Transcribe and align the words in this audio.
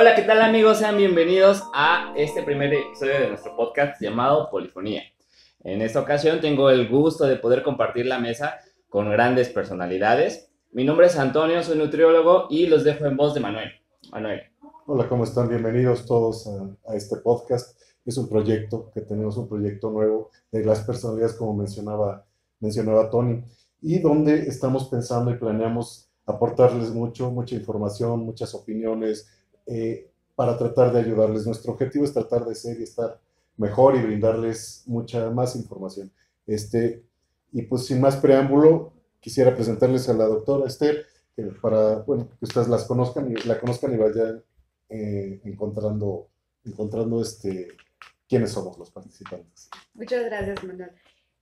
Hola, 0.00 0.14
¿qué 0.14 0.22
tal 0.22 0.40
amigos? 0.42 0.78
Sean 0.78 0.96
bienvenidos 0.96 1.64
a 1.74 2.12
este 2.16 2.44
primer 2.44 2.72
episodio 2.72 3.14
de 3.14 3.30
nuestro 3.30 3.56
podcast 3.56 4.00
llamado 4.00 4.48
Polifonía. 4.48 5.02
En 5.64 5.82
esta 5.82 5.98
ocasión 5.98 6.40
tengo 6.40 6.70
el 6.70 6.88
gusto 6.88 7.24
de 7.24 7.34
poder 7.34 7.64
compartir 7.64 8.06
la 8.06 8.20
mesa 8.20 8.60
con 8.88 9.10
grandes 9.10 9.48
personalidades. 9.48 10.52
Mi 10.70 10.84
nombre 10.84 11.08
es 11.08 11.18
Antonio, 11.18 11.64
soy 11.64 11.78
nutriólogo 11.78 12.46
y 12.48 12.68
los 12.68 12.84
dejo 12.84 13.06
en 13.06 13.16
voz 13.16 13.34
de 13.34 13.40
Manuel. 13.40 13.70
Manuel. 14.12 14.42
Hola, 14.86 15.08
¿cómo 15.08 15.24
están? 15.24 15.48
Bienvenidos 15.48 16.06
todos 16.06 16.46
a, 16.46 16.94
este 16.94 17.16
podcast. 17.16 17.76
Es 18.06 18.16
un 18.18 18.28
proyecto 18.28 18.92
que 18.94 19.00
tenemos, 19.00 19.36
un 19.36 19.48
proyecto 19.48 19.90
nuevo 19.90 20.30
de 20.52 20.64
las 20.64 20.78
personalidades, 20.82 21.34
como 21.34 21.54
mencionaba, 21.54 22.24
mencionaba 22.60 23.10
Tony, 23.10 23.42
y 23.82 23.98
donde 23.98 24.42
estamos 24.42 24.84
pensando 24.84 25.32
y 25.32 25.38
planeamos 25.38 26.08
aportarles 26.24 26.90
mucho, 26.90 27.32
mucha 27.32 27.56
información, 27.56 28.20
muchas 28.20 28.54
opiniones, 28.54 29.28
eh, 29.68 30.10
para 30.34 30.56
tratar 30.56 30.92
de 30.92 31.00
ayudarles. 31.00 31.46
Nuestro 31.46 31.72
objetivo 31.72 32.04
es 32.04 32.12
tratar 32.12 32.44
de 32.44 32.54
ser 32.54 32.80
y 32.80 32.84
estar 32.84 33.20
mejor 33.56 33.96
y 33.96 34.02
brindarles 34.02 34.84
mucha 34.86 35.30
más 35.30 35.56
información. 35.56 36.10
Este, 36.46 37.02
y 37.52 37.62
pues 37.62 37.86
sin 37.86 38.00
más 38.00 38.16
preámbulo, 38.16 38.92
quisiera 39.20 39.54
presentarles 39.54 40.08
a 40.08 40.14
la 40.14 40.24
doctora 40.24 40.66
Esther, 40.66 41.04
que 41.34 41.42
para 41.60 41.96
bueno, 42.00 42.28
que 42.38 42.44
ustedes 42.44 42.68
las 42.68 42.84
conozcan 42.84 43.30
y 43.30 43.34
la 43.46 43.60
conozcan 43.60 43.92
y 43.92 43.96
vayan 43.96 44.42
eh, 44.88 45.40
encontrando, 45.44 46.28
encontrando 46.64 47.20
este, 47.20 47.68
quiénes 48.28 48.50
somos 48.50 48.78
los 48.78 48.90
participantes. 48.90 49.68
Muchas 49.94 50.24
gracias, 50.24 50.64
Manuel. 50.64 50.90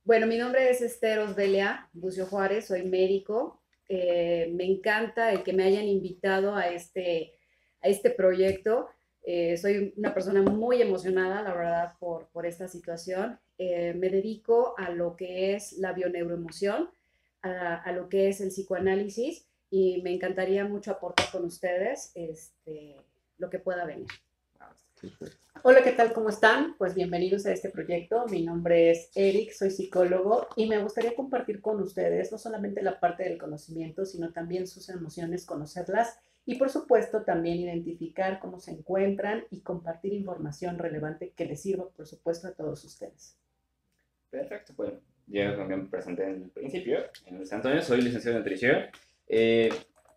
Bueno, 0.03 0.27
mi 0.27 0.37
nombre 0.37 0.69
es 0.69 0.81
Esther 0.81 1.19
Osbelia 1.19 1.89
Bucio 1.93 2.25
Juárez, 2.25 2.67
soy 2.67 2.83
médico. 2.83 3.61
Eh, 3.89 4.51
me 4.53 4.65
encanta 4.65 5.31
el 5.31 5.43
que 5.43 5.53
me 5.53 5.63
hayan 5.63 5.85
invitado 5.85 6.55
a 6.55 6.67
este 6.67 7.36
a 7.81 7.87
este 7.87 8.09
proyecto. 8.09 8.89
Eh, 9.23 9.57
soy 9.57 9.93
una 9.97 10.13
persona 10.13 10.41
muy 10.41 10.81
emocionada, 10.81 11.41
la 11.41 11.53
verdad, 11.53 11.93
por, 11.99 12.27
por 12.27 12.45
esta 12.45 12.67
situación. 12.67 13.39
Eh, 13.57 13.93
me 13.93 14.09
dedico 14.09 14.75
a 14.77 14.89
lo 14.89 15.15
que 15.15 15.55
es 15.55 15.73
la 15.73 15.93
bioneuroemoción, 15.93 16.89
a, 17.41 17.75
a, 17.75 17.91
lo 17.91 18.07
que 18.09 18.29
es 18.29 18.39
el 18.41 18.49
psicoanálisis 18.49 19.45
y 19.69 20.01
me 20.01 20.13
encantaría 20.13 20.65
mucho 20.65 20.91
aportar 20.91 21.29
con 21.31 21.43
ustedes 21.45 22.11
este, 22.15 22.95
lo 23.37 23.49
que 23.49 23.59
pueda 23.59 23.85
venir. 23.85 24.07
Hola, 25.63 25.83
¿qué 25.83 25.91
tal? 25.91 26.13
¿Cómo 26.13 26.29
están? 26.29 26.75
Pues 26.77 26.95
bienvenidos 26.95 27.45
a 27.45 27.51
este 27.51 27.69
proyecto. 27.69 28.25
Mi 28.27 28.43
nombre 28.43 28.91
es 28.91 29.11
Eric, 29.15 29.51
soy 29.51 29.69
psicólogo 29.69 30.47
y 30.55 30.67
me 30.67 30.81
gustaría 30.81 31.15
compartir 31.15 31.61
con 31.61 31.81
ustedes 31.81 32.31
no 32.31 32.37
solamente 32.37 32.81
la 32.81 32.99
parte 32.99 33.23
del 33.23 33.37
conocimiento, 33.37 34.05
sino 34.05 34.31
también 34.31 34.67
sus 34.67 34.89
emociones, 34.89 35.45
conocerlas 35.45 36.19
y 36.47 36.55
por 36.55 36.69
supuesto 36.69 37.23
también 37.23 37.57
identificar 37.57 38.39
cómo 38.39 38.61
se 38.61 38.71
encuentran 38.71 39.43
y 39.51 39.59
compartir 39.59 40.13
información 40.13 40.79
relevante 40.79 41.33
que 41.35 41.45
les 41.45 41.61
sirva, 41.61 41.89
por 41.89 42.07
supuesto, 42.07 42.47
a 42.47 42.53
todos 42.53 42.85
ustedes. 42.85 43.37
Perfecto, 44.29 44.73
bueno, 44.77 44.97
yo 45.27 45.57
también 45.57 45.83
me 45.83 45.89
presenté 45.89 46.23
en 46.23 46.43
el 46.43 46.49
principio. 46.49 46.99
En 47.25 47.45
San 47.45 47.57
Antonio 47.57 47.81
soy 47.81 48.01
licenciado 48.01 48.37
en 48.37 48.43
nutrición. 48.43 48.77
Eh, 49.27 49.69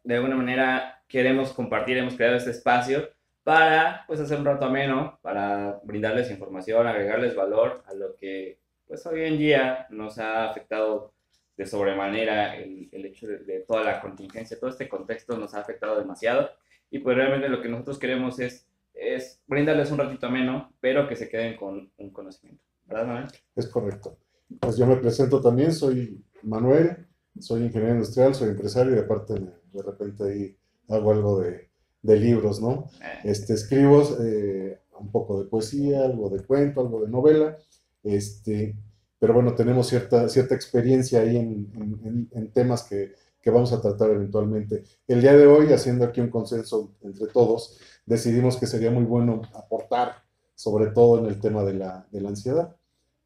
de 0.05 0.15
alguna 0.15 0.37
manera 0.37 1.03
queremos 1.09 1.53
compartir, 1.53 1.99
hemos 1.99 2.15
creado 2.15 2.37
este 2.37 2.51
espacio 2.51 3.09
para 3.43 4.05
pues 4.07 4.21
hacer 4.21 4.39
un 4.39 4.45
rato 4.45 4.67
ameno, 4.67 5.19
para 5.23 5.81
brindarles 5.83 6.31
información, 6.31 6.87
agregarles 6.87 7.35
valor 7.35 7.83
a 7.87 7.95
lo 7.95 8.15
que 8.15 8.61
pues 8.87 9.05
hoy 9.05 9.25
en 9.25 9.37
día 9.37 9.89
nos 9.91 10.19
ha 10.19 10.49
afectado 10.49 11.13
de 11.61 11.67
sobremanera 11.67 12.57
el, 12.57 12.89
el 12.91 13.05
hecho 13.05 13.27
de, 13.27 13.65
toda 13.69 13.85
la 13.85 14.01
contingencia, 14.01 14.59
todo 14.59 14.71
este 14.71 14.89
contexto 14.89 15.37
nos 15.37 15.53
ha 15.53 15.61
afectado 15.61 15.99
demasiado 15.99 16.49
y 16.91 17.01
pues 17.01 17.15
realmente 17.15 17.51
lo 17.51 17.61
que 17.61 17.69
nosotros 17.69 17.99
queremos 17.99 18.41
es, 18.41 18.67
es 18.95 19.43
brindarles 19.47 19.91
un 19.91 19.99
ratito 19.99 20.27
ameno, 20.27 20.73
pero 20.81 21.07
que 21.07 21.17
se 21.17 21.29
queden 21.29 21.59
con 21.59 21.93
un 21.99 22.11
conocimiento. 22.15 22.65
¿Verdad, 22.87 23.07
Manuel? 23.07 23.27
Es 23.55 23.69
correcto. 23.69 24.17
Pues 24.59 24.79
yo 24.79 24.87
me 24.87 24.97
presento 24.97 25.43
también, 25.43 25.75
soy 25.75 26.25
Manuel, 26.43 27.07
soy 27.39 27.65
ingeniero 27.65 27.97
industrial, 27.97 28.35
soy 28.35 28.49
empresario 28.49 28.97
y 28.97 29.01
aparte 29.01 29.35
de 29.35 29.83
repente 29.83 30.25
ahí 30.25 30.57
hago 30.89 31.13
algo 31.13 31.41
de, 31.41 31.69
de 32.01 32.17
libros, 32.17 32.63
¿no? 32.63 32.89
Eh. 33.03 33.21
Este, 33.25 33.53
escribo 33.53 34.03
eh, 34.25 34.81
un 34.99 35.13
poco 35.13 35.43
de 35.43 35.51
poesía, 35.51 36.07
algo 36.07 36.31
de 36.31 36.43
cuento, 36.43 36.81
algo 36.81 37.03
de 37.03 37.11
novela, 37.11 37.59
este, 38.03 38.75
pero 39.21 39.35
bueno, 39.35 39.55
tenemos 39.55 39.87
cierta, 39.87 40.29
cierta 40.31 40.55
experiencia 40.55 41.21
ahí 41.21 41.37
en, 41.37 42.29
en, 42.33 42.51
temas 42.53 42.85
que, 42.85 43.15
que, 43.43 43.51
vamos 43.51 43.71
a 43.73 43.81
tratar 43.81 44.11
eventualmente. 44.11 44.83
El 45.07 45.21
día 45.21 45.37
de 45.37 45.47
hoy, 45.47 45.75
haciendo 45.75 46.07
aquí 46.07 46.23
un 46.23 46.31
consenso 46.31 46.95
entre 47.03 47.27
todos, 47.27 47.79
decidimos 48.07 48.57
que 48.57 48.67
sería 48.67 48.91
muy 48.91 49.05
bueno 49.05 49.43
aportar, 49.55 50.25
sobre 50.55 50.87
todo 50.87 51.19
en 51.19 51.27
el 51.27 51.39
tema 51.39 51.63
de 51.65 51.75
la, 51.75 52.09
de 52.11 52.21
la 52.23 52.31
ansiedad. 52.31 52.75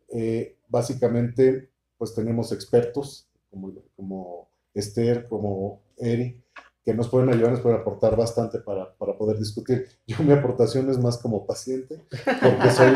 Eh, 0.08 0.58
básicamente, 0.66 1.70
pues 1.96 2.12
tenemos 2.12 2.50
expertos 2.50 3.28
como, 3.48 3.72
como 3.94 4.48
Esther, 4.74 5.28
como 5.28 5.80
Eri, 5.96 6.42
que 6.84 6.92
nos 6.92 7.08
pueden 7.08 7.28
ayudar, 7.28 7.52
nos 7.52 7.60
pueden 7.60 7.80
aportar 7.80 8.16
bastante 8.16 8.58
para, 8.58 8.92
para, 8.96 9.16
poder 9.16 9.38
discutir. 9.38 9.86
Yo 10.08 10.16
mi 10.24 10.32
aportación 10.32 10.90
es 10.90 10.98
más 10.98 11.18
como 11.18 11.46
paciente, 11.46 12.02
porque 12.42 12.70
soy, 12.72 12.92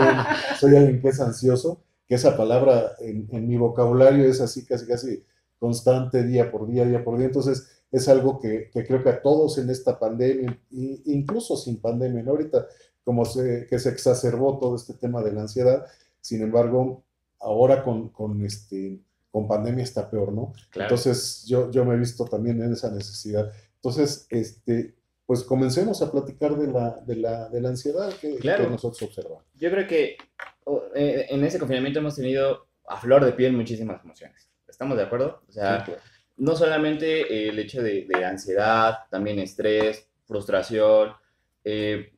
soy 0.59 0.77
alguien 0.77 1.01
que 1.01 1.09
es 1.11 1.21
ansioso 1.21 1.85
que 2.09 2.15
esa 2.15 2.37
palabra 2.37 2.93
en, 3.01 3.29
en, 3.31 3.47
mi 3.47 3.57
vocabulario 3.57 4.25
es 4.25 4.41
así 4.41 4.65
casi 4.65 4.87
casi 4.87 5.25
constante 5.59 6.23
día 6.23 6.51
por 6.51 6.67
día, 6.67 6.85
día 6.85 7.05
por 7.05 7.19
día. 7.19 7.27
Entonces 7.27 7.69
es 7.91 8.09
algo 8.09 8.39
que, 8.39 8.71
que 8.73 8.87
creo 8.87 9.03
que 9.03 9.11
a 9.11 9.23
todos 9.23 9.59
en 9.59 9.71
esta 9.71 9.99
pandemia, 9.99 10.59
incluso 10.71 11.57
sin 11.57 11.81
pandemia, 11.81 12.23
¿no? 12.23 12.33
ahorita 12.33 12.67
como 13.05 13.25
se, 13.25 13.67
que 13.69 13.79
se 13.79 13.89
exacerbó 13.89 14.59
todo 14.59 14.77
este 14.77 14.95
tema 14.95 15.23
de 15.23 15.33
la 15.33 15.43
ansiedad, 15.43 15.87
sin 16.21 16.43
embargo, 16.43 17.05
ahora 17.41 17.83
con, 17.83 18.11
con, 18.11 18.45
este, 18.45 19.01
con 19.31 19.49
pandemia 19.49 19.85
está 19.85 20.11
peor, 20.11 20.33
¿no? 20.33 20.53
Claro. 20.71 20.91
Entonces 20.91 21.45
yo, 21.47 21.71
yo 21.71 21.87
me 21.87 21.95
he 21.95 21.99
visto 21.99 22.27
también 22.27 22.63
en 22.63 22.73
esa 22.73 22.91
necesidad. 22.91 23.51
Entonces, 23.77 24.27
este, 24.29 24.95
pues 25.25 25.43
comencemos 25.43 26.03
a 26.03 26.11
platicar 26.11 26.59
de 26.59 26.67
la, 26.67 27.03
de 27.07 27.17
la, 27.17 27.49
de 27.49 27.61
la 27.63 27.71
ansiedad 27.71 28.13
que, 28.21 28.37
claro. 28.37 28.65
que 28.65 28.71
nosotros 28.71 29.03
observamos. 29.03 29.45
Yo 29.55 29.71
creo 29.71 29.87
que 29.87 30.17
en 30.95 31.45
ese 31.45 31.59
confinamiento 31.59 32.01
hemos 32.01 32.17
tenido 32.17 32.69
a 32.87 32.97
flor 32.97 33.25
de 33.25 33.33
piel 33.33 33.53
muchísimas 33.53 34.03
emociones. 34.03 34.51
¿Estamos 34.67 34.97
de 34.97 35.05
acuerdo? 35.05 35.43
O 35.49 35.53
sea, 35.53 35.81
sí, 35.81 35.85
claro. 35.87 36.01
no 36.37 36.55
solamente 36.55 37.49
el 37.49 37.59
hecho 37.59 37.83
de, 37.83 38.07
de, 38.09 38.25
ansiedad, 38.25 38.99
también 39.11 39.39
estrés, 39.39 40.09
frustración, 40.27 41.13
eh, 41.65 42.13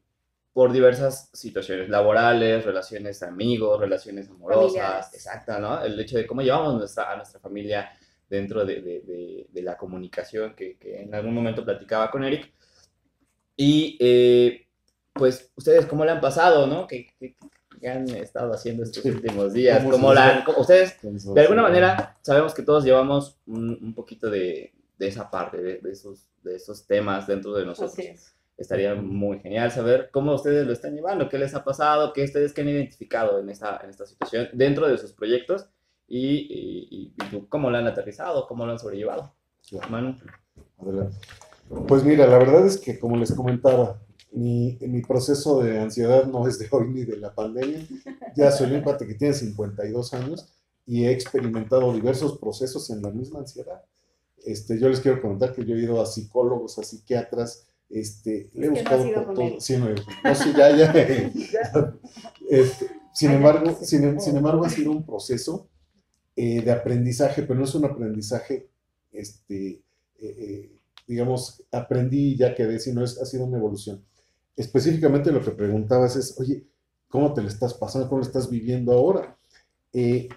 por 0.53 0.73
diversas 0.73 1.31
situaciones 1.33 1.89
laborales, 1.89 2.65
relaciones 2.65 3.23
amigos, 3.23 3.81
relaciones 3.81 4.29
amorosas, 4.29 4.73
Familias. 4.73 5.15
exacto, 5.15 5.59
¿no? 5.59 5.83
El 5.83 5.99
hecho 5.99 6.19
de 6.19 6.27
cómo 6.27 6.43
llevamos 6.43 6.75
nuestra, 6.75 7.11
a 7.11 7.17
nuestra 7.17 7.41
familia 7.41 7.91
dentro 8.29 8.65
de, 8.65 8.81
de, 8.81 9.47
de 9.49 9.63
la 9.63 9.77
comunicación 9.77 10.55
que, 10.55 10.77
que, 10.77 11.03
en 11.03 11.15
algún 11.15 11.35
momento 11.35 11.65
platicaba 11.65 12.11
con 12.11 12.25
Eric. 12.25 12.53
Y 13.57 13.97
eh, 14.01 14.67
pues, 15.13 15.53
¿ustedes 15.57 15.87
cómo 15.87 16.05
le 16.05 16.13
han 16.13 16.21
pasado, 16.21 16.67
no? 16.67 16.87
¿Qué, 16.87 17.09
qué, 17.19 17.37
que 17.81 17.89
han 17.89 18.09
estado 18.11 18.53
haciendo 18.53 18.85
estos 18.85 19.05
últimos 19.05 19.53
días. 19.53 19.83
Como 19.85 20.13
la, 20.13 20.45
como 20.45 20.61
ustedes, 20.61 20.97
de 21.03 21.41
alguna 21.41 21.63
manera, 21.63 22.19
sabemos 22.23 22.55
que 22.55 22.63
todos 22.63 22.85
llevamos 22.85 23.39
un, 23.47 23.79
un 23.83 23.95
poquito 23.95 24.31
de, 24.31 24.73
de, 24.99 25.09
esa 25.09 25.31
parte, 25.31 25.61
de, 25.61 25.79
de, 25.79 25.91
esos, 25.91 26.29
de 26.43 26.57
esos 26.57 26.87
temas 26.87 27.27
dentro 27.27 27.53
de 27.55 27.67
nosotros. 27.67 27.97
Estaría 28.57 28.95
muy 28.95 29.41
genial 29.41 29.71
saber 29.71 30.11
cómo 30.13 30.35
ustedes 30.35 30.67
lo 30.67 30.75
están 30.75 30.95
llevando, 30.95 31.31
qué 31.31 31.39
les 31.39 31.55
ha 31.55 31.65
pasado, 31.65 32.13
qué 32.13 32.25
ustedes 32.25 32.53
que 32.53 32.61
han 32.61 32.69
identificado 32.69 33.41
en 33.41 33.49
esta, 33.49 33.81
en 33.83 33.89
esta 33.89 34.05
situación 34.05 34.49
dentro 34.53 34.87
de 34.87 34.99
sus 34.99 35.13
proyectos 35.13 35.67
y, 36.07 36.47
y, 36.51 37.15
y 37.33 37.41
cómo 37.49 37.71
lo 37.71 37.79
han 37.79 37.87
aterrizado, 37.87 38.47
cómo 38.47 38.67
lo 38.67 38.73
han 38.73 38.79
sobrellevado. 38.79 39.33
Manu. 39.89 40.17
Adelante. 40.79 41.17
Pues 41.87 42.05
mira, 42.05 42.27
la 42.27 42.39
verdad 42.39 42.67
es 42.67 42.79
que 42.79 42.99
como 42.99 43.17
les 43.17 43.33
comentaba, 43.33 44.01
mi, 44.33 44.79
mi, 44.81 45.03
proceso 45.03 45.63
de 45.63 45.79
ansiedad 45.79 46.27
no 46.27 46.47
es 46.47 46.59
de 46.59 46.69
hoy 46.71 46.89
ni 46.89 47.05
de 47.05 47.17
la 47.17 47.35
pandemia. 47.35 47.87
Ya 48.37 48.51
soy 48.53 48.69
un 48.69 48.77
empate 48.77 49.07
que 49.07 49.15
tiene 49.15 49.35
52 49.35 50.15
años 50.15 50.49
y 50.87 51.05
he 51.05 51.13
experimentado 51.13 51.93
diversos 51.93 52.39
procesos 52.39 52.91
en 52.91 53.03
la 53.03 53.11
misma 53.11 53.41
ansiedad. 53.41 53.83
Este, 54.45 54.79
yo 54.79 54.89
les 54.89 55.01
quiero 55.01 55.21
comentar 55.21 55.53
que 55.53 55.65
yo 55.65 55.75
he 55.75 55.81
ido 55.81 56.01
a 56.01 56.07
psicólogos, 56.07 56.79
a 56.79 56.83
psiquiatras, 56.83 57.67
este, 57.89 58.51
le 58.55 58.67
he 58.67 58.71
buscado 58.71 59.05
no 59.05 59.25
por 59.27 59.35
todo. 59.35 59.61
Sí, 59.61 59.77
no, 59.77 59.89
no, 59.91 60.35
sí, 60.35 60.53
ya, 60.57 60.77
ya. 60.77 60.93
este, 62.51 62.87
sin, 63.13 63.33
embargo, 63.33 63.77
sin, 63.83 64.21
sin, 64.21 64.37
embargo, 64.37 64.65
ha 64.65 64.71
sido 64.71 64.93
un 64.93 65.05
proceso 65.05 65.69
eh, 66.37 66.63
de 66.63 66.73
aprendizaje, 66.73 67.43
pero 67.43 67.59
no 67.59 67.65
es 67.65 67.75
un 67.75 67.85
aprendizaje, 67.85 68.69
este, 69.13 69.69
eh, 69.69 69.83
eh, 70.21 70.73
digamos, 71.07 71.65
aprendí 71.73 72.33
y 72.33 72.37
ya 72.37 72.55
quedé, 72.55 72.79
sino 72.79 73.05
es, 73.05 73.21
ha 73.21 73.27
sido 73.27 73.45
una 73.45 73.59
evolución 73.59 74.05
específicamente 74.61 75.33
lo 75.33 75.43
que 75.43 75.51
preguntabas 75.51 76.17
es, 76.17 76.39
oye, 76.39 76.67
¿cómo 77.09 77.33
te 77.33 77.43
lo 77.43 77.49
estás 77.49 77.75
pasando? 77.75 78.09
¿Cómo 78.09 78.21
lo 78.21 78.27
estás 78.27 78.51
viviendo 78.51 78.93
ahora? 78.93 79.37
Eh, 79.93 80.29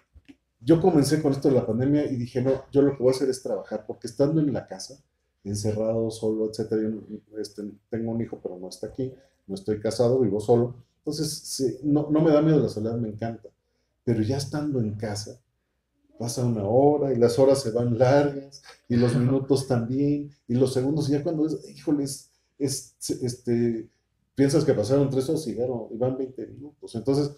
yo 0.61 0.81
comencé 0.81 1.21
con 1.21 1.33
esto 1.33 1.49
de 1.49 1.55
la 1.55 1.65
pandemia 1.65 2.09
y 2.09 2.15
dije, 2.15 2.41
no, 2.41 2.63
yo 2.71 2.81
lo 2.81 2.95
que 2.95 3.03
voy 3.03 3.11
a 3.11 3.15
hacer 3.15 3.29
es 3.29 3.43
trabajar, 3.43 3.85
porque 3.85 4.07
estando 4.07 4.39
en 4.39 4.53
la 4.53 4.65
casa, 4.65 4.97
encerrado, 5.43 6.09
solo, 6.09 6.49
etcétera. 6.49 6.81
Yo 6.83 7.37
este, 7.37 7.63
tengo 7.89 8.11
un 8.11 8.21
hijo, 8.21 8.39
pero 8.41 8.57
no 8.57 8.69
está 8.69 8.87
aquí, 8.87 9.13
no 9.45 9.55
estoy 9.55 9.79
casado, 9.81 10.19
vivo 10.21 10.39
solo. 10.39 10.75
Entonces, 10.99 11.81
no, 11.83 12.09
no 12.09 12.21
me 12.21 12.31
da 12.31 12.41
miedo 12.41 12.59
la 12.59 12.69
soledad, 12.69 12.95
me 12.95 13.09
encanta. 13.09 13.49
Pero 14.05 14.21
ya 14.21 14.37
estando 14.37 14.79
en 14.79 14.93
casa, 14.95 15.41
pasa 16.17 16.45
una 16.45 16.63
hora 16.63 17.11
y 17.11 17.17
las 17.17 17.37
horas 17.39 17.61
se 17.61 17.71
van 17.71 17.97
largas 17.97 18.63
y 18.87 18.95
los 18.95 19.15
minutos 19.15 19.67
también 19.67 20.31
y 20.47 20.53
los 20.55 20.71
segundos 20.71 21.09
y 21.09 21.13
ya 21.13 21.23
cuando 21.23 21.45
es, 21.45 21.69
híjole, 21.69 22.05
es, 22.05 22.31
este, 22.57 23.89
piensas 24.35 24.65
que 24.65 24.73
pasaron 24.73 25.09
tres 25.09 25.29
horas 25.29 25.47
y, 25.47 25.55
van 25.55 26.17
20 26.17 26.47
minutos. 26.47 26.95
Entonces 26.95 27.31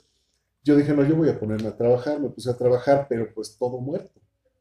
yo 0.63 0.75
dije, 0.75 0.93
no, 0.93 1.05
yo 1.05 1.15
voy 1.15 1.29
a 1.29 1.39
ponerme 1.39 1.67
a 1.67 1.77
trabajar, 1.77 2.19
me 2.19 2.29
puse 2.29 2.49
a 2.49 2.57
trabajar, 2.57 3.07
pero 3.07 3.31
pues 3.33 3.57
todo 3.57 3.79
muerto, 3.79 4.19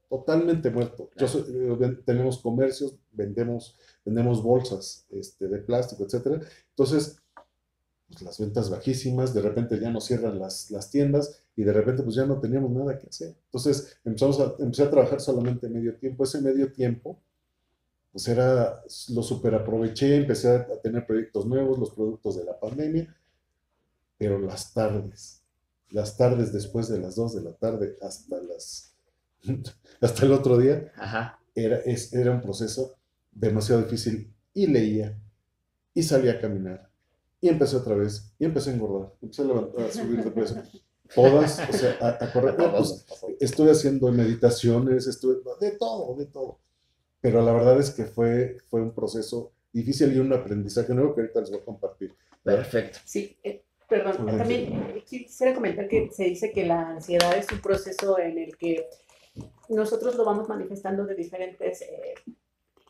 totalmente 0.08 0.70
muerto. 0.70 1.10
Yo 1.16 1.26
eh, 1.26 1.98
tenemos 2.04 2.38
comercios, 2.38 2.96
vendemos, 3.12 3.78
vendemos 4.04 4.42
bolsas 4.42 5.06
este, 5.10 5.48
de 5.48 5.58
plástico, 5.58 6.04
etcétera. 6.04 6.40
Entonces, 6.70 7.16
pues 8.08 8.22
las 8.22 8.38
ventas 8.38 8.70
bajísimas, 8.70 9.32
de 9.32 9.42
repente 9.42 9.80
ya 9.80 9.90
no 9.90 10.00
cierran 10.00 10.38
las, 10.38 10.70
las 10.70 10.90
tiendas 10.90 11.40
y 11.56 11.64
de 11.64 11.72
repente 11.72 12.02
pues 12.02 12.16
ya 12.16 12.26
no 12.26 12.40
teníamos 12.40 12.70
nada 12.70 12.98
que 12.98 13.06
hacer. 13.06 13.34
Entonces 13.46 13.96
empezamos 14.04 14.40
a, 14.40 14.54
empecé 14.58 14.82
a 14.82 14.90
trabajar 14.90 15.20
solamente 15.20 15.68
medio 15.68 15.96
tiempo. 15.96 16.24
Ese 16.24 16.40
medio 16.40 16.72
tiempo, 16.72 17.18
pues 18.14 18.28
era, 18.28 18.80
lo 19.08 19.24
super 19.24 19.56
aproveché, 19.56 20.14
empecé 20.14 20.48
a, 20.48 20.80
tener 20.80 21.04
proyectos 21.04 21.46
nuevos, 21.46 21.80
los 21.80 21.90
productos 21.90 22.36
de 22.36 22.44
la 22.44 22.60
pandemia, 22.60 23.12
pero 24.16 24.38
las 24.38 24.72
tardes, 24.72 25.42
las 25.90 26.16
tardes 26.16 26.52
después 26.52 26.86
de 26.86 27.00
las 27.00 27.16
2 27.16 27.34
de 27.34 27.42
la 27.42 27.54
tarde 27.54 27.98
hasta 28.00 28.40
las, 28.40 28.94
hasta 30.00 30.26
el 30.26 30.30
otro 30.32 30.56
día, 30.58 30.92
Era, 31.56 31.78
es, 31.78 32.12
era 32.12 32.30
un 32.30 32.40
proceso 32.40 32.94
demasiado 33.32 33.82
difícil 33.82 34.32
y 34.54 34.68
leía 34.68 35.18
y 35.92 36.04
salía 36.04 36.34
a 36.34 36.40
caminar 36.40 36.88
y 37.40 37.48
empecé 37.48 37.74
otra 37.74 37.96
vez 37.96 38.32
y 38.38 38.44
empecé 38.44 38.70
a 38.70 38.74
engordar, 38.74 39.12
empecé 39.20 39.42
a, 39.42 39.46
levantar, 39.46 39.86
a 39.86 39.92
subir 39.92 40.22
de 40.22 40.30
peso 40.30 40.62
todas, 41.12 41.60
o 41.68 41.72
sea, 41.72 41.98
a, 42.00 42.32
correr. 42.32 42.54
Pues, 42.56 43.04
estuve 43.40 43.72
haciendo 43.72 44.12
meditaciones, 44.12 45.08
estuve, 45.08 45.38
de 45.60 45.72
todo, 45.72 46.14
de 46.14 46.26
todo. 46.26 46.60
Pero 47.24 47.40
la 47.40 47.54
verdad 47.54 47.80
es 47.80 47.90
que 47.90 48.04
fue, 48.04 48.58
fue 48.68 48.82
un 48.82 48.92
proceso 48.92 49.52
difícil 49.72 50.14
y 50.14 50.18
un 50.18 50.30
aprendizaje 50.34 50.92
nuevo 50.92 51.14
que 51.14 51.22
ahorita 51.22 51.40
les 51.40 51.50
voy 51.52 51.60
a 51.60 51.64
compartir. 51.64 52.14
Perfecto. 52.42 52.98
Sí, 53.06 53.34
eh, 53.42 53.62
perdón, 53.88 54.26
también 54.26 55.02
quisiera 55.06 55.54
comentar 55.54 55.88
que 55.88 56.10
se 56.12 56.24
dice 56.24 56.52
que 56.52 56.66
la 56.66 56.90
ansiedad 56.90 57.34
es 57.38 57.50
un 57.50 57.62
proceso 57.62 58.18
en 58.18 58.36
el 58.36 58.58
que 58.58 58.90
nosotros 59.70 60.16
lo 60.16 60.26
vamos 60.26 60.50
manifestando 60.50 61.06
de 61.06 61.14
diferentes, 61.14 61.80
eh, 61.80 62.12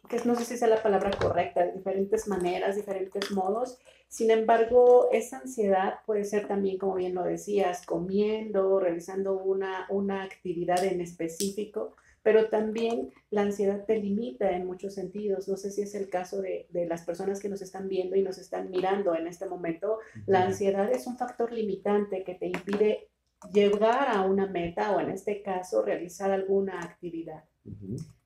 que 0.08 0.16
no 0.24 0.34
sé 0.34 0.44
si 0.44 0.56
sea 0.56 0.66
la 0.66 0.82
palabra 0.82 1.12
correcta, 1.12 1.64
de 1.64 1.70
diferentes 1.70 2.26
maneras, 2.26 2.74
diferentes 2.74 3.30
modos, 3.30 3.78
sin 4.08 4.32
embargo, 4.32 5.10
esa 5.12 5.38
ansiedad 5.38 6.00
puede 6.06 6.24
ser 6.24 6.48
también, 6.48 6.76
como 6.78 6.96
bien 6.96 7.14
lo 7.14 7.22
decías, 7.22 7.86
comiendo, 7.86 8.80
realizando 8.80 9.34
una, 9.38 9.86
una 9.90 10.24
actividad 10.24 10.84
en 10.84 11.00
específico, 11.00 11.94
pero 12.24 12.48
también 12.48 13.12
la 13.30 13.42
ansiedad 13.42 13.84
te 13.84 13.98
limita 13.98 14.50
en 14.50 14.66
muchos 14.66 14.94
sentidos. 14.94 15.46
No 15.46 15.56
sé 15.56 15.70
si 15.70 15.82
es 15.82 15.94
el 15.94 16.08
caso 16.08 16.40
de, 16.40 16.66
de, 16.70 16.86
las 16.86 17.02
personas 17.04 17.38
que 17.38 17.50
nos 17.50 17.62
están 17.62 17.86
viendo 17.86 18.16
y 18.16 18.22
nos 18.22 18.38
están 18.38 18.70
mirando 18.70 19.14
en 19.14 19.28
este 19.28 19.46
momento. 19.46 19.98
La 20.26 20.42
ansiedad 20.42 20.90
es 20.90 21.06
un 21.06 21.18
factor 21.18 21.52
limitante 21.52 22.24
que 22.24 22.34
te 22.34 22.46
impide 22.46 23.10
llegar 23.52 24.08
a 24.08 24.22
una 24.22 24.46
meta 24.46 24.96
o 24.96 25.00
en 25.00 25.10
este 25.10 25.42
caso 25.42 25.82
realizar 25.82 26.30
alguna 26.30 26.80
actividad. 26.80 27.44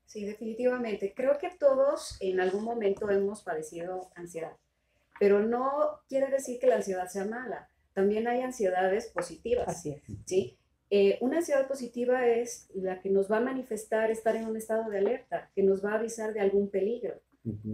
Sí, 0.07 0.25
definitivamente. 0.25 1.13
Creo 1.15 1.37
que 1.39 1.51
todos 1.51 2.17
en 2.21 2.41
algún 2.41 2.65
momento 2.65 3.11
hemos 3.11 3.43
padecido 3.43 4.11
ansiedad. 4.15 4.57
Pero 5.19 5.41
no 5.41 6.01
quiere 6.09 6.31
decir 6.31 6.59
que 6.61 6.69
la 6.69 6.77
ansiedad 6.77 7.09
sea 7.09 7.25
mala. 7.25 7.69
También 7.95 8.29
hay 8.29 8.43
ansiedades 8.43 9.09
positivas. 9.09 9.67
Así 9.67 9.91
es. 9.91 10.03
¿sí? 10.25 10.58
Eh, 10.91 11.19
una 11.21 11.39
ansiedad 11.39 11.69
positiva 11.69 12.27
es 12.27 12.69
la 12.75 13.01
que 13.01 13.11
nos 13.11 13.31
va 13.31 13.39
a 13.39 13.41
manifestar 13.41 14.11
estar 14.11 14.37
en 14.37 14.47
un 14.47 14.57
estado 14.57 14.91
de 14.91 14.99
alerta, 14.99 15.51
que 15.55 15.63
nos 15.63 15.85
va 15.85 15.93
a 15.93 15.99
avisar 15.99 16.33
de 16.33 16.41
algún 16.41 16.69
peligro. 16.71 17.21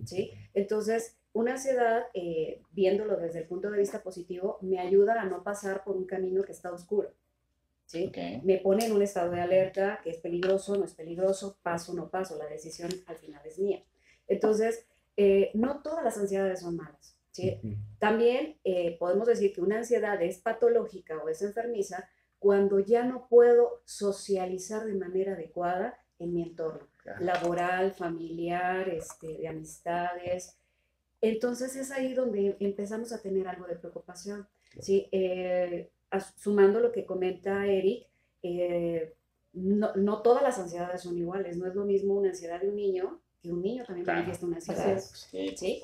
¿sí? 0.05 0.33
Entonces, 0.53 1.17
una 1.33 1.53
ansiedad, 1.53 2.05
eh, 2.15 2.61
viéndolo 2.73 3.17
desde 3.17 3.41
el 3.41 3.47
punto 3.47 3.71
de 3.71 3.79
vista 3.79 4.03
positivo, 4.03 4.59
me 4.63 4.79
ayuda 4.79 5.21
a 5.21 5.27
no 5.27 5.43
pasar 5.43 5.85
por 5.85 5.97
un 5.97 6.07
camino 6.07 6.43
que 6.43 6.53
está 6.53 6.73
oscuro. 6.73 7.13
¿sí? 7.87 8.11
Me 8.43 8.59
pone 8.59 8.87
en 8.87 8.93
un 8.93 9.03
estado 9.03 9.31
de 9.31 9.41
alerta, 9.41 10.01
que 10.03 10.11
es 10.11 10.19
peligroso, 10.19 10.77
no 10.77 10.85
es 10.85 10.95
peligroso, 10.95 11.59
paso, 11.63 11.95
no 11.95 12.09
paso, 12.09 12.37
la 12.39 12.47
decisión 12.47 12.91
al 13.07 13.17
final 13.17 13.41
es 13.45 13.59
mía. 13.59 13.83
Entonces, 14.27 14.87
eh, 15.17 15.51
no 15.55 15.83
todas 15.83 16.03
las 16.03 16.19
ansiedades 16.19 16.61
son 16.61 16.77
malas. 16.77 17.17
También 17.99 18.59
eh, 18.63 18.97
podemos 18.99 19.27
decir 19.27 19.53
que 19.53 19.61
una 19.61 19.79
ansiedad 19.79 20.23
es 20.23 20.39
patológica 20.39 21.19
o 21.19 21.29
es 21.29 21.43
enfermiza 21.43 22.09
cuando 22.45 22.79
ya 22.79 23.05
no 23.05 23.27
puedo 23.27 23.81
socializar 23.87 24.85
de 24.85 24.93
manera 24.93 25.33
adecuada 25.33 25.99
en 26.19 26.35
mi 26.35 26.43
entorno 26.43 26.87
laboral, 27.21 27.93
familiar, 27.93 28.87
este, 28.91 29.39
de 29.39 29.49
amistades. 29.49 30.55
Entonces 31.23 31.75
es 31.75 31.91
ahí 31.91 32.13
donde 32.13 32.55
empezamos 32.61 33.15
a 33.15 33.23
tener 33.23 33.49
algo 33.49 33.67
de 33.67 33.77
preocupación. 33.77 34.47
¿sí? 34.79 35.09
Eh, 35.11 35.89
sumando 36.37 36.81
lo 36.81 36.93
que 36.93 37.07
comenta 37.07 37.67
Eric, 37.67 38.09
eh, 38.43 39.15
no, 39.55 39.97
no, 39.97 40.21
todas 40.21 40.43
las 40.43 40.59
ansiedades 40.59 41.01
son 41.01 41.17
iguales. 41.17 41.57
No 41.57 41.67
es 41.67 41.75
lo 41.75 41.87
mismo 41.87 42.13
una 42.13 42.29
ansiedad 42.29 42.61
de 42.61 42.69
un 42.69 42.77
niño 42.77 43.23
que 43.41 43.51
un 43.51 43.63
niño 43.63 43.87
también 43.87 44.07
manifiesta 44.07 44.45
una 44.45 44.57
ansiedad. 44.57 44.99
Sí, 44.99 45.57
¿sí? 45.57 45.81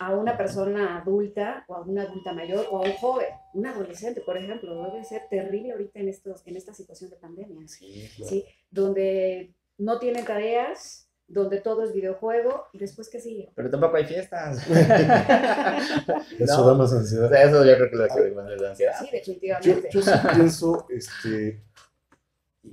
A 0.00 0.14
una 0.14 0.36
persona 0.36 0.98
adulta 0.98 1.64
o 1.68 1.74
a 1.74 1.82
una 1.82 2.02
adulta 2.02 2.32
mayor 2.32 2.66
o 2.70 2.78
a 2.78 2.86
un 2.86 2.92
joven, 2.94 3.28
un 3.54 3.66
adolescente, 3.66 4.20
por 4.20 4.36
ejemplo, 4.36 4.90
debe 4.90 5.04
ser 5.04 5.22
terrible 5.30 5.72
ahorita 5.72 6.00
en, 6.00 6.08
estos, 6.08 6.46
en 6.46 6.56
esta 6.56 6.74
situación 6.74 7.10
de 7.10 7.16
pandemia, 7.16 7.66
sí, 7.66 8.08
¿sí? 8.24 8.44
donde 8.70 9.54
no 9.78 9.98
tienen 9.98 10.24
tareas, 10.24 11.08
donde 11.26 11.60
todo 11.60 11.84
es 11.84 11.92
videojuego 11.92 12.64
y 12.72 12.78
después 12.78 13.08
qué 13.10 13.20
sigue. 13.20 13.52
Pero 13.54 13.70
tampoco 13.70 13.96
hay 13.96 14.06
fiestas. 14.06 14.66
eso 16.38 16.66
da 16.66 16.74
más 16.74 16.92
ansiedad. 16.92 17.32
eso 17.34 17.64
yo 17.64 17.76
creo 17.76 17.90
que 17.90 17.96
es 17.96 18.00
lo 18.00 18.08
que 18.08 18.62
da 18.62 18.70
ansiedad. 18.70 18.94
Sí, 18.98 19.08
definitivamente. 19.12 19.88
Yo, 19.92 20.02
sí 20.02 20.10
pienso, 20.34 20.86
este, 20.88 21.62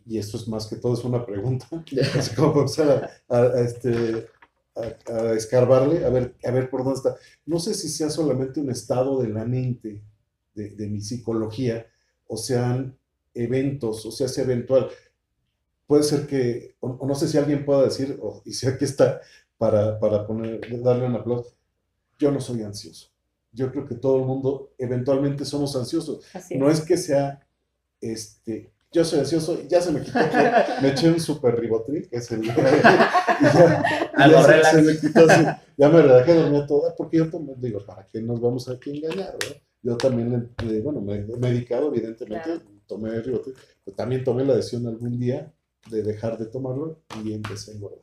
y 0.05 0.17
esto 0.17 0.37
es 0.37 0.47
más 0.47 0.67
que 0.67 0.77
todo 0.77 0.93
es 0.93 1.03
una 1.03 1.25
pregunta, 1.25 1.67
así 2.17 2.35
como 2.35 2.61
empezar 2.61 3.09
a, 3.27 3.59
este, 3.59 4.27
a, 4.75 5.33
escarbarle, 5.33 6.05
a 6.05 6.09
ver, 6.09 6.35
a 6.43 6.51
ver 6.51 6.69
por 6.69 6.83
dónde 6.83 6.97
está. 6.97 7.15
No 7.45 7.59
sé 7.59 7.73
si 7.73 7.89
sea 7.89 8.09
solamente 8.09 8.59
un 8.59 8.69
estado 8.69 9.21
de 9.21 9.29
la 9.29 9.45
mente, 9.45 10.03
de, 10.53 10.87
mi 10.87 11.01
psicología, 11.01 11.87
o 12.27 12.37
sean 12.37 12.97
eventos, 13.33 14.05
o 14.05 14.11
sea, 14.11 14.27
sea 14.27 14.43
eventual. 14.43 14.89
Puede 15.87 16.03
ser 16.03 16.27
que, 16.27 16.75
o, 16.79 17.05
no 17.05 17.15
sé 17.15 17.27
si 17.27 17.37
alguien 17.37 17.65
pueda 17.65 17.83
decir, 17.83 18.17
o, 18.21 18.41
y 18.45 18.53
si 18.53 18.67
aquí 18.67 18.85
está, 18.85 19.21
para, 19.57 19.99
para 19.99 20.25
poner, 20.25 20.61
darle 20.81 21.05
un 21.05 21.15
aplauso, 21.15 21.55
yo 22.17 22.31
no 22.31 22.39
soy 22.39 22.63
ansioso. 22.63 23.09
Yo 23.51 23.71
creo 23.71 23.85
que 23.85 23.95
todo 23.95 24.19
el 24.19 24.25
mundo 24.25 24.73
eventualmente 24.77 25.45
somos 25.45 25.75
ansiosos. 25.75 26.25
no 26.51 26.69
es 26.69 26.81
que 26.81 26.97
sea 26.97 27.45
este, 28.01 28.71
yo 28.95 29.03
soy 29.03 29.19
ansioso, 29.19 29.61
ya 29.67 29.81
se 29.81 29.91
me 29.91 30.01
quitó, 30.01 30.19
me 30.81 30.89
eché 30.89 31.09
un 31.09 31.19
super 31.19 31.59
ribotril, 31.59 32.07
que 32.07 32.15
es 32.15 32.31
el... 32.31 32.43
ya, 32.43 33.83
ya 34.17 34.63
se, 34.63 34.81
me 34.81 34.97
quitó 35.01 35.29
así, 35.29 35.43
ya 35.77 35.89
me 35.89 36.01
relajé, 36.01 36.33
dormía 36.33 36.65
toda, 36.65 36.95
porque 36.95 37.17
yo 37.17 37.29
también 37.29 37.59
digo, 37.59 37.85
¿para 37.85 38.07
qué 38.07 38.21
nos 38.21 38.39
vamos 38.39 38.69
a 38.69 38.79
engañar? 38.85 39.35
Yo 39.83 39.97
también, 39.97 40.49
bueno, 40.81 41.01
me 41.01 41.15
he 41.15 41.37
medicado, 41.37 41.93
evidentemente, 41.93 42.61
tomé 42.87 43.19
ribotril, 43.19 43.55
pero 43.83 43.97
también 43.97 44.23
tomé 44.23 44.45
la 44.45 44.55
decisión 44.55 44.87
algún 44.87 45.19
día 45.19 45.51
de 45.91 46.01
dejar 46.01 46.37
de 46.37 46.45
tomarlo 46.45 47.01
y 47.21 47.33
empecé 47.33 47.71
a 47.71 47.75
engordar. 47.75 47.99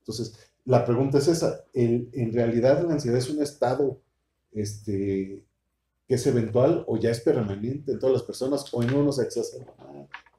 Entonces, 0.00 0.36
la 0.64 0.84
pregunta 0.84 1.18
es 1.18 1.28
esa, 1.28 1.64
¿en, 1.72 2.10
en 2.12 2.32
realidad 2.32 2.84
la 2.84 2.94
ansiedad 2.94 3.18
es 3.18 3.30
un 3.30 3.40
estado 3.40 4.00
este, 4.50 5.44
que 6.08 6.14
es 6.14 6.26
eventual 6.26 6.84
o 6.88 6.96
ya 6.96 7.10
es 7.10 7.20
permanente 7.20 7.92
en 7.92 8.00
todas 8.00 8.14
las 8.14 8.22
personas 8.24 8.64
o 8.72 8.82
en 8.82 8.92
unos 8.94 9.20
exacerba 9.20 9.72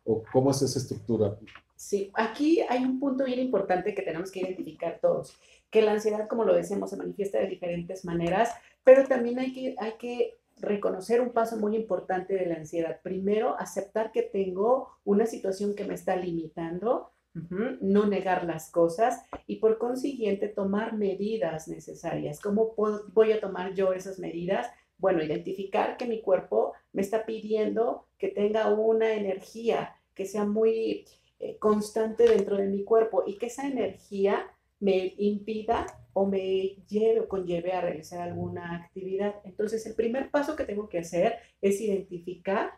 o 0.06 0.24
cómo 0.32 0.52
es 0.52 0.62
esa 0.62 0.80
estructura? 0.80 1.38
Sí, 1.76 2.12
aquí 2.14 2.62
hay 2.70 2.84
un 2.86 3.00
punto 3.00 3.26
bien 3.26 3.40
importante 3.40 3.94
que 3.94 4.02
tenemos 4.02 4.32
que 4.32 4.40
identificar 4.40 5.00
todos, 5.02 5.38
que 5.70 5.82
la 5.82 5.92
ansiedad, 5.92 6.28
como 6.28 6.46
lo 6.46 6.56
decíamos, 6.56 6.90
se 6.90 6.98
manifiesta 6.98 7.40
de 7.40 7.48
diferentes 7.48 8.06
maneras, 8.06 8.52
pero 8.84 9.06
también 9.08 9.40
hay 9.40 9.52
que, 9.52 9.76
hay 9.78 9.94
que 10.00 10.38
reconocer 10.58 11.20
un 11.20 11.32
paso 11.32 11.58
muy 11.58 11.76
importante 11.76 12.36
de 12.36 12.46
la 12.46 12.56
ansiedad. 12.56 13.02
Primero, 13.02 13.60
aceptar 13.60 14.12
que 14.12 14.22
tengo 14.22 14.90
una 15.04 15.26
situación 15.26 15.76
que 15.76 15.86
me 15.86 15.96
está 15.96 16.16
limitando, 16.16 17.12
no 17.82 18.06
negar 18.06 18.46
las 18.46 18.72
cosas 18.72 19.22
y 19.46 19.58
por 19.58 19.78
consiguiente 19.78 20.48
tomar 20.48 20.96
medidas 20.96 21.68
necesarias. 21.68 22.40
¿Cómo 22.40 22.74
voy 23.14 23.34
a 23.34 23.42
tomar 23.42 23.74
yo 23.74 23.92
esas 23.92 24.20
medidas? 24.20 24.68
Bueno, 24.98 25.24
identificar 25.24 25.98
que 25.98 26.08
mi 26.08 26.22
cuerpo 26.22 26.74
me 26.94 27.02
está 27.02 27.26
pidiendo 27.26 28.08
que 28.18 28.30
tenga 28.30 28.74
una 28.74 29.14
energía 29.14 29.96
que 30.14 30.26
sea 30.26 30.46
muy 30.46 31.06
eh, 31.40 31.58
constante 31.58 32.28
dentro 32.28 32.58
de 32.58 32.68
mi 32.68 32.84
cuerpo 32.84 33.24
y 33.28 33.38
que 33.38 33.48
esa 33.48 33.68
energía 33.68 34.48
me 34.80 35.14
impida 35.18 35.86
o 36.14 36.26
me 36.26 36.78
lleve 36.88 37.20
o 37.22 37.28
conlleve 37.28 37.74
a 37.74 37.82
realizar 37.82 38.22
alguna 38.22 38.78
actividad. 38.78 39.36
Entonces, 39.44 39.86
el 39.86 39.96
primer 39.96 40.32
paso 40.32 40.56
que 40.56 40.64
tengo 40.64 40.88
que 40.88 41.00
hacer 41.00 41.36
es 41.62 41.82
identificar 41.82 42.72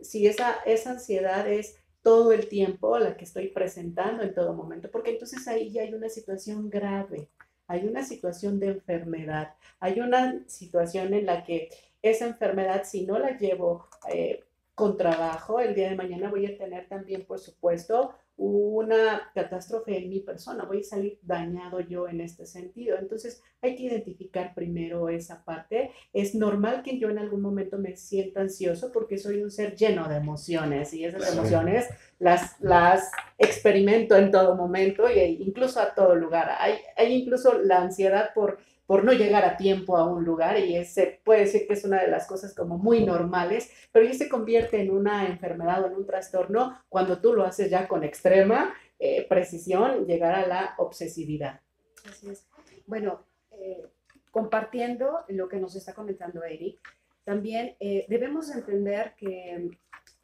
si 0.00 0.26
esa, 0.26 0.54
esa 0.64 0.92
ansiedad 0.92 1.50
es 1.50 1.76
todo 2.02 2.32
el 2.32 2.48
tiempo 2.48 2.98
la 2.98 3.16
que 3.16 3.24
estoy 3.24 3.48
presentando 3.48 4.22
en 4.22 4.34
todo 4.34 4.54
momento, 4.54 4.90
porque 4.90 5.10
entonces 5.10 5.46
ahí 5.48 5.70
ya 5.70 5.82
hay 5.82 5.92
una 5.92 6.08
situación 6.08 6.70
grave, 6.70 7.28
hay 7.70 7.86
una 7.86 8.02
situación 8.02 8.58
de 8.58 8.66
enfermedad, 8.66 9.54
hay 9.78 10.00
una 10.00 10.42
situación 10.48 11.14
en 11.14 11.24
la 11.24 11.44
que 11.44 11.70
esa 12.02 12.26
enfermedad, 12.26 12.82
si 12.82 13.06
no 13.06 13.16
la 13.16 13.38
llevo 13.38 13.88
eh, 14.12 14.42
con 14.74 14.96
trabajo, 14.96 15.60
el 15.60 15.76
día 15.76 15.88
de 15.88 15.94
mañana 15.94 16.30
voy 16.30 16.46
a 16.46 16.58
tener 16.58 16.88
también, 16.88 17.24
por 17.24 17.38
supuesto, 17.38 18.12
una 18.36 19.30
catástrofe 19.34 19.98
en 19.98 20.08
mi 20.08 20.20
persona, 20.20 20.64
voy 20.64 20.80
a 20.80 20.84
salir 20.84 21.18
dañado 21.22 21.80
yo 21.80 22.08
en 22.08 22.22
este 22.22 22.46
sentido. 22.46 22.96
Entonces 22.98 23.42
hay 23.60 23.76
que 23.76 23.82
identificar 23.82 24.54
primero 24.54 25.10
esa 25.10 25.44
parte. 25.44 25.90
Es 26.14 26.34
normal 26.34 26.82
que 26.82 26.98
yo 26.98 27.10
en 27.10 27.18
algún 27.18 27.42
momento 27.42 27.76
me 27.76 27.96
sienta 27.96 28.40
ansioso 28.40 28.92
porque 28.92 29.18
soy 29.18 29.42
un 29.42 29.50
ser 29.50 29.76
lleno 29.76 30.08
de 30.08 30.16
emociones 30.16 30.94
y 30.94 31.04
esas 31.04 31.32
emociones 31.34 31.86
las, 32.18 32.58
las 32.60 33.10
experimento 33.36 34.16
en 34.16 34.30
todo 34.30 34.56
momento 34.56 35.06
e 35.06 35.28
incluso 35.28 35.80
a 35.80 35.94
todo 35.94 36.14
lugar. 36.14 36.56
Hay, 36.58 36.74
hay 36.96 37.12
incluso 37.12 37.58
la 37.58 37.82
ansiedad 37.82 38.30
por 38.34 38.58
por 38.90 39.04
no 39.04 39.12
llegar 39.12 39.44
a 39.44 39.56
tiempo 39.56 39.96
a 39.96 40.04
un 40.04 40.24
lugar 40.24 40.58
y 40.58 40.74
ese 40.74 41.20
puede 41.24 41.42
decir 41.42 41.68
que 41.68 41.74
es 41.74 41.84
una 41.84 42.02
de 42.02 42.08
las 42.08 42.26
cosas 42.26 42.52
como 42.56 42.76
muy 42.76 43.06
normales, 43.06 43.70
pero 43.92 44.04
ya 44.04 44.14
se 44.14 44.28
convierte 44.28 44.80
en 44.80 44.90
una 44.90 45.28
enfermedad 45.28 45.84
o 45.84 45.86
en 45.86 45.94
un 45.94 46.06
trastorno 46.06 46.76
cuando 46.88 47.20
tú 47.20 47.32
lo 47.32 47.44
haces 47.44 47.70
ya 47.70 47.86
con 47.86 48.02
extrema 48.02 48.74
eh, 48.98 49.24
precisión, 49.28 50.06
llegar 50.06 50.34
a 50.34 50.44
la 50.44 50.74
obsesividad. 50.78 51.60
Así 52.04 52.30
es. 52.30 52.48
Bueno, 52.84 53.24
eh, 53.52 53.86
compartiendo 54.32 55.20
lo 55.28 55.48
que 55.48 55.60
nos 55.60 55.76
está 55.76 55.94
comentando 55.94 56.42
Eric, 56.42 56.80
también 57.22 57.76
eh, 57.78 58.06
debemos 58.08 58.50
entender 58.50 59.14
que 59.16 59.70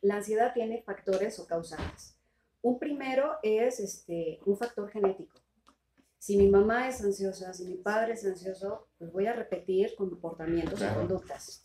la 0.00 0.16
ansiedad 0.16 0.52
tiene 0.52 0.82
factores 0.82 1.38
o 1.38 1.46
causales. 1.46 2.16
Un 2.62 2.80
primero 2.80 3.36
es 3.44 3.78
este, 3.78 4.40
un 4.44 4.56
factor 4.56 4.90
genético 4.90 5.45
si 6.18 6.36
mi 6.36 6.48
mamá 6.48 6.88
es 6.88 7.00
ansiosa, 7.02 7.52
si 7.52 7.66
mi 7.66 7.76
padre 7.76 8.14
es 8.14 8.24
ansioso, 8.24 8.88
pues 8.98 9.12
voy 9.12 9.26
a 9.26 9.32
repetir 9.32 9.94
comportamientos 9.96 10.80
y 10.80 10.94
conductas. 10.94 11.62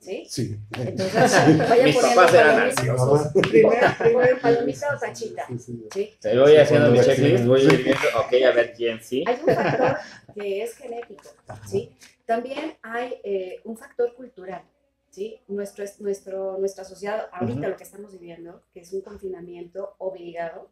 ¿Sí? 0.00 0.24
Sí. 0.28 0.58
Entonces, 0.78 1.58
vaya 1.68 1.84
Mis 1.84 1.96
papás 1.96 2.34
eran 2.34 2.60
ansiosos. 2.60 3.28
Primero, 3.98 4.40
palomita 4.40 4.96
o 4.96 4.98
tachita. 4.98 5.46
¿sí? 5.58 5.88
¿Sí? 5.92 6.18
voy 6.36 6.56
haciendo 6.56 6.90
mi 6.90 7.00
checklist, 7.00 7.44
voy 7.44 7.66
viendo, 7.66 8.08
ok, 8.18 8.32
a 8.48 8.52
ver 8.52 8.72
quién 8.74 9.00
sí. 9.02 9.24
Hay 9.26 9.38
un 9.46 9.54
factor 9.54 9.96
que 10.34 10.62
es 10.62 10.76
genético, 10.76 11.30
¿sí? 11.66 11.94
También 12.24 12.74
hay 12.82 13.20
eh, 13.22 13.60
un 13.64 13.76
factor 13.76 14.14
cultural. 14.14 14.62
¿sí? 15.10 15.40
Nuestro, 15.48 15.84
nuestro, 15.98 16.58
nuestra 16.58 16.84
sociedad, 16.84 17.28
ahorita 17.32 17.68
lo 17.68 17.76
que 17.76 17.84
estamos 17.84 18.12
viviendo, 18.12 18.62
que 18.72 18.80
es 18.80 18.92
un 18.92 19.02
confinamiento 19.02 19.94
obligado, 19.98 20.70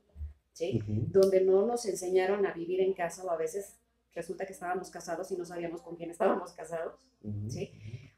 donde 0.86 1.40
no 1.42 1.66
nos 1.66 1.86
enseñaron 1.86 2.46
a 2.46 2.52
vivir 2.52 2.80
en 2.80 2.94
casa 2.94 3.24
o 3.24 3.30
a 3.30 3.36
veces 3.36 3.76
resulta 4.12 4.46
que 4.46 4.52
estábamos 4.52 4.90
casados 4.90 5.30
y 5.30 5.36
no 5.36 5.44
sabíamos 5.44 5.82
con 5.82 5.96
quién 5.96 6.10
estábamos 6.10 6.52
casados, 6.52 7.08
¿sí? 7.48 7.72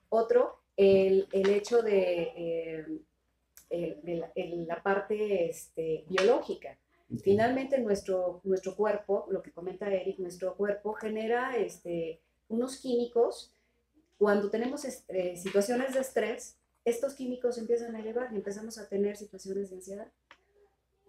Otro, 0.09 0.61
el, 0.76 1.28
el 1.32 1.50
hecho 1.50 1.82
de, 1.82 3.02
eh, 3.70 4.00
la, 4.66 4.82
parte 4.82 5.49
este, 5.49 6.04
biológica. 6.09 6.76
Finalmente 7.23 7.78
nuestro, 7.78 8.40
nuestro 8.44 8.75
cuerpo, 8.76 9.26
lo 9.30 9.42
que 9.42 9.52
comenta 9.52 9.92
Eric, 9.92 10.18
nuestro 10.18 10.56
cuerpo 10.56 10.92
genera 10.92 11.56
este, 11.56 12.20
unos 12.49 12.78
químicos. 12.78 13.52
Cuando 14.16 14.50
tenemos 14.50 14.85
eh, 14.85 15.37
situaciones 15.37 15.94
de 15.94 16.00
estrés, 16.00 16.56
estos 16.85 17.14
químicos 17.14 17.59
empiezan 17.59 17.94
a 17.94 18.00
elevar 18.00 18.32
y 18.32 18.37
empezamos 18.37 18.78
a 18.78 18.88
tener 18.88 19.16
situaciones 19.16 19.70
de 19.70 19.76
ansiedad 19.76 20.12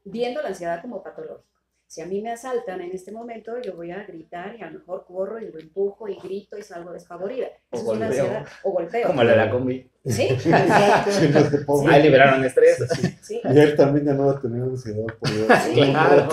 viendo 0.03 0.41
la 0.41 0.49
ansiedad 0.49 0.81
como 0.81 1.03
patológico. 1.03 1.51
Si 1.91 1.99
a 1.99 2.05
mí 2.05 2.21
me 2.21 2.31
asaltan 2.31 2.79
en 2.79 2.93
este 2.93 3.11
momento, 3.11 3.59
yo 3.61 3.75
voy 3.75 3.91
a 3.91 4.05
gritar 4.05 4.55
y 4.55 4.61
a 4.61 4.67
lo 4.69 4.79
mejor 4.79 5.03
corro 5.05 5.41
y 5.41 5.51
lo 5.51 5.59
empujo 5.59 6.07
y 6.07 6.15
grito 6.15 6.57
y 6.57 6.61
salgo 6.63 6.93
desfavorida. 6.93 7.47
o 7.69 7.81
golpeo. 7.81 8.07
ansiedad. 8.07 8.47
O 8.63 8.71
golpeo. 8.71 9.07
Como 9.07 9.23
la 9.25 9.31
de 9.31 9.37
la 9.37 9.51
combi. 9.51 9.91
Sí. 10.05 10.29
Ahí 11.89 12.03
liberaron 12.03 12.45
estrés. 12.45 12.77
Sí. 13.21 13.41
Y 13.43 13.59
él 13.59 13.75
también 13.75 14.05
ya 14.05 14.13
no 14.13 14.27
va 14.27 14.37
a 14.37 14.39
tener 14.39 14.61
ansiedad 14.61 15.03
por 15.19 15.29
Claro. 15.73 16.29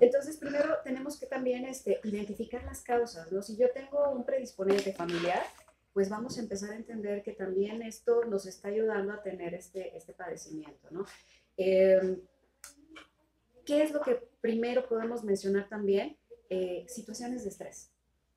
Entonces, 0.00 0.36
primero 0.36 0.76
tenemos 0.84 1.18
que 1.18 1.24
también 1.24 1.64
este, 1.64 1.98
identificar 2.04 2.62
las 2.64 2.82
causas, 2.82 3.32
¿no? 3.32 3.40
Si 3.40 3.56
yo 3.56 3.70
tengo 3.70 4.10
un 4.10 4.26
predisponente 4.26 4.92
familiar, 4.92 5.40
pues 5.94 6.10
vamos 6.10 6.36
a 6.36 6.42
empezar 6.42 6.72
a 6.72 6.76
entender 6.76 7.22
que 7.22 7.32
también 7.32 7.80
esto 7.80 8.26
nos 8.26 8.44
está 8.44 8.68
ayudando 8.68 9.14
a 9.14 9.22
tener 9.22 9.54
este, 9.54 9.96
este 9.96 10.12
padecimiento, 10.12 10.88
¿no? 10.90 11.06
Eh, 11.56 12.18
¿Qué 13.64 13.82
es 13.82 13.92
lo 13.92 14.00
que 14.00 14.28
primero 14.40 14.88
podemos 14.88 15.24
mencionar 15.24 15.68
también? 15.68 16.16
Eh, 16.48 16.84
situaciones 16.88 17.44
de 17.44 17.50
estrés. 17.50 17.92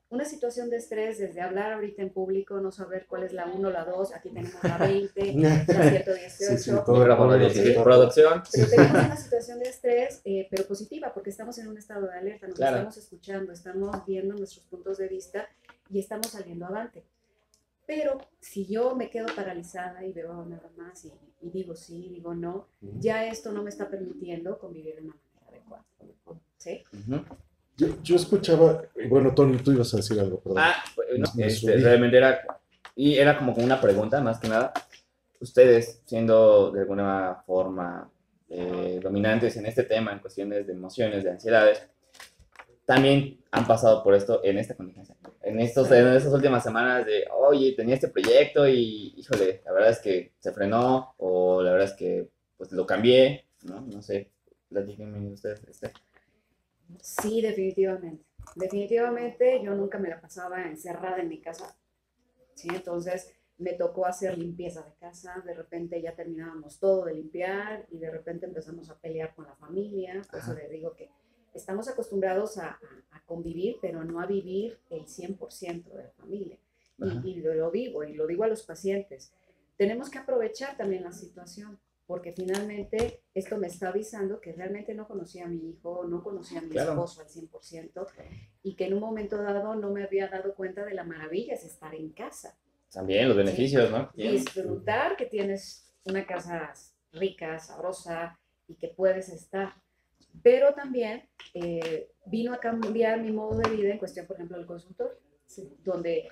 Una 0.10 0.26
situación 0.26 0.70
de 0.70 0.78
estrés 0.78 1.18
desde 1.18 1.42
hablar 1.42 1.74
ahorita 1.74 2.04
en 2.04 2.12
público, 2.12 2.60
no 2.60 2.72
saber 2.72 3.08
cuál 3.08 3.24
es 3.24 3.34
la 3.34 3.48
1 3.48 3.68
o 3.68 3.72
la 3.72 3.84
2, 3.84 4.14
aquí 4.14 4.30
tenemos 4.30 4.64
la 4.64 4.78
20, 4.78 5.34
la 5.34 5.66
118. 5.66 6.30
Sí, 6.30 6.58
sí, 6.60 6.72
todo 6.86 7.04
era 7.04 7.18
producción. 7.84 8.44
Pero 8.52 8.68
tenemos 8.68 9.06
una 9.06 9.18
situación 9.18 9.58
de 9.58 9.70
estrés, 9.70 10.22
eh, 10.24 10.48
pero 10.52 10.68
positiva, 10.68 11.12
porque 11.12 11.32
estamos 11.32 11.58
en 11.58 11.68
un 11.68 11.80
estado 11.80 12.06
de 12.06 12.14
alerta, 12.14 12.48
nos 12.48 12.60
estamos 12.60 12.98
escuchando, 12.98 13.52
estamos 13.52 14.06
viendo 14.06 14.36
nuestros 14.36 14.64
puntos 14.66 15.00
de 15.00 15.08
vista 15.08 15.50
y 15.90 15.98
estamos 15.98 16.28
saliendo 16.28 16.68
adelante. 16.68 17.04
Pero 17.86 18.18
si 18.40 18.66
yo 18.66 18.96
me 18.96 19.10
quedo 19.10 19.28
paralizada 19.36 20.06
y 20.06 20.14
veo 20.14 20.46
nada 20.46 20.70
más 20.78 21.06
y, 21.06 21.12
digo 21.42 21.76
sí, 21.76 22.10
digo 22.10 22.34
no, 22.34 22.68
ya 22.82 23.28
esto 23.28 23.52
no 23.52 23.64
me 23.64 23.70
está 23.70 23.90
permitiendo 23.90 24.58
convivir 24.58 24.96
de 24.96 25.02
una 25.02 25.16
manera 25.16 25.48
adecuada. 25.50 25.86
¿Sí? 26.58 26.82
yo, 27.76 28.16
escuchaba, 28.16 28.84
bueno, 29.10 29.34
Tony, 29.34 29.58
tú 29.58 29.72
ibas 29.72 29.94
a 29.94 29.98
decir 29.98 30.20
algo, 30.20 30.40
perdón. 30.40 30.60
Ah, 30.62 30.76
no, 31.18 31.44
este, 31.44 31.76
realmente 31.78 32.18
era, 32.18 32.42
y 32.96 33.16
era 33.16 33.38
como 33.38 33.54
una 33.54 33.82
pregunta, 33.82 34.22
más 34.22 34.40
que 34.40 34.48
nada. 34.48 34.72
Ustedes, 35.40 36.02
siendo 36.06 36.72
de 36.72 36.82
alguna 36.82 37.44
forma 37.46 38.10
eh, 38.48 39.00
dominantes 39.04 39.58
en 39.58 39.66
este 39.66 39.84
tema, 39.84 40.14
en 40.14 40.20
cuestiones 40.20 40.68
de 40.68 40.74
emociones, 40.74 41.24
de 41.24 41.32
ansiedades, 41.32 41.84
también 42.86 43.40
han 43.52 43.66
pasado 43.66 44.04
por 44.04 44.14
esto 44.14 44.42
en 44.44 44.58
esta 44.58 44.76
contingencia. 44.76 45.16
En, 45.44 45.60
estos, 45.60 45.92
en 45.92 46.08
estas 46.08 46.34
últimas 46.34 46.64
semanas 46.64 47.06
de, 47.06 47.26
oye, 47.32 47.74
tenía 47.74 47.96
este 47.96 48.08
proyecto 48.08 48.68
y, 48.68 49.14
híjole, 49.18 49.62
la 49.66 49.74
verdad 49.74 49.92
es 49.92 50.00
que 50.00 50.32
se 50.40 50.54
frenó 50.54 51.16
o 51.18 51.62
la 51.62 51.72
verdad 51.72 51.90
es 51.90 51.94
que 51.94 52.30
pues 52.58 52.72
lo 52.72 52.86
cambié, 52.86 53.46
¿no? 53.64 53.82
No 53.82 54.02
sé, 54.02 54.32
platíquenme 54.70 55.34
ustedes. 55.34 55.62
Este. 55.68 55.92
Sí, 57.02 57.42
definitivamente. 57.42 58.24
Definitivamente 58.56 59.62
yo 59.64 59.74
nunca 59.76 60.00
me 60.00 60.10
la 60.10 60.22
pasaba 60.22 60.64
encerrada 60.64 61.20
en 61.20 61.28
mi 61.28 61.42
casa. 61.42 61.76
¿sí? 62.56 62.70
Entonces 62.74 63.34
me 63.58 63.74
tocó 63.74 64.06
hacer 64.06 64.38
limpieza 64.38 64.82
de 64.84 64.94
casa, 64.96 65.42
de 65.46 65.54
repente 65.54 66.02
ya 66.02 66.16
terminábamos 66.16 66.80
todo 66.80 67.06
de 67.06 67.16
limpiar 67.16 67.86
y 67.92 67.98
de 67.98 68.12
repente 68.12 68.46
empezamos 68.46 68.90
a 68.90 68.98
pelear 68.98 69.34
con 69.36 69.46
la 69.46 69.56
familia. 69.56 70.22
Por 70.30 70.40
eso 70.40 70.54
les 70.54 70.70
digo 70.70 70.94
que 70.96 71.10
estamos 71.54 71.88
acostumbrados 71.88 72.58
a, 72.58 72.80
convivir, 73.26 73.78
pero 73.82 74.04
no 74.04 74.20
a 74.20 74.26
vivir 74.26 74.78
el 74.90 75.06
100% 75.06 75.84
de 75.86 76.04
la 76.04 76.12
familia. 76.12 76.58
Y, 77.24 77.36
lo, 77.36 77.72
digo, 77.72 78.04
y 78.04 78.14
lo 78.14 78.28
digo 78.28 78.44
a 78.44 78.48
los 78.48 78.64
pacientes, 78.64 79.32
tenemos 79.78 80.10
que 80.10 80.20
aprovechar 80.20 80.76
también 80.76 81.04
la 81.04 81.14
situación, 81.14 81.80
porque 82.06 82.34
finalmente 82.34 83.22
esto 83.34 83.58
me 83.58 83.68
está 83.68 83.90
avisando 83.90 84.42
que 84.42 84.52
realmente 84.52 84.94
no 84.94 85.08
conocía 85.08 85.46
a 85.46 85.48
mi 85.48 85.70
hijo, 85.70 86.04
no 86.06 86.22
conocía 86.22 86.60
a 86.60 86.64
mi 86.64 86.78
esposo 86.78 87.22
al 87.22 87.28
100%, 87.28 88.08
y 88.62 88.76
que 88.76 88.86
en 88.86 88.94
un 88.94 89.00
momento 89.00 89.42
dado 89.42 89.74
no 89.76 89.90
me 89.90 90.04
había 90.04 90.28
dado 90.28 90.54
cuenta 90.54 90.84
de 90.86 90.94
la 90.94 91.06
maravilla 91.06 91.56
de 91.56 91.66
estar 91.66 91.96
en 91.96 92.10
casa. 92.10 92.58
También 92.92 93.30
los 93.30 93.38
beneficios, 93.38 93.90
¿no? 93.90 94.12
Disfrutar 94.14 95.16
que 95.16 95.26
tienes 95.26 95.92
una 96.04 96.28
casa 96.28 96.74
rica, 97.14 97.58
sabrosa, 97.58 98.38
y 98.68 98.76
que 98.76 98.88
puedes 98.88 99.30
estar 99.30 99.74
pero 100.42 100.74
también 100.74 101.24
eh, 101.54 102.10
vino 102.26 102.54
a 102.54 102.60
cambiar 102.60 103.22
mi 103.22 103.32
modo 103.32 103.60
de 103.60 103.70
vida 103.70 103.92
en 103.92 103.98
cuestión, 103.98 104.26
por 104.26 104.36
ejemplo, 104.36 104.58
del 104.58 104.66
consultor, 104.66 105.20
donde 105.84 106.30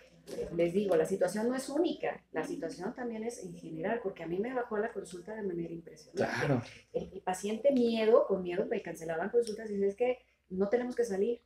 les 0.56 0.74
digo, 0.74 0.96
la 0.96 1.06
situación 1.06 1.50
no 1.50 1.56
es 1.56 1.70
única, 1.70 2.24
la 2.32 2.44
situación 2.44 2.94
también 2.94 3.24
es 3.24 3.44
en 3.44 3.54
general, 3.56 4.00
porque 4.04 4.24
a 4.24 4.28
mí 4.28 4.40
me 4.40 4.54
bajó 4.54 4.78
la 4.78 4.92
consulta 4.92 5.36
de 5.36 5.44
manera 5.44 5.74
impresionante. 5.74 6.24
Claro. 6.24 6.62
El, 6.94 7.22
paciente 7.22 7.72
miedo, 7.72 8.26
con 8.28 8.44
miedo 8.44 8.66
me 8.66 8.82
cancelaban 8.82 9.30
consultas 9.30 9.70
y 9.70 9.84
es 9.84 9.96
que 9.96 10.20
no 10.50 10.70
tenemos 10.70 10.96
que 10.96 11.04
salir, 11.04 11.42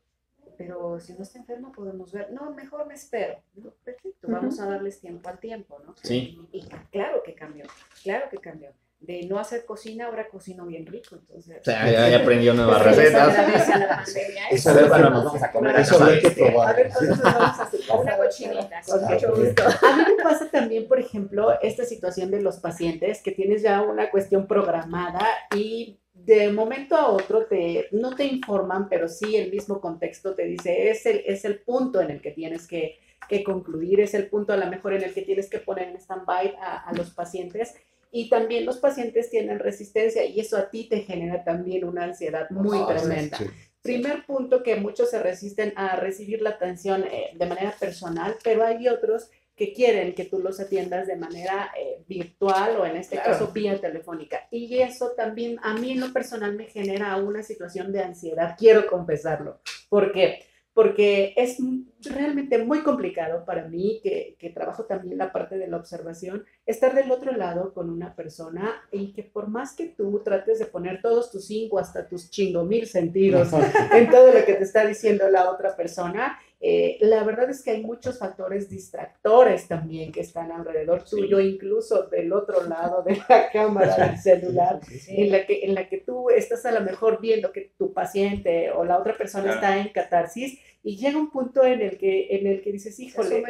pero 0.57 0.99
si 0.99 1.13
no 1.13 1.23
está 1.23 1.39
enfermo 1.39 1.71
podemos 1.71 2.11
ver, 2.11 2.31
no, 2.31 2.51
mejor 2.51 2.85
me 2.87 2.93
espero. 2.93 3.41
perfecto, 3.83 4.27
vamos 4.27 4.59
a 4.59 4.67
darles 4.67 4.99
tiempo 4.99 5.29
al 5.29 5.39
tiempo, 5.39 5.79
¿no? 5.85 5.95
Sí. 6.01 6.37
Y, 6.51 6.65
claro 6.91 7.21
que 7.23 7.33
cambió, 7.33 7.65
claro 8.03 8.29
que 8.29 8.37
cambió 8.37 8.71
de 9.05 9.25
no 9.27 9.39
hacer 9.39 9.65
cocina, 9.65 10.05
ahora 10.05 10.27
cocino 10.27 10.65
bien 10.65 10.85
rico. 10.85 11.15
Entonces, 11.15 11.59
o 11.61 11.63
sea, 11.63 12.09
ya, 12.09 12.17
aprendió 12.17 12.53
nuevas 12.53 12.83
recetas. 12.83 13.35
Eso 14.51 14.73
ver 14.73 14.87
cuando 14.87 15.09
nos 15.09 15.25
vamos 15.25 15.43
a 15.43 15.51
comer. 15.51 15.79
Eso 15.79 16.03
hay 16.03 16.19
que 16.19 16.31
probar. 16.31 16.69
A 16.69 16.73
ver, 16.73 16.87
entonces 16.87 17.21
vamos 17.21 17.59
a 17.59 17.63
hacer 17.63 17.79
una 17.99 18.17
cochinita, 18.17 18.81
con 18.85 19.03
mucho 19.05 19.35
gusto. 19.35 19.63
A 19.63 19.97
mí 19.97 20.03
me 20.15 20.23
pasa 20.23 20.49
también, 20.49 20.87
por 20.87 20.99
ejemplo, 20.99 21.59
esta 21.61 21.85
situación 21.85 22.31
de 22.31 22.41
los 22.41 22.57
pacientes, 22.57 23.21
que 23.21 23.31
tienes 23.31 23.61
ya 23.61 23.81
una 23.81 24.09
cuestión 24.09 24.47
programada 24.47 25.25
y 25.55 25.99
de 26.13 26.51
momento 26.51 26.95
a 26.95 27.09
otro 27.09 27.45
te, 27.45 27.87
no 27.91 28.15
te 28.15 28.25
informan, 28.25 28.89
pero 28.89 29.07
sí 29.07 29.35
el 29.35 29.51
mismo 29.51 29.81
contexto 29.81 30.33
te 30.33 30.45
dice, 30.45 30.89
es 30.89 31.05
el, 31.05 31.21
es 31.25 31.45
el 31.45 31.59
punto 31.59 32.01
en 32.01 32.09
el 32.09 32.21
que 32.21 32.31
tienes 32.31 32.67
que, 32.67 32.99
que 33.27 33.43
concluir, 33.43 33.99
es 33.99 34.13
el 34.13 34.27
punto 34.27 34.53
a 34.53 34.57
lo 34.57 34.65
mejor 34.67 34.93
en 34.93 35.03
el 35.03 35.13
que 35.13 35.21
tienes 35.21 35.49
que 35.49 35.59
poner 35.59 35.89
en 35.89 35.97
stand-by 35.97 36.55
a, 36.59 36.89
a 36.89 36.93
los 36.93 37.11
pacientes 37.11 37.75
y 38.15 38.29
también 38.29 38.65
los 38.65 38.77
pacientes 38.77 39.29
tienen 39.29 39.59
resistencia 39.59 40.23
y 40.23 40.39
eso 40.39 40.55
a 40.55 40.69
ti 40.69 40.87
te 40.87 41.01
genera 41.01 41.43
también 41.43 41.83
una 41.83 42.05
ansiedad 42.05 42.49
muy 42.49 42.79
tremenda. 42.87 43.37
Primer 43.81 44.25
punto 44.25 44.63
que 44.63 44.77
muchos 44.77 45.09
se 45.09 45.21
resisten 45.21 45.73
a 45.75 45.97
recibir 45.97 46.41
la 46.41 46.51
atención 46.51 47.03
eh, 47.03 47.31
de 47.35 47.45
manera 47.45 47.75
personal, 47.77 48.37
pero 48.41 48.63
hay 48.63 48.87
otros 48.87 49.29
que 49.53 49.73
quieren 49.73 50.15
que 50.15 50.23
tú 50.23 50.39
los 50.39 50.61
atiendas 50.61 51.07
de 51.07 51.17
manera 51.17 51.71
eh, 51.77 52.05
virtual 52.07 52.77
o 52.77 52.85
en 52.85 52.95
este 52.95 53.17
caso 53.17 53.49
vía 53.49 53.81
telefónica. 53.81 54.47
Y 54.49 54.79
eso 54.79 55.11
también 55.17 55.59
a 55.61 55.73
mí 55.73 55.91
en 55.91 55.99
lo 55.99 56.13
personal 56.13 56.55
me 56.55 56.67
genera 56.67 57.17
una 57.17 57.43
situación 57.43 57.91
de 57.91 58.01
ansiedad, 58.01 58.55
quiero 58.57 58.87
confesarlo, 58.87 59.59
porque 59.89 60.39
porque 60.75 61.33
es 61.37 61.57
realmente 62.01 62.57
muy 62.57 62.81
complicado 62.81 63.45
para 63.45 63.69
mí, 63.69 64.01
que, 64.03 64.35
que, 64.37 64.49
trabajo 64.49 64.83
también 64.83 65.17
la 65.17 65.31
parte 65.31 65.57
de 65.57 65.67
la 65.67 65.77
observación, 65.77 66.43
estar 66.65 66.93
del 66.93 67.09
otro 67.11 67.31
lado 67.31 67.73
con 67.73 67.89
una 67.89 68.13
persona 68.13 68.83
y 68.91 69.13
que 69.13 69.23
por 69.23 69.47
más 69.47 69.73
que 69.73 69.87
tú 69.87 70.21
trates 70.23 70.59
de 70.59 70.65
poner 70.65 71.01
todos 71.01 71.31
tus 71.31 71.45
cinco 71.45 71.79
hasta 71.79 72.05
tus 72.09 72.29
chingo 72.29 72.65
mil 72.65 72.87
sentidos 72.87 73.53
en 73.93 74.09
todo 74.09 74.33
lo 74.33 74.45
que 74.45 74.55
te 74.55 74.65
está 74.65 74.85
diciendo 74.85 75.29
la 75.29 75.49
otra 75.49 75.77
persona, 75.77 76.37
eh, 76.61 76.97
la 77.01 77.23
verdad 77.23 77.49
es 77.49 77.61
que 77.61 77.71
hay 77.71 77.83
muchos 77.83 78.17
factores 78.17 78.69
distractores 78.69 79.67
también 79.67 80.11
que 80.11 80.21
están 80.21 80.51
alrededor 80.51 81.03
tuyo, 81.03 81.39
incluso 81.39 82.03
del 82.03 82.31
otro 82.33 82.63
lado 82.67 83.03
de 83.03 83.21
la 83.29 83.49
cámara 83.53 83.95
del 83.95 84.17
celular, 84.17 84.79
en, 85.07 85.31
la 85.31 85.45
que, 85.45 85.65
en 85.65 85.75
la 85.75 85.87
que 85.89 85.97
tú 85.97 86.29
estás 86.29 86.65
a 86.65 86.71
lo 86.71 86.81
mejor 86.81 87.19
viendo 87.21 87.51
que 87.51 87.71
tu 87.77 87.93
paciente 87.93 88.71
o 88.71 88.85
la 88.85 88.97
otra 88.97 89.15
persona 89.15 89.53
está 89.53 89.77
en 89.77 89.89
catarsis 89.89 90.59
y 90.85 90.97
llega 90.97 91.17
un 91.17 91.31
punto 91.31 91.65
en 91.65 91.81
el 91.81 91.97
que, 91.97 92.27
en 92.29 92.45
el 92.45 92.61
que 92.61 92.71
dices, 92.71 92.99
híjole, 92.99 93.43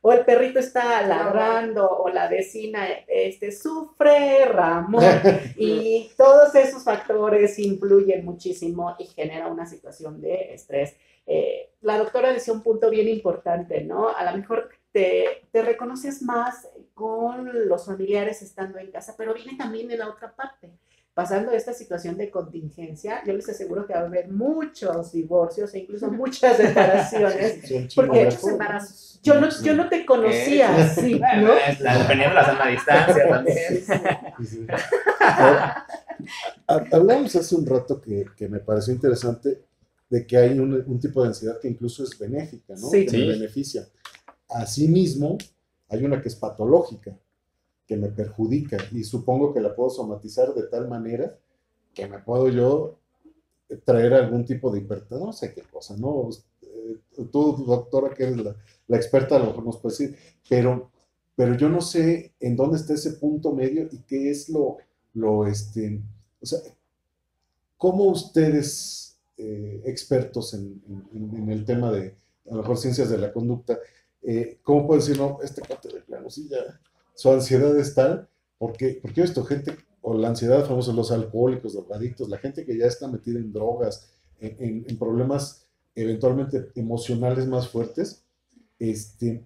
o 0.00 0.12
el 0.12 0.24
perrito 0.24 0.58
está 0.58 1.06
ladrando, 1.06 1.86
o 1.86 2.08
la 2.08 2.26
vecina 2.26 2.86
este, 3.06 3.52
sufre, 3.52 4.46
Ramón, 4.46 5.04
y 5.58 6.10
todos 6.16 6.54
esos 6.54 6.82
factores 6.82 7.58
influyen 7.58 8.24
muchísimo 8.24 8.96
y 8.98 9.04
genera 9.04 9.48
una 9.48 9.66
situación 9.66 10.22
de 10.22 10.54
estrés. 10.54 10.96
Eh, 11.26 11.68
la 11.82 11.98
doctora 11.98 12.32
decía 12.32 12.54
un 12.54 12.62
punto 12.62 12.88
bien 12.88 13.06
importante, 13.06 13.84
¿no? 13.84 14.08
A 14.08 14.24
lo 14.24 14.38
mejor 14.38 14.70
te, 14.90 15.42
te, 15.52 15.60
reconoces 15.60 16.22
más 16.22 16.66
con 16.94 17.68
los 17.68 17.84
familiares 17.84 18.40
estando 18.40 18.78
en 18.78 18.90
casa, 18.90 19.16
pero 19.18 19.34
viene 19.34 19.58
también 19.58 19.86
de 19.86 19.98
la 19.98 20.08
otra 20.08 20.34
parte 20.34 20.70
pasando 21.14 21.52
esta 21.52 21.72
situación 21.72 22.16
de 22.16 22.30
contingencia, 22.30 23.22
yo 23.26 23.32
les 23.32 23.48
aseguro 23.48 23.86
que 23.86 23.92
va 23.92 24.00
a 24.00 24.06
haber 24.06 24.28
muchos 24.28 25.12
divorcios 25.12 25.74
e 25.74 25.80
incluso 25.80 26.10
muchas 26.12 26.56
separaciones. 26.56 27.94
porque 27.94 28.24
muchos 28.24 28.44
embarazos. 28.44 29.20
Yo 29.22 29.40
no, 29.40 29.48
yo 29.62 29.74
no 29.74 29.88
te 29.88 30.06
conocía 30.06 30.74
así, 30.84 31.14
¿no? 31.14 31.52
Dependiendo 31.54 32.28
de 32.28 32.34
la 32.34 32.46
zona 32.46 32.66
distancia 32.68 33.28
también. 33.28 33.84
Hablamos 36.66 37.36
hace 37.36 37.54
un 37.54 37.66
rato 37.66 38.00
que, 38.00 38.26
que, 38.36 38.48
me 38.48 38.60
pareció 38.60 38.94
interesante 38.94 39.62
de 40.08 40.26
que 40.26 40.36
hay 40.36 40.58
un, 40.58 40.72
un, 40.72 41.00
tipo 41.00 41.22
de 41.22 41.28
ansiedad 41.28 41.60
que 41.60 41.68
incluso 41.68 42.02
es 42.02 42.18
benéfica, 42.18 42.74
¿no? 42.74 42.88
Sí. 42.88 43.04
Que 43.04 43.18
me 43.18 43.26
beneficia. 43.26 43.86
Asimismo, 44.48 45.36
hay 45.88 46.04
una 46.04 46.20
que 46.22 46.28
es 46.28 46.36
patológica 46.36 47.16
que 47.90 47.96
me 47.96 48.08
perjudica 48.08 48.76
y 48.92 49.02
supongo 49.02 49.52
que 49.52 49.60
la 49.60 49.74
puedo 49.74 49.90
somatizar 49.90 50.54
de 50.54 50.62
tal 50.68 50.86
manera 50.86 51.36
que 51.92 52.06
me 52.06 52.20
puedo 52.20 52.48
yo 52.48 53.00
traer 53.84 54.14
algún 54.14 54.44
tipo 54.44 54.70
de 54.70 54.78
hipertensión, 54.78 55.26
no 55.26 55.32
sé 55.32 55.52
qué 55.52 55.62
cosa, 55.62 55.96
¿no? 55.96 56.30
Eh, 56.62 57.00
tú, 57.32 57.64
doctora, 57.66 58.14
que 58.14 58.22
eres 58.22 58.36
la, 58.86 58.96
experta, 58.96 59.34
a 59.34 59.38
lo 59.40 59.46
mejor 59.46 59.64
nos 59.64 59.78
puedes 59.78 59.98
decir, 59.98 60.16
pero, 60.48 60.92
pero 61.34 61.56
yo 61.56 61.68
no 61.68 61.80
sé 61.80 62.32
en 62.38 62.54
dónde 62.54 62.76
está 62.76 62.94
ese 62.94 63.14
punto 63.14 63.52
medio 63.52 63.88
y 63.90 63.98
qué 64.06 64.30
es 64.30 64.48
lo, 64.48 64.76
lo 65.14 65.48
este, 65.48 66.00
o 66.40 66.46
sea, 66.46 66.60
¿cómo 67.76 68.04
ustedes, 68.04 69.18
eh, 69.36 69.82
expertos 69.84 70.54
en, 70.54 70.80
en, 71.12 71.50
el 71.50 71.64
tema 71.64 71.90
de, 71.90 72.14
a 72.48 72.54
lo 72.54 72.58
mejor, 72.58 72.78
ciencias 72.78 73.10
de 73.10 73.18
la 73.18 73.32
conducta, 73.32 73.80
eh, 74.22 74.60
¿cómo 74.62 74.86
puedo 74.86 75.00
decir, 75.00 75.18
no, 75.18 75.40
este 75.42 75.60
cuate 75.60 75.88
de 75.88 76.02
plano, 76.02 76.30
sí, 76.30 76.48
ya, 76.48 76.80
su 77.20 77.30
ansiedad 77.30 77.78
es 77.78 77.94
tal, 77.94 78.30
porque, 78.56 78.98
porque 79.02 79.20
esto, 79.20 79.44
gente, 79.44 79.76
o 80.00 80.14
la 80.14 80.28
ansiedad, 80.28 80.64
famosos 80.64 80.94
los 80.94 81.12
alcohólicos, 81.12 81.74
los 81.74 81.90
adictos, 81.90 82.30
la 82.30 82.38
gente 82.38 82.64
que 82.64 82.78
ya 82.78 82.86
está 82.86 83.08
metida 83.08 83.38
en 83.38 83.52
drogas, 83.52 84.10
en, 84.38 84.86
en, 84.88 84.98
problemas 84.98 85.66
eventualmente 85.94 86.68
emocionales 86.76 87.46
más 87.46 87.68
fuertes, 87.68 88.24
este, 88.78 89.44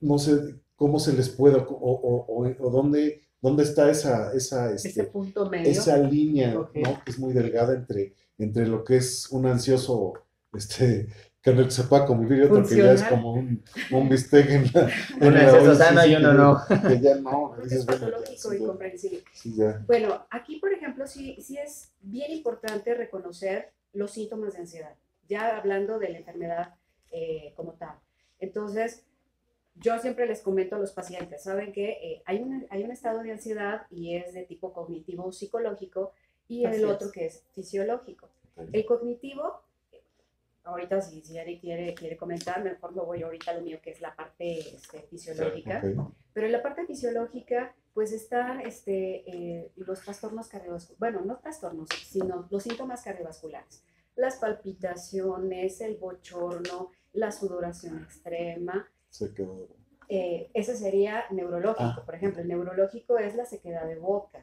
no 0.00 0.18
sé 0.18 0.56
cómo 0.74 0.98
se 0.98 1.12
les 1.12 1.28
puede, 1.28 1.58
o, 1.58 1.68
o, 1.68 2.48
o, 2.58 2.70
dónde, 2.70 3.22
dónde 3.40 3.62
está 3.62 3.88
esa, 3.88 4.34
esa, 4.34 4.72
este, 4.72 5.04
punto 5.04 5.48
medio. 5.48 5.70
esa 5.70 5.98
línea, 5.98 6.58
okay. 6.58 6.82
¿no? 6.82 7.00
que 7.04 7.12
es 7.12 7.18
muy 7.20 7.32
delgada 7.32 7.74
entre, 7.76 8.12
entre 8.38 8.66
lo 8.66 8.82
que 8.82 8.96
es 8.96 9.30
un 9.30 9.46
ansioso 9.46 10.14
este, 10.52 11.06
que 11.44 11.52
no 11.52 11.70
se 11.70 11.84
pueda 11.84 12.06
convivir 12.06 12.38
y 12.38 12.42
otro 12.44 12.56
Funcional. 12.56 12.94
que 12.94 12.98
ya 13.00 13.04
es 13.04 13.10
como 13.10 13.34
un, 13.34 13.62
un 13.90 14.08
bistec 14.08 14.48
en 14.48 14.64
la. 14.72 14.90
Uno 15.20 15.36
es 15.36 15.54
eso 15.54 15.74
sana 15.74 16.06
y 16.06 16.14
uno 16.16 16.32
no. 16.32 16.58
Que 16.88 16.98
ya 17.00 17.16
no. 17.16 17.54
Es 17.70 17.84
patológico 17.84 18.54
y 18.54 18.58
comprensible. 18.64 19.24
Sí, 19.34 19.54
ya. 19.54 19.84
Bueno, 19.86 20.26
aquí, 20.30 20.56
por 20.56 20.72
ejemplo, 20.72 21.06
sí, 21.06 21.36
sí 21.42 21.58
es 21.58 21.92
bien 22.00 22.32
importante 22.32 22.94
reconocer 22.94 23.72
los 23.92 24.10
síntomas 24.12 24.54
de 24.54 24.60
ansiedad, 24.60 24.94
ya 25.28 25.58
hablando 25.58 25.98
de 25.98 26.08
la 26.08 26.18
enfermedad 26.18 26.74
eh, 27.10 27.52
como 27.56 27.74
tal. 27.74 27.98
Entonces, 28.38 29.04
yo 29.74 29.98
siempre 29.98 30.26
les 30.26 30.40
comento 30.40 30.76
a 30.76 30.78
los 30.78 30.92
pacientes, 30.92 31.42
saben 31.42 31.72
que 31.72 31.90
eh, 31.90 32.22
hay, 32.24 32.40
un, 32.40 32.66
hay 32.70 32.84
un 32.84 32.90
estado 32.90 33.22
de 33.22 33.32
ansiedad 33.32 33.82
y 33.90 34.16
es 34.16 34.32
de 34.32 34.44
tipo 34.44 34.72
cognitivo 34.72 35.30
psicológico 35.30 36.12
y 36.48 36.64
Así 36.64 36.78
el 36.78 36.86
otro 36.86 37.08
es. 37.08 37.12
que 37.12 37.26
es 37.26 37.44
fisiológico. 37.52 38.30
El 38.72 38.86
cognitivo 38.86 39.63
ahorita 40.64 41.00
si, 41.00 41.20
si 41.22 41.38
Ari 41.38 41.58
quiere, 41.60 41.94
quiere 41.94 42.16
comentar, 42.16 42.62
mejor 42.64 42.94
me 42.94 43.02
voy 43.02 43.22
ahorita 43.22 43.50
a 43.50 43.54
lo 43.54 43.60
mío 43.60 43.78
que 43.82 43.90
es 43.90 44.00
la 44.00 44.14
parte 44.14 44.58
este, 44.58 45.02
fisiológica. 45.02 45.78
Okay. 45.78 45.94
Pero 46.32 46.46
en 46.46 46.52
la 46.52 46.62
parte 46.62 46.86
fisiológica, 46.86 47.74
pues 47.92 48.12
están 48.12 48.60
este, 48.62 49.28
eh, 49.30 49.72
los 49.76 50.00
trastornos 50.00 50.48
cardiovasculares, 50.48 50.98
bueno, 50.98 51.20
no 51.20 51.38
trastornos, 51.38 51.88
sino 52.04 52.48
los 52.50 52.62
síntomas 52.62 53.02
cardiovasculares. 53.02 53.84
Las 54.16 54.36
palpitaciones, 54.36 55.80
el 55.80 55.96
bochorno, 55.96 56.90
la 57.12 57.30
sudoración 57.30 58.02
extrema. 58.02 58.88
Se 59.10 59.32
quedó. 59.34 59.68
Eh, 60.08 60.50
ese 60.54 60.76
sería 60.76 61.24
neurológico, 61.30 62.00
ah. 62.00 62.02
por 62.04 62.14
ejemplo. 62.14 62.42
El 62.42 62.48
neurológico 62.48 63.18
es 63.18 63.34
la 63.34 63.44
sequedad 63.44 63.86
de 63.86 63.96
boca. 63.96 64.42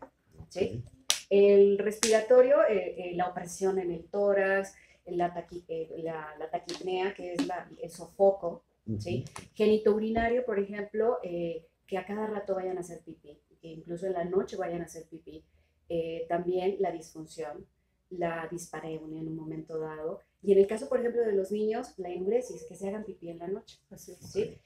¿sí? 0.50 0.60
Okay. 0.60 0.84
El 1.30 1.78
respiratorio, 1.78 2.58
eh, 2.68 3.14
la 3.16 3.28
opresión 3.28 3.80
en 3.80 3.92
el 3.92 4.04
tórax, 4.10 4.76
la, 5.06 5.34
taqui, 5.34 5.64
eh, 5.68 5.90
la, 6.04 6.36
la, 6.38 6.50
taquipnea, 6.50 7.14
que 7.14 7.34
es 7.34 7.48
la, 7.48 7.70
el 7.82 7.90
sofoco, 7.90 8.64
uh 8.86 8.94
-huh. 8.94 9.00
¿sí? 9.00 9.26
Genito 9.54 9.94
urinario, 9.94 10.46
por 10.46 10.60
ejemplo, 10.60 11.18
eh, 11.24 11.66
que 11.88 11.98
a 11.98 12.06
cada 12.06 12.28
rato 12.28 12.56
vayan 12.56 12.78
a 12.78 12.82
hacer 12.82 13.02
pipí, 13.02 13.38
que 13.62 13.68
incluso 13.68 14.08
en 14.08 14.14
la 14.14 14.26
noche 14.26 14.58
vayan 14.58 14.82
a 14.82 14.86
hacer 14.86 15.06
pipí. 15.10 15.44
Eh, 15.90 16.26
también 16.30 16.78
la 16.80 16.92
disfunción, 16.92 17.66
la 18.10 18.48
dispareunia 18.50 19.20
en 19.20 19.28
un 19.28 19.36
momento 19.36 19.78
dado. 19.78 20.22
Y 20.42 20.54
en 20.54 20.60
el 20.60 20.68
caso, 20.68 20.88
por 20.88 21.00
ejemplo, 21.00 21.22
de 21.22 21.34
los 21.34 21.52
niños, 21.52 21.94
la 21.98 22.10
enuresis, 22.10 22.64
que 22.64 22.76
se 22.76 22.88
hagan 22.88 23.04
pipí 23.04 23.30
en 23.30 23.40
la 23.40 23.48
noche. 23.48 23.78
Así, 23.90 24.16
¿sí? 24.16 24.58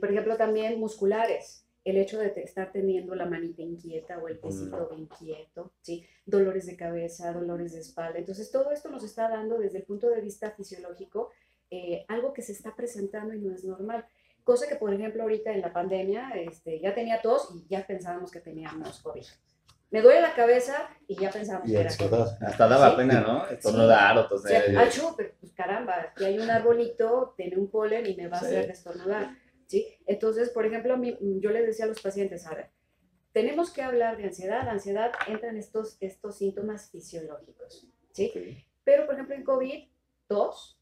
Por 0.00 0.10
ejemplo, 0.10 0.36
también 0.36 0.80
musculares, 0.80 1.64
el 1.90 1.96
hecho 1.96 2.18
de 2.18 2.32
estar 2.36 2.70
teniendo 2.72 3.14
la 3.14 3.26
manita 3.26 3.62
inquieta 3.62 4.18
o 4.18 4.28
el 4.28 4.38
pesito 4.38 4.90
mm. 4.92 4.98
inquieto, 4.98 5.72
¿sí? 5.80 6.04
dolores 6.26 6.66
de 6.66 6.76
cabeza, 6.76 7.32
dolores 7.32 7.72
de 7.72 7.80
espalda. 7.80 8.18
Entonces, 8.18 8.50
todo 8.50 8.70
esto 8.70 8.88
nos 8.90 9.04
está 9.04 9.28
dando 9.28 9.58
desde 9.58 9.78
el 9.78 9.84
punto 9.84 10.08
de 10.10 10.20
vista 10.20 10.50
fisiológico 10.50 11.30
eh, 11.70 12.04
algo 12.08 12.32
que 12.32 12.42
se 12.42 12.52
está 12.52 12.74
presentando 12.74 13.34
y 13.34 13.40
no 13.40 13.54
es 13.54 13.64
normal. 13.64 14.04
Cosa 14.44 14.66
que, 14.66 14.76
por 14.76 14.92
ejemplo, 14.92 15.22
ahorita 15.22 15.52
en 15.52 15.60
la 15.60 15.72
pandemia 15.72 16.30
este, 16.34 16.80
ya 16.80 16.94
tenía 16.94 17.20
tos 17.20 17.50
y 17.54 17.66
ya 17.68 17.86
pensábamos 17.86 18.30
que 18.30 18.40
teníamos 18.40 19.00
COVID. 19.00 19.24
Me 19.90 20.02
duele 20.02 20.20
la 20.20 20.34
cabeza 20.34 20.90
y 21.06 21.16
ya 21.16 21.30
pensábamos 21.30 21.68
y 21.68 21.72
que 21.72 21.80
era 21.80 21.96
COVID. 21.96 22.42
Hasta 22.42 22.68
daba 22.68 22.90
¿Sí? 22.90 22.96
pena, 22.96 23.20
¿no? 23.20 23.46
Estornudar 23.46 24.14
sí. 24.14 24.18
o 24.18 24.28
toser. 24.28 24.62
O 24.62 24.72
sea, 24.72 24.80
achú, 24.82 25.14
pero, 25.16 25.30
pues 25.40 25.52
caramba, 25.52 26.00
aquí 26.10 26.24
hay 26.24 26.38
un 26.38 26.50
arbolito, 26.50 27.34
tiene 27.36 27.56
un 27.56 27.70
polen 27.70 28.06
y 28.06 28.14
me 28.14 28.28
va 28.28 28.36
a 28.36 28.40
hacer 28.40 28.66
destornudar 28.66 29.30
¿sí? 29.68 29.86
Entonces, 30.06 30.50
por 30.50 30.66
ejemplo, 30.66 31.00
yo 31.00 31.50
les 31.50 31.66
decía 31.66 31.84
a 31.84 31.88
los 31.88 32.02
pacientes, 32.02 32.44
a 32.46 32.54
ver, 32.54 32.70
tenemos 33.32 33.70
que 33.70 33.82
hablar 33.82 34.16
de 34.16 34.24
ansiedad. 34.24 34.64
La 34.64 34.72
ansiedad 34.72 35.12
entra 35.28 35.50
en 35.50 35.58
estos, 35.58 35.96
estos 36.00 36.38
síntomas 36.38 36.90
fisiológicos, 36.90 37.86
¿sí? 38.10 38.32
Pero, 38.82 39.06
por 39.06 39.14
ejemplo, 39.14 39.36
en 39.36 39.44
COVID, 39.44 39.88
tos 40.26 40.80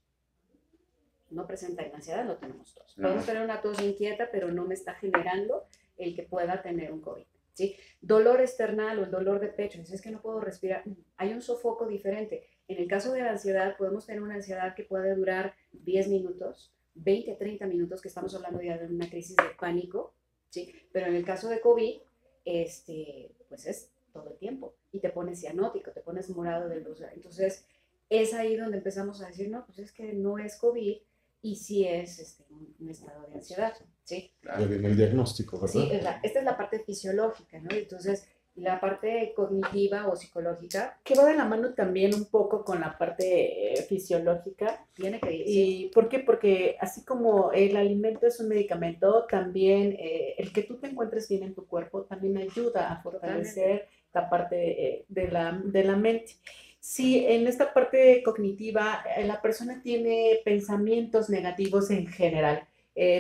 no 1.31 1.47
presenta 1.47 1.83
ansiedad, 1.93 2.25
no 2.25 2.37
tenemos 2.37 2.73
tos. 2.75 2.95
Podemos 2.95 3.27
tener 3.27 3.43
una 3.43 3.61
tos 3.61 3.83
inquieta, 3.83 4.31
pero 4.31 4.51
no 4.51 4.65
me 4.65 4.75
está 4.75 4.95
generando 4.95 5.67
el 5.99 6.15
que 6.15 6.23
pueda 6.23 6.63
tener 6.63 6.93
un 6.93 7.01
COVID. 7.01 7.25
¿sí? 7.53 7.77
Dolor 8.01 8.41
external 8.41 8.99
o 8.99 9.05
el 9.05 9.11
dolor 9.11 9.41
de 9.41 9.49
pecho, 9.49 9.81
es 9.81 10.01
que 10.01 10.11
no 10.11 10.21
puedo 10.21 10.41
respirar, 10.41 10.85
hay 11.17 11.33
un 11.33 11.43
sofoco 11.43 11.87
diferente. 11.87 12.47
En 12.69 12.79
el 12.79 12.87
caso 12.87 13.13
de 13.13 13.23
la 13.23 13.31
ansiedad, 13.31 13.77
podemos 13.77 14.07
tener 14.07 14.23
una 14.23 14.35
ansiedad 14.35 14.75
que 14.75 14.85
puede 14.85 15.15
durar 15.15 15.55
10 15.73 16.09
minutos, 16.09 16.76
20, 16.97 17.35
30 17.35 17.67
minutos, 17.67 18.01
que 18.01 18.09
estamos 18.09 18.35
hablando 18.35 18.61
ya 18.61 18.79
de 18.79 18.87
una 18.87 19.09
crisis 19.09 19.37
de 19.37 19.55
pánico, 19.59 20.15
¿sí? 20.51 20.73
Pero 20.93 21.07
en 21.07 21.15
el 21.15 21.25
caso 21.25 21.49
de 21.49 21.61
COVID, 21.61 21.99
este, 22.45 23.31
pues 23.49 23.67
es 23.67 23.91
todo 24.13 24.31
el 24.31 24.37
tiempo 24.39 24.75
y 24.93 25.01
te 25.01 25.11
pones 25.11 25.41
cianótico, 25.41 25.91
te 25.91 26.01
pones 26.01 26.31
morado 26.31 26.69
de 26.69 26.81
luz. 26.81 27.01
Entonces, 27.13 27.65
es 28.09 28.35
ahí 28.35 28.57
donde 28.57 28.79
empezamos 28.79 29.23
a 29.23 29.29
decir, 29.29 29.51
no, 29.51 29.65
pues 29.67 29.79
es 29.79 29.93
que 29.93 30.13
no 30.13 30.39
es 30.39 30.57
COVID 30.57 30.97
y 31.43 31.57
sí 31.57 31.87
es 31.87 32.19
este, 32.19 32.45
un, 32.51 32.89
estado 32.89 33.27
de 33.29 33.35
ansiedad, 33.35 33.75
¿sí? 34.05 34.33
Claro. 34.41 34.65
el 34.65 34.97
diagnóstico, 34.97 35.61
¿verdad? 35.61 35.73
Sí, 35.73 35.89
esta 36.23 36.39
es 36.39 36.45
la 36.45 36.57
parte 36.57 36.81
fisiológica, 36.81 37.61
¿no? 37.61 37.71
Entonces, 37.71 38.27
la 38.57 38.81
parte 38.81 39.33
cognitiva 39.37 40.09
o 40.09 40.17
psicológica. 40.17 40.99
Que 41.05 41.15
va 41.15 41.27
de 41.27 41.37
la 41.37 41.45
mano 41.45 41.75
también 41.75 42.15
un 42.15 42.27
poco 42.27 42.65
con 42.65 42.81
la 42.81 42.97
parte 42.97 43.75
eh, 43.75 43.83
fisiológica. 43.83 44.87
Tiene 44.95 45.21
que 45.21 45.33
ir. 45.33 45.45
¿Y 45.47 45.91
por 45.91 46.09
qué? 46.09 46.21
Porque 46.21 46.77
así 46.81 47.05
como 47.05 47.53
el 47.53 47.77
alimento 47.77 48.27
es 48.27 48.41
un 48.41 48.49
medicamento, 48.49 49.27
también 49.31 49.97
eh, 49.99 50.35
el 50.39 50.53
que 50.53 50.63
tú 50.63 50.79
te 50.79 50.89
encuentres 50.89 51.29
bien 51.29 51.43
en 51.43 51.55
tu 51.55 51.67
cuerpo 51.67 52.03
también 52.03 52.39
ayuda 52.39 52.91
a 52.91 53.03
fortalecer 53.03 53.89
la 54.13 54.29
parte 54.31 54.87
eh, 54.87 55.05
de, 55.09 55.29
la, 55.29 55.61
de 55.65 55.85
la 55.85 55.97
mente. 55.97 56.33
Si 56.81 57.27
en 57.27 57.47
esta 57.47 57.75
parte 57.75 58.23
cognitiva 58.25 59.05
la 59.25 59.43
persona 59.43 59.83
tiene 59.83 60.41
pensamientos 60.45 61.29
negativos 61.29 61.91
en 61.91 62.07
general, 62.07 62.63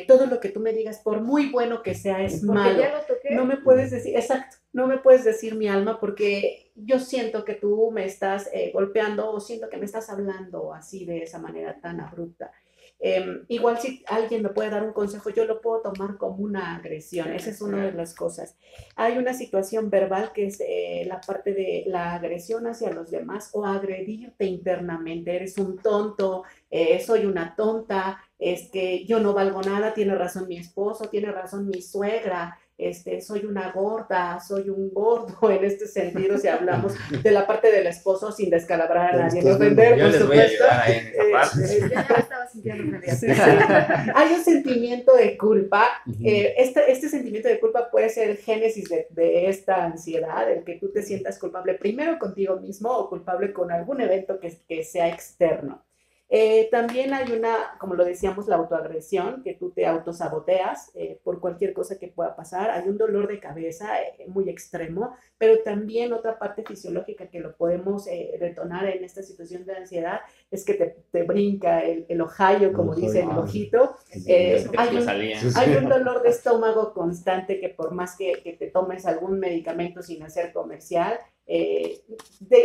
todo 0.06 0.26
lo 0.26 0.38
que 0.38 0.50
tú 0.50 0.60
me 0.60 0.72
digas, 0.72 1.00
por 1.00 1.20
muy 1.20 1.50
bueno 1.50 1.82
que 1.82 1.96
sea, 1.96 2.22
es 2.22 2.44
malo. 2.44 2.80
No 3.30 3.44
me 3.44 3.56
puedes 3.56 3.90
decir, 3.90 4.16
exacto, 4.16 4.56
no 4.72 4.86
me 4.86 4.98
puedes 4.98 5.24
decir 5.24 5.54
mi 5.54 5.68
alma 5.68 5.98
porque 5.98 6.70
yo 6.74 6.98
siento 6.98 7.44
que 7.44 7.54
tú 7.54 7.90
me 7.90 8.04
estás 8.04 8.50
eh, 8.52 8.70
golpeando 8.72 9.30
o 9.30 9.40
siento 9.40 9.68
que 9.68 9.78
me 9.78 9.86
estás 9.86 10.10
hablando 10.10 10.72
así 10.74 11.04
de 11.04 11.22
esa 11.22 11.38
manera 11.38 11.80
tan 11.80 12.00
abrupta. 12.00 12.50
Em, 12.98 13.44
igual 13.48 13.78
si 13.78 14.02
alguien 14.06 14.42
me 14.42 14.48
puede 14.48 14.70
dar 14.70 14.82
un 14.82 14.92
consejo, 14.92 15.28
yo 15.28 15.44
lo 15.44 15.60
puedo 15.60 15.82
tomar 15.82 16.16
como 16.16 16.36
una 16.36 16.76
agresión. 16.76 17.30
Esa 17.32 17.50
es 17.50 17.60
una 17.60 17.84
de 17.84 17.92
las 17.92 18.14
cosas. 18.14 18.56
Hay 18.94 19.18
una 19.18 19.34
situación 19.34 19.90
verbal 19.90 20.32
que 20.32 20.46
es 20.46 20.60
eh, 20.60 21.04
la 21.06 21.20
parte 21.20 21.52
de 21.52 21.84
la 21.86 22.14
agresión 22.14 22.66
hacia 22.66 22.92
los 22.92 23.10
demás 23.10 23.50
o 23.52 23.66
agredirte 23.66 24.46
internamente. 24.46 25.36
Eres 25.36 25.58
un 25.58 25.78
tonto, 25.78 26.44
eh, 26.70 26.98
soy 27.00 27.26
una 27.26 27.54
tonta, 27.54 28.18
es 28.38 28.70
que 28.70 29.04
yo 29.04 29.20
no 29.20 29.34
valgo 29.34 29.60
nada, 29.62 29.92
tiene 29.92 30.14
razón 30.14 30.48
mi 30.48 30.56
esposo, 30.56 31.08
tiene 31.10 31.30
razón 31.32 31.68
mi 31.68 31.82
suegra, 31.82 32.58
este, 32.78 33.22
soy 33.22 33.46
una 33.46 33.72
gorda, 33.72 34.38
soy 34.40 34.68
un 34.68 34.92
gordo 34.92 35.34
en 35.50 35.64
este 35.64 35.86
sentido, 35.86 36.36
si 36.36 36.48
hablamos 36.48 36.92
de 37.22 37.30
la 37.30 37.46
parte 37.46 37.72
del 37.72 37.86
esposo 37.86 38.32
sin 38.32 38.50
descalabrar 38.50 39.14
a 39.14 39.18
nadie, 39.18 39.42
no 39.42 39.54
ofender, 39.54 39.98
por 39.98 40.12
supuesto. 40.12 40.64
Hay 44.14 44.34
un 44.34 44.44
sentimiento 44.44 45.14
de 45.14 45.38
culpa. 45.38 45.88
Eh, 46.22 46.54
este, 46.58 46.90
este 46.90 47.08
sentimiento 47.08 47.48
de 47.48 47.58
culpa 47.58 47.90
puede 47.90 48.10
ser 48.10 48.30
el 48.30 48.36
génesis 48.36 48.88
de, 48.88 49.06
de, 49.10 49.48
esta 49.48 49.84
ansiedad, 49.84 50.50
el 50.50 50.64
que 50.64 50.74
tú 50.74 50.90
te 50.92 51.02
sientas 51.02 51.38
culpable 51.38 51.74
primero 51.74 52.18
contigo 52.18 52.60
mismo 52.60 52.90
o 52.90 53.08
culpable 53.08 53.52
con 53.52 53.72
algún 53.72 54.00
evento 54.00 54.38
que, 54.38 54.52
que 54.68 54.84
sea 54.84 55.08
externo. 55.08 55.85
Eh, 56.28 56.68
también 56.72 57.14
hay 57.14 57.30
una, 57.32 57.76
como 57.78 57.94
lo 57.94 58.04
decíamos, 58.04 58.48
la 58.48 58.56
autoagresión, 58.56 59.42
que 59.44 59.54
tú 59.54 59.70
te 59.70 59.86
autosaboteas 59.86 60.90
eh, 60.94 61.20
por 61.22 61.40
cualquier 61.40 61.72
cosa 61.72 61.98
que 61.98 62.08
pueda 62.08 62.34
pasar. 62.34 62.70
Hay 62.70 62.88
un 62.88 62.98
dolor 62.98 63.28
de 63.28 63.38
cabeza 63.38 64.00
eh, 64.02 64.26
muy 64.26 64.48
extremo, 64.48 65.14
pero 65.38 65.62
también 65.62 66.12
otra 66.12 66.38
parte 66.38 66.64
fisiológica 66.64 67.28
que 67.28 67.40
lo 67.40 67.56
podemos 67.56 68.06
detonar 68.06 68.86
en 68.86 69.04
esta 69.04 69.22
situación 69.22 69.64
de 69.66 69.76
ansiedad 69.76 70.20
es 70.50 70.64
que 70.64 70.74
te, 70.74 70.96
te 71.10 71.22
brinca 71.22 71.80
el, 71.80 72.06
el 72.08 72.20
ojallo, 72.20 72.72
como 72.72 72.94
dice 72.94 73.20
el 73.20 73.30
ojito. 73.30 73.96
hay, 74.12 74.96
un, 74.96 75.08
hay, 75.08 75.76
un, 75.76 75.88
dolor 75.88 76.22
de 76.22 76.30
estómago 76.30 76.92
constante 76.92 77.60
que 77.60 77.68
por 77.68 77.92
más 77.92 78.16
que, 78.16 78.40
que 78.42 78.54
te 78.54 78.68
tomes 78.68 79.06
algún 79.06 79.38
medicamento 79.38 80.02
sin 80.02 80.22
hacer 80.22 80.52
comercial, 80.52 81.18
eh, 81.46 82.02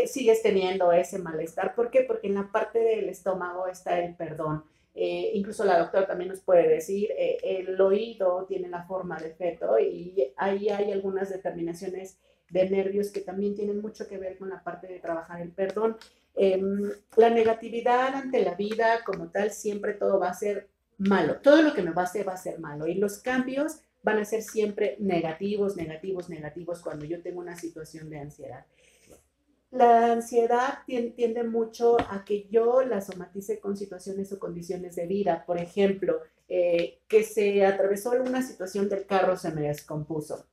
sigues 0.08 0.42
teniendo 0.42 0.92
ese 0.92 1.20
malestar. 1.20 1.76
¿Por 1.76 1.92
qué? 1.92 2.04
Porque 2.04 2.28
en 2.28 2.36
la 2.36 2.52
parte 2.52 2.80
del 2.80 3.10
estómago 3.10 3.68
está 3.68 4.00
el 4.00 4.16
perdón. 4.16 4.64
Eh, 4.94 5.32
incluso 5.36 5.64
la 5.64 5.80
doctora 5.80 6.08
también 6.08 6.30
nos 6.30 6.42
puede 6.42 6.68
decir, 6.68 7.10
eh, 7.18 7.38
el 7.44 7.80
oído 7.80 8.46
tiene 8.46 8.68
la 8.68 8.84
forma 8.84 9.18
de 9.18 9.34
feto 9.34 9.80
y 9.80 10.34
ahí 10.36 10.68
hay 10.70 10.92
algunas 10.92 11.30
determinaciones 11.30 12.18
de 12.50 12.70
nervios 12.70 13.10
que 13.10 13.22
también 13.22 13.56
tienen 13.56 13.80
mucho 13.80 14.08
que 14.08 14.18
ver 14.18 14.38
con 14.38 14.50
la 14.50 14.62
parte 14.62 14.88
de 14.88 15.00
trabajar 15.00 15.42
el 15.42 15.52
perdón. 15.52 15.96
Em, 16.36 16.92
la 17.16 17.30
negatividad 17.30 18.14
ante 18.16 18.44
la 18.44 18.56
vida 18.56 19.04
como 19.06 19.30
tal, 19.30 19.52
siempre 19.52 19.94
todo 19.94 20.20
va 20.20 20.30
a 20.30 20.34
ser 20.34 20.68
malo. 20.98 21.38
Todo 21.38 21.62
lo 21.62 21.74
que 21.74 21.82
me 21.84 21.92
va 21.92 22.02
a 22.02 22.06
hacer 22.06 22.28
va 22.28 22.34
a 22.34 22.38
ser 22.38 22.60
malo. 22.60 22.88
Y 22.88 22.96
los 22.96 23.20
cambios 23.20 23.80
van 24.04 24.20
a 24.20 24.26
ser 24.26 24.42
siempre 24.42 24.96
negativos, 25.00 25.76
negativos, 25.76 26.30
negativos 26.30 26.82
cuando 26.82 27.06
yo 27.06 27.22
tengo 27.22 27.40
una 27.40 27.56
situación 27.56 28.10
de 28.10 28.20
ansiedad. 28.20 28.66
La 29.72 30.12
ansiedad 30.12 30.80
tiende 30.86 31.44
mucho 31.44 31.98
a 32.00 32.26
que 32.26 32.48
yo 32.50 32.82
la 32.82 33.00
somatice 33.00 33.60
con 33.60 33.78
situaciones 33.78 34.32
o 34.34 34.40
condiciones 34.40 34.96
de 34.98 35.08
vida. 35.08 35.46
Por 35.46 35.60
ejemplo, 35.60 36.20
eh, 36.50 37.00
que 37.08 37.24
se 37.24 37.66
atravesó 37.66 38.12
una 38.12 38.42
situación 38.42 38.90
del 38.90 39.06
carro, 39.06 39.38
se 39.38 39.52
me 39.52 39.62
descompuso. 39.62 40.46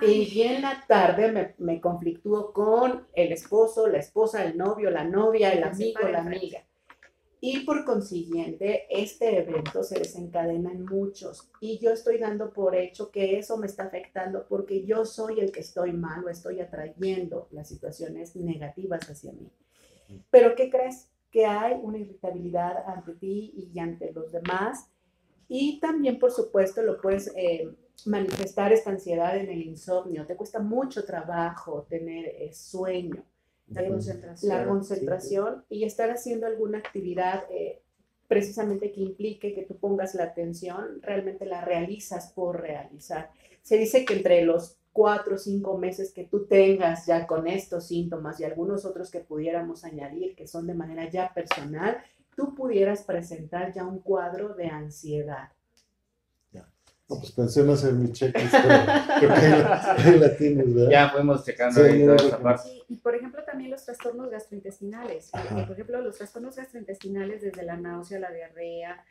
Y 0.00 0.40
en 0.42 0.62
la 0.62 0.84
tarde 0.88 1.30
me, 1.30 1.54
me 1.58 1.80
conflictúo 1.80 2.52
con 2.52 3.06
el 3.12 3.32
esposo, 3.32 3.88
la 3.88 3.98
esposa, 3.98 4.42
el 4.44 4.56
novio, 4.56 4.90
la 4.90 5.04
novia, 5.04 5.52
el 5.52 5.64
amigo, 5.64 6.00
la 6.08 6.20
amiga. 6.20 6.64
Y 7.44 7.64
por 7.64 7.84
consiguiente, 7.84 8.86
este 8.88 9.40
evento 9.40 9.82
se 9.82 9.98
desencadena 9.98 10.70
en 10.70 10.84
muchos. 10.84 11.50
Y 11.60 11.80
yo 11.80 11.90
estoy 11.90 12.18
dando 12.18 12.52
por 12.52 12.76
hecho 12.76 13.10
que 13.10 13.36
eso 13.36 13.56
me 13.56 13.66
está 13.66 13.82
afectando 13.82 14.46
porque 14.48 14.84
yo 14.84 15.04
soy 15.04 15.40
el 15.40 15.50
que 15.50 15.58
estoy 15.58 15.92
mal 15.92 16.24
o 16.24 16.28
estoy 16.28 16.60
atrayendo 16.60 17.48
las 17.50 17.68
situaciones 17.68 18.36
negativas 18.36 19.10
hacia 19.10 19.32
mí. 19.32 19.50
Pero 20.30 20.54
¿qué 20.54 20.70
crees? 20.70 21.08
Que 21.32 21.44
hay 21.44 21.80
una 21.82 21.98
irritabilidad 21.98 22.84
ante 22.86 23.14
ti 23.14 23.52
y 23.56 23.76
ante 23.80 24.12
los 24.12 24.30
demás. 24.30 24.88
Y 25.48 25.80
también, 25.80 26.20
por 26.20 26.30
supuesto, 26.30 26.80
lo 26.80 27.00
puedes 27.00 27.32
eh, 27.34 27.68
manifestar 28.06 28.72
esta 28.72 28.90
ansiedad 28.90 29.36
en 29.36 29.50
el 29.50 29.62
insomnio. 29.62 30.26
Te 30.26 30.36
cuesta 30.36 30.60
mucho 30.60 31.04
trabajo 31.04 31.88
tener 31.88 32.24
eh, 32.24 32.52
sueño 32.52 33.24
la 33.74 33.88
concentración, 33.88 34.48
la 34.48 34.66
concentración 34.66 35.64
y 35.68 35.84
estar 35.84 36.10
haciendo 36.10 36.46
alguna 36.46 36.78
actividad 36.78 37.44
eh, 37.50 37.82
precisamente 38.28 38.92
que 38.92 39.00
implique 39.00 39.54
que 39.54 39.64
tú 39.64 39.76
pongas 39.76 40.14
la 40.14 40.24
atención, 40.24 41.02
realmente 41.02 41.44
la 41.44 41.60
realizas 41.60 42.32
por 42.32 42.60
realizar. 42.60 43.30
Se 43.62 43.76
dice 43.76 44.04
que 44.04 44.14
entre 44.14 44.44
los 44.44 44.78
cuatro 44.92 45.36
o 45.36 45.38
cinco 45.38 45.78
meses 45.78 46.12
que 46.12 46.24
tú 46.24 46.46
tengas 46.46 47.06
ya 47.06 47.26
con 47.26 47.46
estos 47.46 47.86
síntomas 47.88 48.40
y 48.40 48.44
algunos 48.44 48.84
otros 48.84 49.10
que 49.10 49.20
pudiéramos 49.20 49.84
añadir 49.84 50.34
que 50.34 50.46
son 50.46 50.66
de 50.66 50.74
manera 50.74 51.08
ya 51.10 51.32
personal, 51.34 51.98
tú 52.36 52.54
pudieras 52.54 53.02
presentar 53.02 53.72
ya 53.72 53.84
un 53.84 54.00
cuadro 54.00 54.54
de 54.54 54.66
ansiedad 54.66 55.50
pues 57.06 57.32
pensé 57.32 57.60
en 57.60 57.70
hacer 57.70 57.92
mi 57.92 58.12
checklist, 58.12 58.54
pero 59.20 59.34
ahí 59.34 60.18
la, 60.18 60.36
tienes, 60.36 60.74
¿verdad? 60.74 60.90
Ya 60.90 61.10
fuimos 61.10 61.44
checando 61.44 61.82
ahí 61.82 62.04
toda 62.04 62.16
esa 62.16 62.38
parte. 62.38 62.82
Y, 62.88 62.96
por 62.96 63.14
ejemplo, 63.14 63.42
también 63.44 63.70
los 63.70 63.84
trastornos 63.84 64.30
gastrointestinales. 64.30 65.30
Por 65.30 65.72
ejemplo, 65.72 66.00
los 66.00 66.16
trastornos 66.16 66.56
gastrointestinales 66.56 67.42
desde 67.42 67.62
la 67.64 67.76
náusea, 67.76 68.18
la 68.18 68.30
diarrea, 68.30 69.04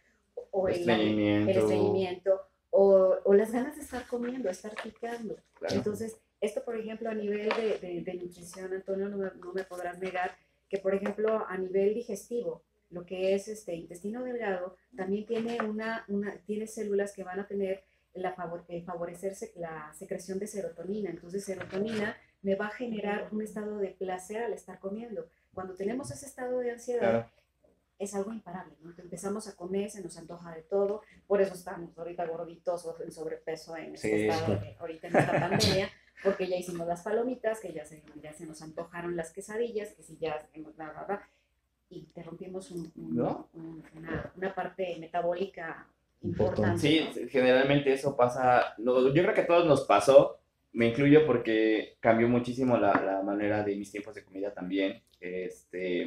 o 0.52 0.68
el, 0.68 0.90
estreñimiento, 1.50 2.42
o, 2.70 3.18
o, 3.24 3.34
las 3.34 3.52
ganas 3.52 3.76
de 3.76 3.82
estar 3.82 4.08
comiendo, 4.08 4.50
estar 4.50 4.74
picando. 4.82 5.38
Entonces, 5.70 6.18
esto, 6.40 6.64
por 6.64 6.78
ejemplo, 6.78 7.10
a 7.10 7.14
nivel 7.14 7.50
de, 7.82 8.02
de, 8.02 8.14
nutrición, 8.16 8.74
Antonio, 8.74 9.10
no 9.10 9.18
me, 9.18 9.26
no 9.40 9.54
me 9.54 9.64
podrás 9.64 10.00
negar 10.00 10.36
que, 10.70 10.78
por 10.78 10.96
ejemplo, 10.96 11.46
a 11.48 11.58
nivel 11.58 11.94
digestivo, 11.94 12.64
lo 12.92 13.06
que 13.06 13.34
es 13.34 13.48
este 13.48 13.76
intestino 13.76 14.24
delgado, 14.24 14.76
también 14.96 15.26
tiene, 15.26 15.58
una, 15.62 16.06
una, 16.08 16.38
tiene 16.46 16.68
células 16.68 17.14
que 17.14 17.24
van 17.24 17.40
a 17.40 17.48
tener 17.48 17.84
la 18.14 18.36
eh, 18.68 18.84
favorecerse 18.84 19.54
la 19.56 19.94
secreción 19.94 20.38
de 20.40 20.48
serotonina. 20.48 21.10
Entonces, 21.10 21.44
serotonina 21.44 22.16
me 22.42 22.56
va 22.56 22.68
a 22.68 22.72
generar 22.72 23.30
un 23.32 23.42
estado 23.42 23.78
de 23.78 23.90
placer 23.90 24.44
al 24.44 24.54
estar 24.54 24.80
comiendo. 24.80 25.30
Cuando 25.54 25.76
tenemos 25.76 26.12
ese 26.12 26.26
estado 26.26 26.60
de 26.60 26.72
ansiedad, 26.72 27.28
es 28.00 28.16
algo 28.16 28.34
imparable, 28.34 28.74
¿no? 28.82 28.94
Empezamos 28.98 29.48
a 29.48 29.56
comer, 29.56 29.92
se 29.92 30.02
nos 30.02 30.18
antoja 30.18 30.56
de 30.56 30.64
todo, 30.64 31.04
por 31.28 31.40
eso 31.40 31.54
estamos 31.54 31.96
ahorita 31.96 32.26
gorditos 32.26 32.84
o 32.86 33.00
en 33.02 33.12
sobrepeso 33.12 33.78
en 33.78 33.94
este 33.94 34.28
estado 34.28 34.60
ahorita 34.80 35.08
en 35.08 35.18
esta 35.18 35.40
pandemia, 35.40 35.90
porque 36.24 36.48
ya 36.48 36.56
hicimos 36.56 36.88
las 36.88 37.04
palomitas, 37.04 37.60
que 37.60 37.72
ya 37.74 37.86
se, 37.86 38.04
ya 38.22 38.34
se 38.34 38.48
nos 38.48 38.62
antojaron 38.64 39.16
las 39.16 39.32
quesadillas, 39.32 39.94
que 39.94 40.02
si 40.02 40.18
ya 40.18 40.50
hemos, 40.54 40.76
bla, 40.76 41.30
y 41.92 42.04
te 42.14 42.24
rompimos 42.24 42.72
una, 42.72 43.46
una, 44.36 44.56
parte 44.56 44.98
metabólica 45.00 45.88
importante. 46.22 46.80
Sí, 46.80 47.28
generalmente 47.30 47.92
eso 47.92 48.16
pasa, 48.16 48.76
yo 48.78 49.12
creo 49.12 49.34
que 49.34 49.42
a 49.42 49.48
todos 49.48 49.68
nos 49.68 49.86
pasó, 49.86 50.40
me 50.74 50.88
incluyo 50.88 51.26
porque 51.26 51.98
cambió 52.00 52.30
muchísimo 52.30 52.78
la, 52.78 52.94
la 52.94 53.22
manera 53.22 53.64
de 53.64 53.76
mis 53.76 53.92
tiempos 53.92 54.16
de 54.16 54.24
comida 54.24 54.54
también. 54.54 55.02
Este, 55.20 56.06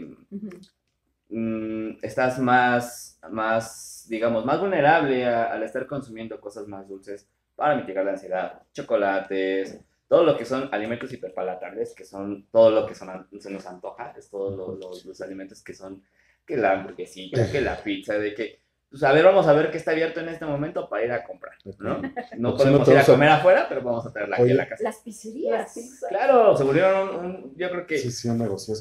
mm, 1.29 1.99
estás 2.03 2.39
más, 2.39 3.21
más, 3.31 4.07
digamos, 4.09 4.45
más 4.45 4.59
vulnerable 4.61 5.27
al 5.27 5.63
estar 5.63 5.87
consumiendo 5.87 6.41
cosas 6.41 6.67
más 6.67 6.89
dulces 6.89 7.29
para 7.55 7.77
mitigar 7.77 8.05
la 8.05 8.13
ansiedad, 8.13 8.63
chocolates, 8.73 9.81
todo 10.15 10.23
lo 10.23 10.39
que 10.39 10.45
son 10.45 10.69
alimentos 10.71 11.13
hiperpalatables, 11.13 11.93
que 11.93 12.05
son 12.05 12.47
todo 12.53 12.71
lo 12.71 12.87
que 12.87 12.95
son, 12.95 13.27
se 13.37 13.51
nos 13.51 13.67
antoja, 13.67 14.15
es 14.17 14.31
todos 14.31 14.79
los, 14.79 15.05
los 15.05 15.21
alimentos 15.21 15.61
que 15.61 15.75
son, 15.75 16.05
que 16.47 16.57
la 16.57 16.71
hamburguesita, 16.71 17.51
que 17.51 17.61
la 17.61 17.83
pizza, 17.83 18.17
de 18.17 18.33
que 18.33 18.61
pues 18.95 19.03
a 19.03 19.13
ver, 19.13 19.25
vamos 19.25 19.45
a 19.49 19.53
ver 19.55 19.73
qué 19.73 19.77
está 19.77 19.91
abierto 19.91 20.21
en 20.21 20.29
este 20.29 20.45
momento 20.45 20.89
para 20.89 21.05
ir 21.05 21.11
a 21.11 21.25
comprar, 21.25 21.55
¿no? 21.81 22.01
No 22.39 22.57
podemos 22.57 22.87
ir 22.87 22.97
a 22.97 23.05
comer 23.05 23.29
afuera, 23.29 23.67
pero 23.69 23.83
vamos 23.83 24.07
a 24.07 24.13
traerla 24.13 24.37
aquí 24.37 24.53
a 24.53 24.55
la 24.55 24.69
casa. 24.69 24.85
Las 24.85 24.99
pizzerías. 24.99 25.75
Claro, 26.09 26.57
se 26.57 26.63
volvieron 26.63 27.17
un, 27.17 27.57
yo 27.57 27.71
creo 27.71 27.87
que... 27.89 27.99
Sí, 27.99 28.13
sí, 28.13 28.29
un 28.29 28.39
negocio. 28.39 28.77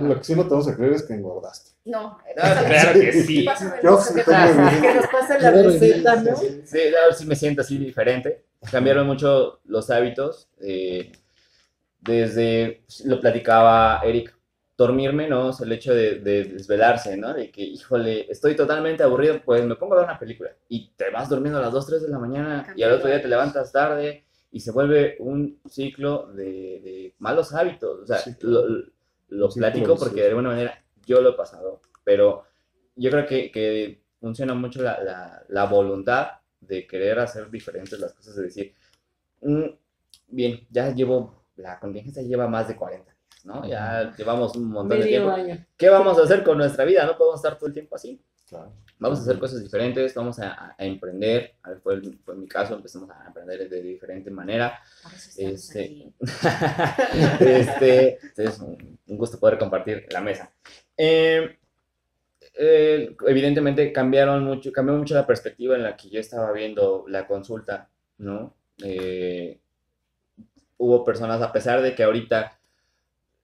lo 0.00 0.16
que 0.16 0.24
sí 0.24 0.34
no 0.34 0.44
te 0.44 0.48
vamos 0.48 0.66
a 0.66 0.74
creer 0.74 0.94
es 0.94 1.02
que 1.02 1.12
engordaste. 1.12 1.72
No, 1.84 2.18
claro 2.34 2.98
que 2.98 3.12
sí. 3.12 3.44
Yo 3.82 3.98
que 4.14 4.94
nos 4.94 5.06
pase 5.08 5.38
la 5.38 5.50
receta, 5.50 6.16
¿no? 6.22 6.36
Sí, 6.36 6.80
sí 7.18 7.26
me 7.26 7.36
siento 7.36 7.60
así 7.60 7.76
diferente. 7.76 8.46
Cambiaron 8.70 9.06
mucho 9.06 9.60
los 9.64 9.90
hábitos. 9.90 10.48
Eh, 10.60 11.12
desde, 12.00 12.84
lo 13.04 13.20
platicaba 13.20 14.00
Eric, 14.04 14.36
dormirme, 14.76 15.28
¿no? 15.28 15.50
el 15.58 15.72
hecho 15.72 15.94
de, 15.94 16.18
desvelarse, 16.20 17.16
¿no? 17.16 17.32
De 17.32 17.50
que, 17.50 17.62
híjole, 17.62 18.30
estoy 18.30 18.56
totalmente 18.56 19.02
aburrido, 19.02 19.40
pues 19.44 19.64
me 19.64 19.76
pongo 19.76 19.94
a 19.94 19.98
ver 19.98 20.06
una 20.06 20.18
película 20.18 20.50
y 20.68 20.90
te 20.96 21.10
vas 21.10 21.28
durmiendo 21.28 21.58
a 21.58 21.62
las 21.62 21.72
2, 21.72 21.86
3 21.86 22.02
de 22.02 22.08
la 22.08 22.18
mañana 22.18 22.72
y 22.76 22.82
al 22.82 22.92
otro 22.92 23.08
día 23.08 23.22
te 23.22 23.28
levantas 23.28 23.72
tarde 23.72 24.24
y 24.50 24.60
se 24.60 24.72
vuelve 24.72 25.16
un 25.20 25.60
ciclo 25.68 26.32
de, 26.32 27.14
malos 27.18 27.54
hábitos. 27.54 28.00
O 28.02 28.06
sea, 28.06 28.18
lo, 28.40 29.48
platico 29.50 29.96
porque 29.96 30.22
de 30.22 30.28
alguna 30.28 30.50
manera 30.50 30.84
yo 31.06 31.20
lo 31.20 31.30
he 31.30 31.34
pasado, 31.34 31.80
pero 32.02 32.44
yo 32.96 33.10
creo 33.10 33.26
que, 33.26 34.02
funciona 34.20 34.54
mucho 34.54 34.82
la, 34.82 35.64
voluntad 35.70 36.28
de 36.66 36.86
querer 36.86 37.18
hacer 37.18 37.50
diferentes 37.50 37.98
las 37.98 38.12
cosas, 38.12 38.36
de 38.36 38.42
decir, 38.42 38.74
mm, 39.42 39.66
bien, 40.28 40.66
ya 40.70 40.92
llevo, 40.92 41.44
la 41.56 41.78
contingencia 41.78 42.22
lleva 42.22 42.48
más 42.48 42.68
de 42.68 42.76
40 42.76 43.14
¿no? 43.44 43.66
Ya 43.66 44.12
llevamos 44.16 44.56
un 44.56 44.70
montón 44.70 44.98
de 44.98 45.06
tiempo. 45.06 45.34
¿Qué 45.76 45.88
vamos 45.88 46.18
a 46.18 46.22
hacer 46.22 46.42
con 46.42 46.58
nuestra 46.58 46.84
vida? 46.84 47.06
No 47.06 47.16
podemos 47.16 47.38
estar 47.38 47.56
todo 47.56 47.68
el 47.68 47.74
tiempo 47.74 47.94
así. 47.94 48.20
Vamos 48.98 49.18
a 49.18 49.22
hacer 49.22 49.38
cosas 49.38 49.62
diferentes, 49.62 50.14
vamos 50.14 50.38
a, 50.38 50.74
emprender. 50.78 51.56
A 51.62 51.70
ver, 51.70 51.80
fue, 51.80 52.00
fue, 52.24 52.36
mi 52.36 52.46
caso, 52.46 52.74
empezamos 52.74 53.10
a 53.10 53.26
emprender 53.26 53.68
de 53.68 53.82
diferente 53.82 54.30
manera. 54.30 54.80
Este, 55.36 56.12
este, 57.40 58.18
es 58.36 58.58
un, 58.60 58.98
gusto 59.06 59.38
poder 59.38 59.58
compartir 59.58 60.06
la 60.10 60.20
mesa. 60.20 60.52
Eh, 60.96 61.58
eh, 62.56 63.16
evidentemente 63.26 63.92
cambiaron 63.92 64.44
mucho, 64.44 64.70
cambió 64.72 64.94
mucho 64.94 65.14
la 65.14 65.26
perspectiva 65.26 65.74
en 65.74 65.82
la 65.82 65.96
que 65.96 66.08
yo 66.08 66.20
estaba 66.20 66.52
viendo 66.52 67.04
la 67.08 67.26
consulta, 67.26 67.88
¿no? 68.18 68.54
Eh, 68.82 69.58
hubo 70.78 71.04
personas, 71.04 71.42
a 71.42 71.52
pesar 71.52 71.82
de 71.82 71.94
que 71.94 72.04
ahorita 72.04 72.58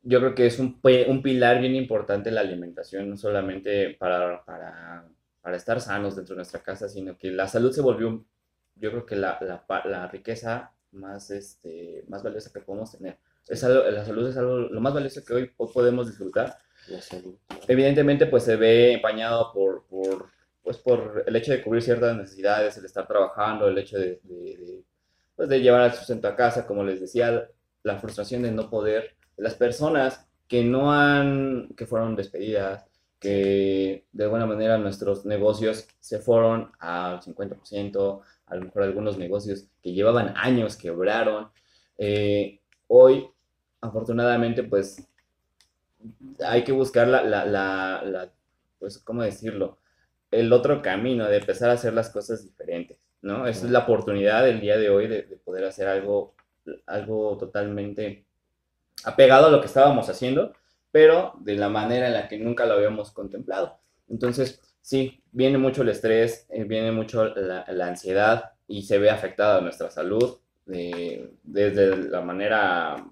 yo 0.02 0.20
creo 0.20 0.34
que 0.34 0.46
es 0.46 0.58
un, 0.58 0.80
un 1.08 1.22
pilar 1.22 1.60
bien 1.60 1.74
importante 1.74 2.30
la 2.30 2.40
alimentación, 2.40 3.10
no 3.10 3.16
solamente 3.16 3.96
para, 3.98 4.44
para, 4.44 5.08
para, 5.42 5.56
estar 5.56 5.80
sanos 5.80 6.16
dentro 6.16 6.34
de 6.34 6.38
nuestra 6.38 6.62
casa, 6.62 6.88
sino 6.88 7.18
que 7.18 7.30
la 7.30 7.48
salud 7.48 7.72
se 7.72 7.82
volvió, 7.82 8.24
yo 8.76 8.90
creo 8.90 9.06
que 9.06 9.16
la, 9.16 9.38
la, 9.40 9.64
la 9.84 10.06
riqueza 10.08 10.72
más, 10.92 11.30
este, 11.30 12.04
más 12.08 12.22
valiosa 12.22 12.52
que 12.52 12.60
podemos 12.60 12.92
tener. 12.92 13.18
Es 13.48 13.62
la 13.62 14.04
salud 14.04 14.28
es 14.28 14.36
algo 14.36 14.58
lo 14.58 14.80
más 14.80 14.94
valioso 14.94 15.24
que 15.24 15.34
hoy 15.34 15.52
podemos 15.56 16.06
disfrutar. 16.06 16.56
Evidentemente, 17.70 18.26
pues 18.26 18.42
se 18.42 18.56
ve 18.56 18.94
empañado 18.94 19.52
por, 19.52 19.84
por, 19.86 20.26
pues, 20.60 20.76
por 20.78 21.22
el 21.24 21.36
hecho 21.36 21.52
de 21.52 21.62
cubrir 21.62 21.82
ciertas 21.82 22.16
necesidades, 22.16 22.76
el 22.76 22.84
estar 22.84 23.06
trabajando, 23.06 23.68
el 23.68 23.78
hecho 23.78 23.96
de, 23.96 24.20
de, 24.24 24.82
pues, 25.36 25.48
de 25.48 25.60
llevar 25.60 25.82
al 25.82 25.94
sustento 25.94 26.26
a 26.26 26.34
casa, 26.34 26.66
como 26.66 26.82
les 26.82 27.00
decía, 27.00 27.48
la 27.84 27.98
frustración 28.00 28.42
de 28.42 28.50
no 28.50 28.68
poder 28.68 29.14
las 29.36 29.54
personas 29.54 30.28
que 30.48 30.64
no 30.64 30.92
han, 30.92 31.68
que 31.76 31.86
fueron 31.86 32.16
despedidas, 32.16 32.84
que 33.20 34.04
de 34.10 34.24
alguna 34.24 34.46
manera 34.46 34.76
nuestros 34.76 35.24
negocios 35.24 35.86
se 36.00 36.18
fueron 36.18 36.72
al 36.80 37.20
50%, 37.20 38.20
a 38.46 38.56
lo 38.56 38.62
mejor 38.62 38.82
algunos 38.82 39.16
negocios 39.16 39.68
que 39.80 39.92
llevaban 39.92 40.34
años 40.36 40.76
quebraron. 40.76 41.50
Eh, 41.98 42.60
hoy, 42.88 43.28
afortunadamente, 43.80 44.64
pues 44.64 45.06
hay 46.44 46.64
que 46.64 46.72
buscar 46.72 47.08
la, 47.08 47.22
la, 47.22 47.44
la, 47.44 48.32
pues, 48.78 48.98
¿cómo 48.98 49.22
decirlo? 49.22 49.78
El 50.30 50.52
otro 50.52 50.82
camino 50.82 51.26
de 51.28 51.38
empezar 51.38 51.70
a 51.70 51.74
hacer 51.74 51.92
las 51.92 52.10
cosas 52.10 52.44
diferentes, 52.44 52.98
¿no? 53.22 53.46
Esa 53.46 53.66
es 53.66 53.72
la 53.72 53.80
oportunidad 53.80 54.44
del 54.44 54.60
día 54.60 54.78
de 54.78 54.90
hoy 54.90 55.08
de, 55.08 55.22
de 55.22 55.36
poder 55.36 55.64
hacer 55.64 55.88
algo, 55.88 56.34
algo 56.86 57.36
totalmente 57.36 58.24
apegado 59.04 59.46
a 59.46 59.50
lo 59.50 59.60
que 59.60 59.66
estábamos 59.66 60.08
haciendo, 60.08 60.52
pero 60.92 61.34
de 61.40 61.56
la 61.56 61.68
manera 61.68 62.06
en 62.08 62.14
la 62.14 62.28
que 62.28 62.38
nunca 62.38 62.66
lo 62.66 62.74
habíamos 62.74 63.12
contemplado. 63.12 63.78
Entonces, 64.08 64.60
sí, 64.80 65.22
viene 65.32 65.58
mucho 65.58 65.82
el 65.82 65.88
estrés, 65.88 66.46
eh, 66.50 66.64
viene 66.64 66.92
mucho 66.92 67.26
la, 67.26 67.86
ansiedad 67.86 68.52
y 68.66 68.82
se 68.82 68.98
ve 68.98 69.10
afectada 69.10 69.60
nuestra 69.60 69.90
salud 69.90 70.38
eh, 70.72 71.30
desde 71.42 71.96
la 71.96 72.20
manera 72.20 73.04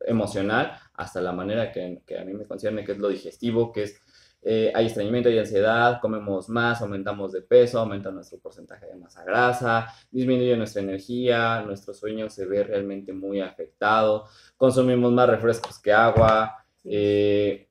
emocional 0.00 0.78
hasta 0.94 1.20
la 1.20 1.32
manera 1.32 1.72
que, 1.72 2.02
que, 2.06 2.18
a 2.18 2.24
mí 2.24 2.32
me 2.32 2.46
concierne, 2.46 2.84
que 2.84 2.92
es 2.92 2.98
lo 2.98 3.08
digestivo, 3.08 3.72
que 3.72 3.82
es 3.84 4.00
eh, 4.46 4.70
hay 4.74 4.86
estreñimiento, 4.86 5.30
hay 5.30 5.38
ansiedad, 5.38 6.00
comemos 6.02 6.50
más, 6.50 6.82
aumentamos 6.82 7.32
de 7.32 7.40
peso, 7.40 7.80
aumenta 7.80 8.10
nuestro 8.10 8.38
porcentaje 8.38 8.84
de 8.86 8.94
masa 8.94 9.24
grasa, 9.24 9.86
disminuye 10.10 10.54
nuestra 10.54 10.82
energía, 10.82 11.62
nuestro 11.62 11.94
sueño 11.94 12.28
se 12.28 12.44
ve 12.44 12.62
realmente 12.62 13.14
muy 13.14 13.40
afectado, 13.40 14.26
consumimos 14.58 15.10
más 15.12 15.30
refrescos 15.30 15.78
que 15.78 15.94
agua. 15.94 16.62
Eh, 16.84 17.66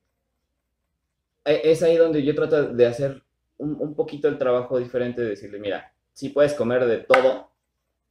e, 1.44 1.60
es 1.62 1.80
ahí 1.84 1.96
donde 1.96 2.24
yo 2.24 2.34
trato 2.34 2.70
de 2.70 2.86
hacer 2.86 3.22
un, 3.56 3.94
poquito 3.94 4.26
el 4.26 4.36
trabajo 4.36 4.76
diferente, 4.76 5.22
de 5.22 5.28
decirle, 5.28 5.60
mira, 5.60 5.94
sí 6.12 6.30
puedes 6.30 6.54
comer 6.54 6.86
de 6.86 6.98
todo, 6.98 7.52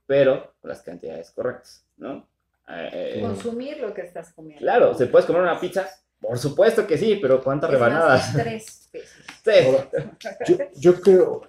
pero 0.06 0.54
con 0.62 0.70
las 0.70 0.82
cantidades 0.82 1.32
correctas, 1.32 1.86
¿no? 1.98 2.30
Eh, 2.68 3.20
Consumir 3.22 3.80
lo 3.80 3.94
que 3.94 4.02
estás 4.02 4.34
comiendo. 4.34 4.62
Claro, 4.62 4.94
se 4.94 5.08
puedes 5.08 5.26
comer 5.26 5.42
una 5.42 5.60
pizza, 5.60 5.88
por 6.20 6.38
supuesto 6.38 6.88
que 6.88 6.98
sí, 6.98 7.20
pero 7.22 7.44
¿cuántas 7.44 7.70
rebanadas? 7.70 8.34
tres 8.34 8.90
yo, 10.80 11.02
creo, 11.02 11.42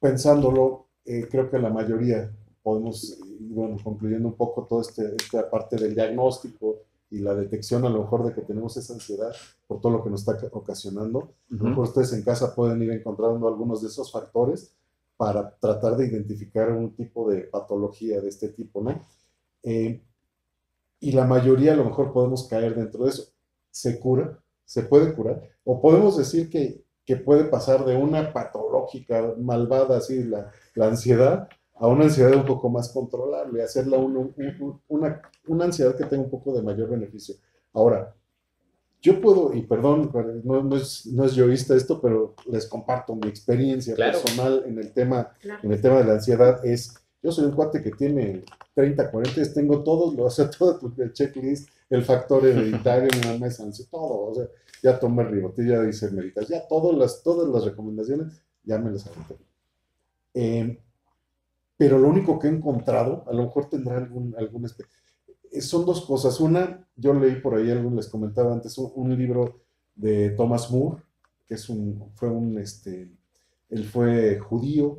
pensándolo, 0.00 0.86
eh, 1.04 1.26
creo 1.28 1.50
que 1.50 1.58
la 1.58 1.70
mayoría 1.70 2.30
podemos, 2.62 3.18
bueno, 3.40 3.76
concluyendo 3.82 4.28
un 4.28 4.36
poco 4.36 4.64
toda 4.64 4.82
este, 4.82 5.16
esta 5.16 5.48
parte 5.50 5.76
del 5.76 5.94
diagnóstico 5.94 6.82
y 7.10 7.18
la 7.18 7.34
detección 7.34 7.84
a 7.84 7.88
lo 7.88 8.00
mejor 8.02 8.24
de 8.24 8.34
que 8.34 8.42
tenemos 8.42 8.76
esa 8.76 8.94
ansiedad 8.94 9.32
por 9.66 9.80
todo 9.80 9.92
lo 9.92 10.04
que 10.04 10.10
nos 10.10 10.20
está 10.20 10.36
ocasionando. 10.52 11.34
A 11.50 11.54
lo 11.54 11.64
mejor 11.70 11.84
ustedes 11.84 12.12
en 12.12 12.22
casa 12.22 12.54
pueden 12.54 12.82
ir 12.82 12.90
encontrando 12.92 13.48
algunos 13.48 13.82
de 13.82 13.88
esos 13.88 14.10
factores 14.10 14.74
para 15.16 15.56
tratar 15.58 15.96
de 15.96 16.06
identificar 16.06 16.70
un 16.72 16.94
tipo 16.94 17.30
de 17.30 17.42
patología 17.42 18.20
de 18.20 18.28
este 18.28 18.48
tipo, 18.48 18.82
¿no? 18.82 19.00
Eh, 19.62 20.02
y 21.00 21.12
la 21.12 21.24
mayoría 21.24 21.72
a 21.72 21.76
lo 21.76 21.84
mejor 21.84 22.12
podemos 22.12 22.48
caer 22.48 22.74
dentro 22.74 23.04
de 23.04 23.10
eso. 23.10 23.24
¿Se 23.70 23.98
cura? 24.00 24.38
¿Se 24.64 24.82
puede 24.82 25.14
curar? 25.14 25.42
O 25.64 25.80
podemos 25.80 26.16
decir 26.16 26.50
que, 26.50 26.84
que 27.04 27.16
puede 27.16 27.44
pasar 27.44 27.84
de 27.84 27.96
una 27.96 28.32
patológica, 28.32 29.34
malvada, 29.38 29.98
así, 29.98 30.24
la, 30.24 30.50
la, 30.74 30.88
ansiedad, 30.88 31.48
a 31.74 31.86
una 31.86 32.04
ansiedad 32.04 32.34
un 32.34 32.44
poco 32.44 32.68
más 32.68 32.88
controlable, 32.90 33.62
hacerla 33.62 33.98
una, 33.98 35.20
una 35.46 35.64
ansiedad 35.64 35.96
que 35.96 36.04
tenga 36.04 36.24
un 36.24 36.30
poco 36.30 36.52
de 36.52 36.62
mayor 36.62 36.88
beneficio. 36.90 37.36
Ahora, 37.72 38.14
yo 39.02 39.20
puedo, 39.20 39.54
y 39.54 39.62
perdón, 39.62 40.10
no, 40.44 40.62
no, 40.62 40.76
es, 40.76 41.06
no 41.06 41.24
es 41.24 41.34
yoísta 41.34 41.76
esto, 41.76 42.00
pero 42.00 42.34
les 42.50 42.66
comparto 42.66 43.14
mi 43.14 43.28
experiencia 43.28 43.94
personal 43.94 44.64
en 44.66 44.78
el, 44.78 44.92
tema, 44.92 45.30
en 45.62 45.72
el 45.72 45.80
tema 45.80 45.98
de 45.98 46.04
la 46.04 46.12
ansiedad, 46.14 46.64
es 46.64 46.94
yo 47.22 47.32
soy 47.32 47.46
un 47.46 47.52
cuate 47.52 47.82
que 47.82 47.90
tiene 47.90 48.44
30, 48.74 49.10
40, 49.10 49.52
tengo 49.52 49.82
todos, 49.82 50.14
o 50.18 50.30
sea, 50.30 50.50
todo 50.50 50.92
el 50.98 51.12
checklist, 51.12 51.68
el 51.90 52.04
factor 52.04 52.46
hereditario, 52.46 53.08
mi 53.20 53.28
mamá 53.32 53.46
es 53.48 53.58
todo, 53.90 54.30
o 54.30 54.34
sea, 54.34 54.46
ya 54.82 54.98
tomé 54.98 55.22
el 55.22 55.30
ribotil, 55.30 55.68
ya 55.68 55.88
hice 55.88 56.10
meditas, 56.10 56.48
ya 56.48 56.66
todas 56.68 56.96
las, 56.96 57.22
todas 57.22 57.48
las 57.48 57.64
recomendaciones, 57.64 58.42
ya 58.64 58.78
me 58.78 58.90
las 58.90 59.06
aventé. 59.06 59.36
Eh, 60.34 60.78
pero 61.76 61.98
lo 61.98 62.08
único 62.08 62.38
que 62.38 62.48
he 62.48 62.50
encontrado, 62.50 63.24
a 63.26 63.32
lo 63.32 63.44
mejor 63.44 63.68
tendrá 63.68 63.96
algún, 63.96 64.34
algún 64.38 64.64
son 65.60 65.84
dos 65.84 66.04
cosas. 66.04 66.40
Una, 66.40 66.86
yo 66.96 67.14
leí 67.14 67.36
por 67.36 67.54
ahí, 67.54 67.70
algo 67.70 67.90
les 67.90 68.08
comentaba 68.08 68.52
antes, 68.52 68.76
un, 68.78 69.16
libro 69.16 69.60
de 69.94 70.30
Thomas 70.30 70.70
Moore, 70.70 71.02
que 71.46 71.54
es 71.54 71.68
un, 71.68 72.10
fue 72.14 72.28
un, 72.28 72.58
este, 72.58 73.10
él 73.70 73.84
fue 73.84 74.38
judío, 74.38 74.98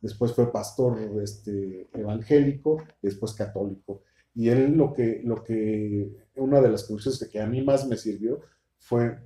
después 0.00 0.32
fue 0.32 0.52
pastor 0.52 0.98
este, 1.22 1.88
evangélico, 1.92 2.82
después 3.02 3.32
católico. 3.34 4.02
Y 4.34 4.48
él 4.48 4.76
lo 4.76 4.92
que, 4.92 5.20
lo 5.24 5.42
que, 5.42 6.10
una 6.36 6.60
de 6.60 6.70
las 6.70 6.84
conclusiones 6.84 7.28
que 7.30 7.40
a 7.40 7.46
mí 7.46 7.62
más 7.62 7.86
me 7.88 7.96
sirvió 7.96 8.40
fue 8.78 9.18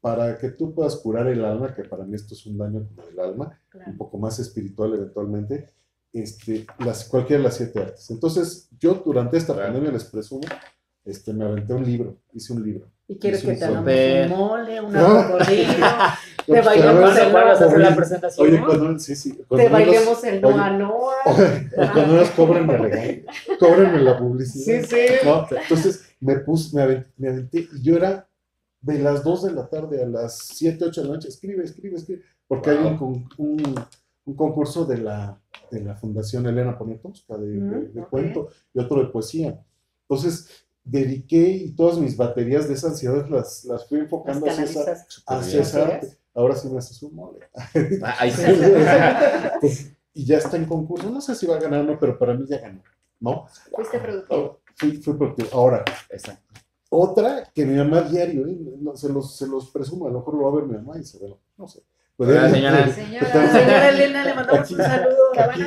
para 0.00 0.38
que 0.38 0.50
tú 0.50 0.72
puedas 0.72 0.96
curar 0.96 1.26
el 1.26 1.44
alma, 1.44 1.74
que 1.74 1.84
para 1.84 2.04
mí 2.04 2.14
esto 2.14 2.34
es 2.34 2.46
un 2.46 2.56
daño 2.56 2.86
como 2.86 3.08
el 3.08 3.18
alma, 3.18 3.60
un 3.86 3.96
poco 3.96 4.18
más 4.18 4.38
espiritual 4.38 4.94
eventualmente, 4.94 5.68
este, 6.12 6.66
las, 6.78 7.04
cualquiera 7.04 7.38
de 7.38 7.44
las 7.44 7.56
siete 7.56 7.80
artes. 7.80 8.10
Entonces, 8.10 8.68
yo 8.78 8.94
durante 9.04 9.36
esta 9.36 9.54
pandemia 9.54 9.90
les 9.90 10.04
presumo, 10.04 10.42
este, 11.04 11.32
me 11.32 11.44
aventé 11.44 11.72
un 11.74 11.84
libro, 11.84 12.18
hice 12.32 12.52
un 12.52 12.62
libro. 12.62 12.90
¿Y 13.08 13.18
quieres 13.18 13.44
que 13.44 13.54
te 13.54 13.64
hagamos 13.64 13.86
un 13.86 14.36
mole, 14.36 14.80
una 14.80 15.04
cocodrilo? 15.04 15.72
te 16.46 16.60
bailemos 16.60 17.18
el 17.18 17.32
Noa. 17.32 17.52
hacer 17.52 17.78
la 17.78 17.94
presentación? 17.94 18.48
Oye, 18.48 18.60
cuando, 18.64 18.98
sí, 18.98 19.14
sí. 19.14 19.38
Te 19.48 19.68
bailemos 19.68 20.24
el 20.24 20.40
Noa 20.40 20.70
Noa. 20.70 21.14
Cuando 21.92 22.16
nos 22.16 22.30
cobren 22.30 22.66
me 22.66 22.76
regalan. 22.76 23.24
Cóbrenme 23.60 24.00
la 24.00 24.18
publicidad. 24.18 24.82
Sí, 24.82 24.86
sí. 24.88 25.28
Entonces, 25.50 26.06
me 26.20 26.36
puse, 26.40 26.74
me 26.74 26.82
aventé, 26.82 27.10
me 27.16 27.28
aventé, 27.28 27.68
y 27.72 27.82
yo 27.82 27.96
era 27.96 28.28
de 28.80 28.98
las 28.98 29.22
2 29.22 29.44
de 29.44 29.52
la 29.52 29.68
tarde 29.68 30.02
a 30.02 30.06
las 30.06 30.38
7, 30.38 30.84
8 30.84 31.02
de 31.02 31.08
la 31.08 31.14
noche, 31.14 31.28
escribe, 31.28 31.64
escribe, 31.64 31.96
escribe, 31.96 32.22
porque 32.46 32.70
hay 32.70 32.78
un, 32.78 33.28
un, 33.36 33.74
un 34.26 34.34
concurso 34.34 34.84
de 34.84 34.98
la 34.98 35.40
de 35.70 35.80
la 35.80 35.96
Fundación 35.96 36.46
Elena 36.46 36.78
Poniatowska 36.78 37.36
de, 37.38 37.88
de, 37.88 38.04
cuento 38.04 38.48
y 38.72 38.78
otro 38.78 39.00
de 39.00 39.08
poesía. 39.08 39.60
Entonces, 40.02 40.66
dediqué 40.84 41.48
y 41.48 41.72
todas 41.72 41.98
mis 41.98 42.16
baterías 42.16 42.68
de 42.68 42.74
esa 42.74 42.88
ansiedad 42.88 43.28
las, 43.28 43.64
las 43.64 43.88
fui 43.88 43.98
enfocando 43.98 44.46
hacia, 44.46 44.64
esa, 44.64 45.06
hacia 45.26 45.62
esa 45.62 45.86
arte. 45.86 46.08
Ahora 46.34 46.54
sí 46.54 46.68
me 46.68 46.78
haces 46.78 47.02
un 47.02 47.14
mole. 47.14 47.40
Ah, 48.02 49.58
pues, 49.60 49.92
y 50.14 50.24
ya 50.24 50.38
está 50.38 50.56
en 50.56 50.66
concurso. 50.66 51.10
No 51.10 51.20
sé 51.20 51.34
si 51.34 51.46
va 51.46 51.56
a 51.56 51.60
ganar 51.60 51.80
o 51.80 51.84
no, 51.84 51.98
pero 51.98 52.18
para 52.18 52.34
mí 52.34 52.44
ya 52.46 52.58
ganó. 52.58 52.82
¿No? 53.18 53.46
Fuiste 53.74 53.98
productivo. 53.98 54.60
Fui, 54.76 54.92
fui 54.98 55.14
productivo. 55.14 55.48
Ahora, 55.52 55.84
otra 56.90 57.50
que 57.54 57.64
mi 57.64 57.76
mamá 57.76 58.02
diario, 58.02 58.46
¿eh? 58.46 58.58
se, 58.94 59.08
los, 59.08 59.34
se 59.34 59.46
los 59.46 59.70
presumo, 59.70 60.06
a 60.06 60.10
lo 60.10 60.18
mejor 60.18 60.34
lo 60.34 60.44
va 60.44 60.50
a 60.50 60.54
ver 60.54 60.64
mi 60.66 60.74
mamá 60.74 60.98
y 60.98 61.04
se 61.04 61.18
ve, 61.18 61.34
no 61.56 61.66
sé. 61.66 61.82
Pues 62.16 62.50
señora. 62.50 62.88
Señora, 62.88 63.52
señora 63.52 63.88
Elena, 63.90 64.24
le 64.24 64.34
mandamos 64.34 64.70
un 64.70 64.78
saludo. 64.78 65.16
Aquí, 65.38 65.62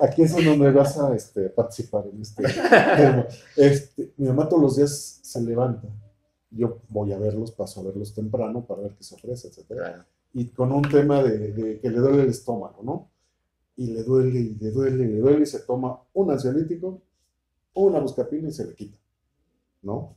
aquí 0.00 0.22
es 0.22 0.44
donde 0.44 0.72
vas 0.72 0.98
a 0.98 1.14
este, 1.14 1.48
participar 1.50 2.06
en 2.12 2.20
este 2.20 2.42
tema. 2.42 3.26
Este, 3.56 4.12
mi 4.16 4.26
mamá 4.28 4.48
todos 4.48 4.62
los 4.62 4.76
días 4.76 5.20
se 5.22 5.40
levanta. 5.42 5.86
Yo 6.50 6.80
voy 6.88 7.12
a 7.12 7.18
verlos, 7.18 7.52
paso 7.52 7.80
a 7.80 7.84
verlos 7.84 8.12
temprano 8.12 8.64
para 8.66 8.82
ver 8.82 8.94
qué 8.96 9.04
se 9.04 9.14
ofrece, 9.14 9.48
etc. 9.48 10.02
Y 10.32 10.48
con 10.48 10.72
un 10.72 10.82
tema 10.82 11.22
de, 11.22 11.52
de, 11.52 11.78
que 11.78 11.88
le 11.88 11.98
duele 11.98 12.24
el 12.24 12.30
estómago, 12.30 12.82
¿no? 12.82 13.10
Y 13.76 13.92
le 13.92 14.02
duele, 14.02 14.40
y 14.40 14.54
le 14.56 14.70
duele, 14.72 15.04
y 15.04 15.08
le 15.08 15.18
duele, 15.20 15.42
y 15.42 15.46
se 15.46 15.60
toma 15.60 16.02
un 16.12 16.32
ansiolítico, 16.32 17.00
una 17.74 18.00
buscapina 18.00 18.48
y 18.48 18.52
se 18.52 18.66
le 18.66 18.74
quita, 18.74 18.98
¿no? 19.82 20.16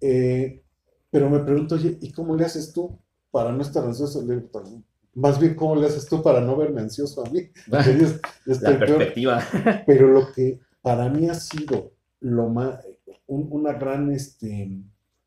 Eh, 0.00 0.62
pero 1.10 1.28
me 1.28 1.40
pregunto, 1.40 1.74
oye, 1.74 1.98
¿y 2.00 2.10
cómo 2.12 2.34
le 2.34 2.46
haces 2.46 2.72
tú? 2.72 2.98
Para 3.30 3.52
no 3.52 3.62
estar 3.62 3.84
ansioso, 3.84 4.24
más 5.14 5.40
bien 5.40 5.54
cómo 5.54 5.76
le 5.76 5.86
haces 5.86 6.06
tú 6.06 6.22
para 6.22 6.40
no 6.40 6.56
verme 6.56 6.80
ansioso 6.80 7.24
a 7.24 7.30
mí. 7.30 7.50
la 7.66 8.78
perspectiva. 8.78 9.42
Pero 9.86 10.08
lo 10.08 10.32
que 10.32 10.60
para 10.82 11.08
mí 11.08 11.28
ha 11.28 11.34
sido 11.34 11.92
lo 12.20 12.48
más, 12.48 12.80
un 13.26 13.48
una 13.50 13.72
gran 13.72 14.10
este, 14.12 14.70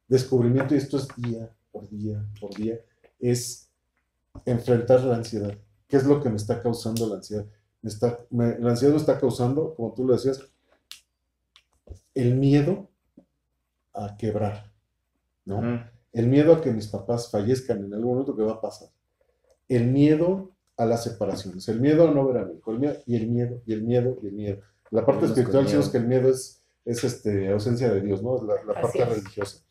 descubrimiento, 0.07 0.75
y 0.75 0.77
esto 0.77 0.97
es 0.97 1.07
día 1.17 1.49
por 1.71 1.89
día 1.89 2.23
por 2.39 2.53
día, 2.53 2.79
es 3.19 3.69
enfrentar 4.45 5.01
la 5.03 5.15
ansiedad. 5.15 5.55
¿Qué 5.87 5.97
es 5.97 6.05
lo 6.05 6.21
que 6.21 6.29
me 6.29 6.37
está 6.37 6.61
causando 6.61 7.07
la 7.07 7.15
ansiedad? 7.15 7.45
está, 7.83 8.19
la 8.31 8.69
ansiedad 8.69 8.93
me 8.93 8.99
está 8.99 9.19
causando, 9.19 9.75
como 9.75 9.93
tú 9.93 10.05
lo 10.05 10.13
decías, 10.13 10.41
el 12.13 12.35
miedo 12.35 12.89
a 13.93 14.15
quebrar, 14.17 14.71
¿no? 15.45 15.83
El 16.13 16.27
miedo 16.27 16.53
a 16.53 16.61
que 16.61 16.71
mis 16.71 16.87
papás 16.87 17.29
fallezcan 17.29 17.83
en 17.83 17.93
algún 17.93 18.11
momento 18.11 18.35
que 18.35 18.43
va 18.43 18.53
a 18.53 18.61
pasar. 18.61 18.89
El 19.67 19.87
miedo 19.87 20.51
a 20.77 20.85
las 20.85 21.03
separaciones, 21.03 21.67
el 21.67 21.79
miedo 21.79 22.07
a 22.07 22.11
no 22.11 22.25
ver 22.27 22.37
a 22.37 22.45
mi 22.45 22.55
hijo, 22.55 22.71
el 22.71 22.79
miedo, 22.79 22.95
y 23.05 23.15
el 23.15 23.27
miedo, 23.27 23.61
y 23.65 23.73
el 23.73 23.83
miedo, 23.83 24.17
y 24.21 24.27
el 24.27 24.33
miedo. 24.33 24.61
La 24.91 25.05
parte 25.05 25.25
espiritual 25.25 25.65
decimos 25.65 25.89
que 25.89 25.97
el 25.97 26.07
miedo 26.07 26.29
es, 26.29 26.61
es 26.85 27.03
este, 27.03 27.49
ausencia 27.49 27.91
de 27.91 28.01
Dios, 28.01 28.21
¿no? 28.21 28.41
La, 28.43 28.63
la 28.63 28.79
parte 28.79 29.03
religiosa. 29.03 29.63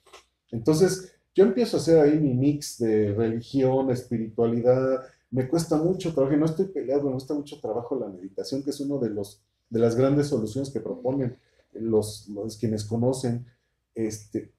Entonces, 0.51 1.15
yo 1.35 1.45
empiezo 1.45 1.77
a 1.77 1.81
hacer 1.81 1.99
ahí 2.01 2.19
mi 2.19 2.35
mix 2.35 2.79
de 2.79 3.15
religión, 3.15 3.91
espiritualidad. 3.91 5.05
Me 5.31 5.49
cuesta 5.49 5.77
mucho 5.77 6.13
trabajo, 6.13 6.35
y 6.35 6.39
no 6.39 6.47
estoy 6.47 6.67
peleado, 6.67 7.05
me 7.05 7.13
cuesta 7.13 7.35
mucho 7.35 7.61
trabajo 7.61 7.97
la 7.97 8.09
meditación, 8.09 8.63
que 8.63 8.71
es 8.71 8.81
uno 8.81 8.99
de, 8.99 9.11
los, 9.11 9.41
de 9.71 9.81
las 9.81 9.97
grandes 9.97 10.27
soluciones 10.27 10.71
que 10.71 10.81
proponen 10.81 11.39
los, 11.73 12.29
los 12.29 12.57
quienes 12.57 12.85
conocen. 12.85 13.47
Este, 13.95 14.53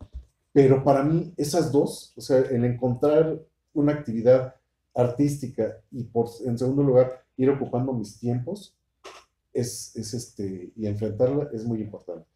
pero 0.53 0.83
para 0.83 1.03
mí, 1.03 1.33
esas 1.35 1.71
dos, 1.71 2.13
o 2.15 2.21
sea, 2.21 2.37
el 2.37 2.63
encontrar 2.63 3.39
una 3.73 3.93
actividad 3.93 4.55
artística 4.93 5.77
y 5.91 6.03
por, 6.03 6.29
en 6.45 6.57
segundo 6.57 6.83
lugar, 6.83 7.23
ir 7.35 7.49
ocupando 7.49 7.91
mis 7.91 8.19
tiempos, 8.19 8.77
es, 9.51 9.95
es 9.95 10.13
este, 10.13 10.71
y 10.75 10.85
enfrentarla 10.85 11.49
es 11.53 11.65
muy 11.65 11.81
importante. 11.81 12.27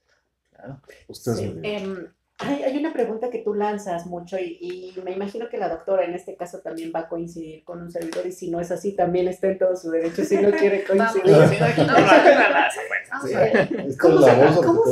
Claro. 0.51 0.81
Ustedes 1.07 1.55
em, 1.61 2.07
hay, 2.39 2.77
una 2.77 2.93
pregunta 2.93 3.29
que 3.29 3.39
tú 3.39 3.53
lanzas 3.53 4.05
mucho 4.05 4.37
y, 4.39 4.93
me 5.03 5.11
imagino 5.11 5.49
que 5.49 5.57
la 5.57 5.69
doctora 5.69 6.05
en 6.05 6.13
este 6.13 6.35
caso 6.35 6.59
también 6.59 6.91
va 6.95 7.01
a 7.01 7.09
coincidir 7.09 7.63
con 7.63 7.81
un 7.81 7.91
servidor 7.91 8.25
y 8.25 8.31
si 8.31 8.49
no 8.49 8.59
es 8.59 8.71
así 8.71 8.93
también 8.93 9.27
está 9.27 9.47
en 9.47 9.57
todo 9.57 9.75
su 9.75 9.89
derecho 9.91 10.23
si 10.23 10.37
no 10.37 10.51
quiere 10.51 10.83
coincidir. 10.83 11.35
¿Cómo 13.99 14.17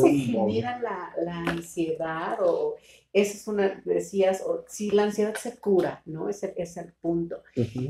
se, 0.02 0.10
genera 0.10 0.80
la, 0.80 1.14
la 1.24 1.38
ansiedad 1.52 2.38
o 2.42 2.76
esa 3.16 3.38
es 3.38 3.48
una, 3.48 3.82
decías, 3.86 4.44
o, 4.46 4.66
si 4.68 4.92
la 4.92 5.04
ansiedad 5.04 5.36
se 5.36 5.58
cura, 5.58 6.02
¿no? 6.06 6.28
Ese 6.28 6.54
es 6.58 6.76
el 6.76 6.92
punto. 6.92 7.44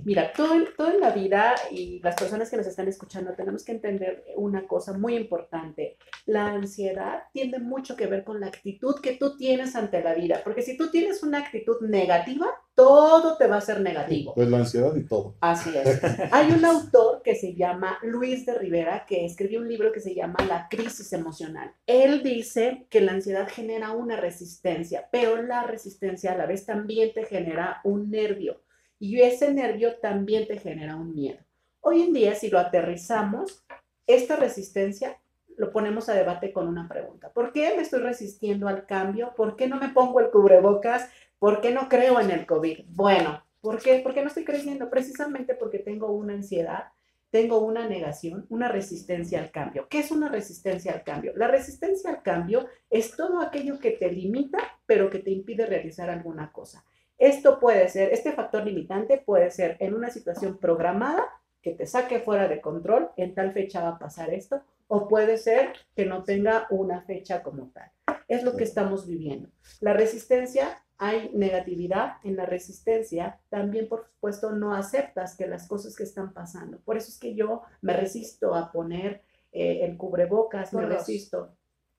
Mira, 0.06 0.32
todo, 0.32 0.54
todo 0.78 0.92
en 0.92 1.00
la 1.00 1.10
vida 1.10 1.56
y 1.72 2.00
las 2.04 2.16
personas 2.16 2.48
que 2.48 2.58
nos 2.58 2.68
están 2.68 2.88
escuchando 2.88 3.34
tenemos 3.34 3.66
que 3.66 3.72
entender 3.72 4.24
una 4.36 4.68
cosa 4.68 4.94
muy 4.94 5.16
importante. 5.16 5.98
La 6.28 6.50
ansiedad 6.50 7.24
tiene 7.34 7.58
mucho 7.58 7.96
que 7.96 8.06
ver 8.06 8.24
con 8.24 8.40
la 8.40 8.48
actitud 8.48 9.02
que 9.02 9.14
tú 9.14 9.36
tienes 9.36 9.76
ante 9.76 10.04
la 10.04 10.14
vida, 10.14 10.42
porque 10.44 10.62
si 10.62 10.78
tú 10.78 10.92
tienes 10.92 11.24
una 11.24 11.40
actitud 11.40 11.82
negativa, 11.82 12.46
todo 12.76 13.38
te 13.38 13.48
va 13.48 13.58
a 13.58 13.62
ser 13.62 13.80
negativo. 13.80 14.34
Pues 14.36 14.50
la 14.50 14.58
ansiedad 14.58 14.94
y 14.96 15.06
todo. 15.06 15.36
Así 15.40 15.72
es. 15.76 16.02
Hay 16.32 16.52
un 16.52 16.64
autor 16.66 17.22
que 17.24 17.36
se 17.36 17.56
llama 17.56 17.98
Luis 18.04 18.46
de 18.46 18.54
Rivera 18.56 19.06
que 19.08 19.26
escribió 19.26 19.62
un 19.62 19.70
libro 19.70 19.92
que 19.92 20.02
se 20.02 20.14
llama 20.14 20.36
La 20.48 20.68
crisis 20.70 21.12
emocional. 21.14 21.74
Él 21.88 22.22
dice 22.22 22.86
que 22.90 23.02
la 23.02 23.14
ansiedad 23.14 23.48
genera 23.50 23.92
una 23.92 24.18
resistencia, 24.18 25.08
pero 25.12 25.42
la 25.42 25.64
resistencia 25.64 26.34
a 26.34 26.38
la 26.38 26.46
vez 26.46 26.66
también 26.66 27.14
te 27.14 27.24
genera 27.24 27.80
un 27.86 28.12
nervio 28.12 28.62
y 29.00 29.22
ese 29.22 29.54
nervio 29.54 29.96
también 29.96 30.48
te 30.48 30.58
genera 30.58 30.96
un 30.96 31.16
miedo. 31.16 31.40
Hoy 31.82 32.02
en 32.02 32.14
día, 32.14 32.36
si 32.36 32.50
lo 32.50 32.60
aterrizamos, 32.60 33.64
esta 34.08 34.36
resistencia 34.36 35.18
lo 35.58 35.72
ponemos 35.72 36.10
a 36.10 36.14
debate 36.14 36.52
con 36.52 36.68
una 36.68 36.88
pregunta. 36.88 37.32
¿Por 37.32 37.52
qué 37.52 37.74
me 37.76 37.84
estoy 37.84 38.02
resistiendo 38.02 38.68
al 38.68 38.86
cambio? 38.86 39.34
¿Por 39.36 39.56
qué 39.56 39.68
no 39.68 39.78
me 39.78 39.90
pongo 39.90 40.20
el 40.20 40.30
cubrebocas? 40.30 41.10
¿Por 41.40 41.62
qué 41.62 41.72
no 41.72 41.90
creo 41.90 42.20
en 42.20 42.32
el 42.32 42.46
COVID? 42.46 42.86
Bueno, 42.88 43.44
¿por 43.62 43.82
qué? 43.82 44.00
Porque 44.04 44.22
no 44.22 44.28
estoy 44.28 44.46
creciendo, 44.46 44.90
precisamente 44.90 45.56
porque 45.56 45.80
tengo 45.80 46.12
una 46.12 46.34
ansiedad, 46.34 46.86
tengo 47.30 47.60
una 47.60 47.88
negación, 47.88 48.46
una 48.50 48.70
resistencia 48.70 49.40
al 49.40 49.52
cambio. 49.52 49.88
¿Qué 49.90 50.00
es 50.00 50.12
una 50.12 50.30
resistencia 50.30 50.94
al 50.94 51.04
cambio? 51.04 51.34
La 51.36 51.48
resistencia 51.48 52.10
al 52.10 52.22
cambio 52.22 52.68
es 52.90 53.16
todo 53.16 53.42
aquello 53.42 53.80
que 53.80 53.92
te 53.92 54.12
limita, 54.12 54.60
pero 54.86 55.10
que 55.10 55.20
te 55.20 55.32
impide 55.32 55.66
realizar 55.66 56.10
alguna 56.10 56.52
cosa. 56.52 56.86
Esto 57.18 57.60
puede 57.60 57.88
ser, 57.90 58.14
este 58.14 58.32
factor 58.34 58.66
limitante 58.66 59.18
puede 59.18 59.52
ser 59.52 59.78
en 59.80 59.94
una 59.94 60.10
situación 60.10 60.58
programada 60.58 61.26
que 61.62 61.72
te 61.72 61.88
saque 61.88 62.20
fuera 62.20 62.48
de 62.48 62.62
control, 62.62 63.10
en 63.18 63.34
tal 63.34 63.52
fecha 63.52 63.82
va 63.82 63.90
a 63.90 64.00
pasar 64.00 64.34
esto, 64.34 64.62
o 64.88 65.08
puede 65.08 65.38
ser 65.38 65.74
que 65.96 66.06
no 66.06 66.24
tenga 66.24 66.68
una 66.70 67.02
fecha 67.02 67.42
como 67.42 67.72
tal. 67.72 67.92
Es 68.28 68.44
lo 68.44 68.56
que 68.56 68.64
estamos 68.64 69.08
viviendo. 69.08 69.50
La 69.80 69.94
resistencia 69.94 70.85
hay 70.98 71.30
negatividad 71.34 72.18
en 72.24 72.36
la 72.36 72.46
resistencia, 72.46 73.40
también 73.50 73.88
por 73.88 74.06
supuesto 74.06 74.52
no 74.52 74.74
aceptas 74.74 75.36
que 75.36 75.48
las 75.48 75.68
cosas 75.68 75.96
que 75.96 76.04
están 76.04 76.34
pasando. 76.34 76.80
Por 76.80 76.98
eso 76.98 77.10
es 77.10 77.20
que 77.20 77.36
yo 77.36 77.64
me 77.82 77.94
resisto 77.94 78.56
a 78.56 78.72
poner 78.72 79.22
eh, 79.52 79.82
el 79.84 79.98
cubrebocas, 79.98 80.74
me 80.74 80.86
resisto 80.86 81.52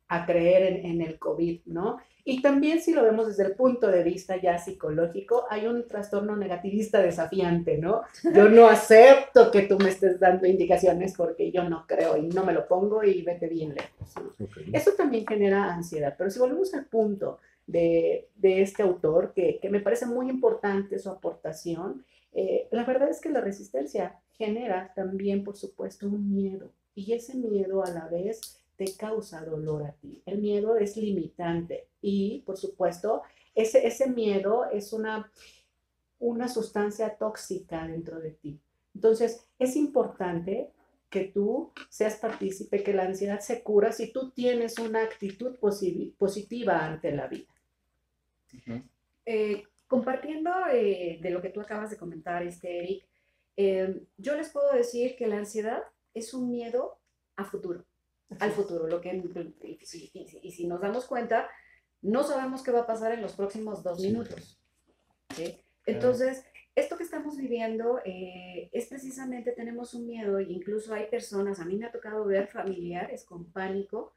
a 0.08 0.24
creer 0.24 0.84
en, 0.84 1.02
el 1.02 1.18
COVID, 1.18 1.62
¿no? 1.66 1.98
Y 2.24 2.40
también 2.40 2.80
si 2.80 2.92
lo 2.92 3.02
vemos 3.02 3.26
desde 3.26 3.44
el 3.44 3.54
punto 3.54 3.88
de 3.88 4.04
vista 4.04 4.40
ya 4.40 4.56
psicológico, 4.56 5.46
hay 5.50 5.66
un 5.66 5.86
trastorno 5.88 6.36
negativista 6.36 7.00
desafiante, 7.00 7.78
¿no? 7.78 8.02
Yo 8.22 8.48
no 8.48 8.68
acepto 8.68 9.50
que 9.50 9.62
tú 9.62 9.78
me 9.78 9.88
estés 9.88 10.20
dando 10.20 10.46
indicaciones 10.46 11.14
porque 11.16 11.50
yo 11.50 11.68
no 11.68 11.86
creo 11.88 12.16
y 12.16 12.28
no 12.28 12.44
me 12.44 12.52
lo 12.52 12.68
pongo 12.68 13.02
y 13.02 13.22
vete 13.22 13.48
bien 13.48 13.74
lejos. 13.74 14.14
Eso 14.72 14.92
también 14.96 15.26
genera 15.26 15.74
ansiedad, 15.74 16.14
pero 16.16 16.30
si 16.30 16.38
volvemos 16.38 16.72
al 16.74 16.86
punto 16.86 17.40
de, 17.66 18.28
de 18.36 18.62
este 18.62 18.82
autor, 18.82 19.32
que, 19.34 19.58
que, 19.60 19.70
me 19.70 19.80
parece 19.80 20.06
muy 20.06 20.28
importante 20.30 20.98
su 20.98 21.10
aportación, 21.10 22.04
eh, 22.32 22.68
la 22.70 22.84
verdad 22.84 23.08
es 23.08 23.20
que 23.20 23.30
la 23.30 23.40
resistencia 23.40 24.20
genera 24.32 24.92
también, 24.94 25.42
por 25.42 25.56
supuesto, 25.56 26.06
un 26.06 26.34
miedo 26.34 26.70
y 26.94 27.12
ese 27.12 27.34
miedo 27.34 27.82
a 27.82 27.90
la 27.90 28.08
vez 28.08 28.60
te 28.76 28.94
causa 28.96 29.44
dolor 29.44 29.84
a 29.84 29.92
ti. 29.92 30.22
El 30.26 30.38
miedo 30.38 30.76
es 30.76 30.96
limitante 30.96 31.88
y, 32.00 32.42
por 32.46 32.56
supuesto, 32.56 33.22
ese, 33.54 33.86
ese 33.86 34.08
miedo 34.08 34.66
es 34.70 34.92
una, 34.92 35.32
una 36.18 36.48
sustancia 36.48 37.16
tóxica 37.16 37.86
dentro 37.86 38.20
de 38.20 38.32
ti. 38.32 38.60
Entonces, 38.94 39.46
es 39.58 39.76
importante 39.76 40.70
que 41.08 41.24
tú 41.24 41.72
seas 41.88 42.16
partícipe, 42.16 42.82
que 42.82 42.92
la 42.92 43.04
ansiedad 43.04 43.40
se 43.40 43.62
cura 43.62 43.92
si 43.92 44.12
tú 44.12 44.30
tienes 44.30 44.78
una 44.78 45.02
actitud 45.02 45.56
positiva 45.58 46.84
ante 46.84 47.12
la 47.12 47.26
vida. 47.28 47.46
Eh, 49.24 49.64
compartiendo 49.86 50.50
eh, 50.72 51.18
de 51.20 51.30
lo 51.30 51.42
que 51.42 51.50
tú 51.50 51.60
acabas 51.60 51.90
de 51.90 51.96
comentar, 51.96 52.42
este, 52.42 52.78
Eric, 52.78 53.04
eh, 53.56 54.02
yo 54.16 54.36
les 54.36 54.50
puedo 54.50 54.72
decir 54.72 55.16
que 55.16 55.26
la 55.26 55.38
ansiedad 55.38 55.82
es 56.14 56.34
un 56.34 56.50
miedo 56.50 56.98
a 57.36 57.44
futuro 57.44 57.84
al 58.38 58.52
futuro. 58.52 58.86
Lo 58.86 59.00
que, 59.00 59.22
y, 59.62 60.50
si 60.50 60.66
nos 60.66 60.80
damos 60.80 61.06
cuenta, 61.06 61.48
no 62.02 62.22
sabemos 62.24 62.62
qué 62.62 62.70
va 62.70 62.80
a 62.80 62.86
pasar 62.86 63.12
en 63.12 63.22
los 63.22 63.34
próximos 63.34 63.82
dos 63.82 64.00
minutos. 64.00 64.60
Entonces, 65.86 66.44
esto 66.74 66.96
que 66.96 67.04
estamos 67.04 67.36
viviendo 67.36 68.00
eh, 68.04 68.68
es 68.72 68.86
precisamente, 68.86 69.52
tenemos 69.52 69.94
un 69.94 70.06
miedo, 70.06 70.38
e 70.38 70.44
incluso 70.44 70.92
hay 70.92 71.06
personas, 71.06 71.60
a 71.60 71.64
mí 71.64 71.76
me 71.76 71.86
ha 71.86 71.92
tocado 71.92 72.24
ver 72.24 72.48
familiares 72.48 73.24
con 73.24 73.50
pánico 73.52 74.12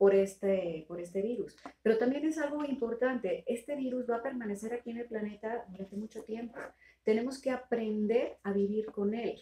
por 0.00 0.14
este, 0.14 0.86
por 0.88 0.98
este 0.98 1.20
virus. 1.20 1.54
Pero 1.82 1.98
también 1.98 2.24
es 2.24 2.38
algo 2.38 2.64
importante, 2.64 3.44
este 3.46 3.76
virus 3.76 4.08
va 4.08 4.16
a 4.16 4.22
permanecer 4.22 4.72
aquí 4.72 4.92
en 4.92 4.96
el 4.96 5.04
planeta 5.04 5.66
durante 5.68 5.94
mucho 5.94 6.22
tiempo. 6.22 6.58
Tenemos 7.02 7.38
que 7.38 7.50
aprender 7.50 8.38
a 8.42 8.50
vivir 8.54 8.86
con 8.86 9.12
él. 9.12 9.38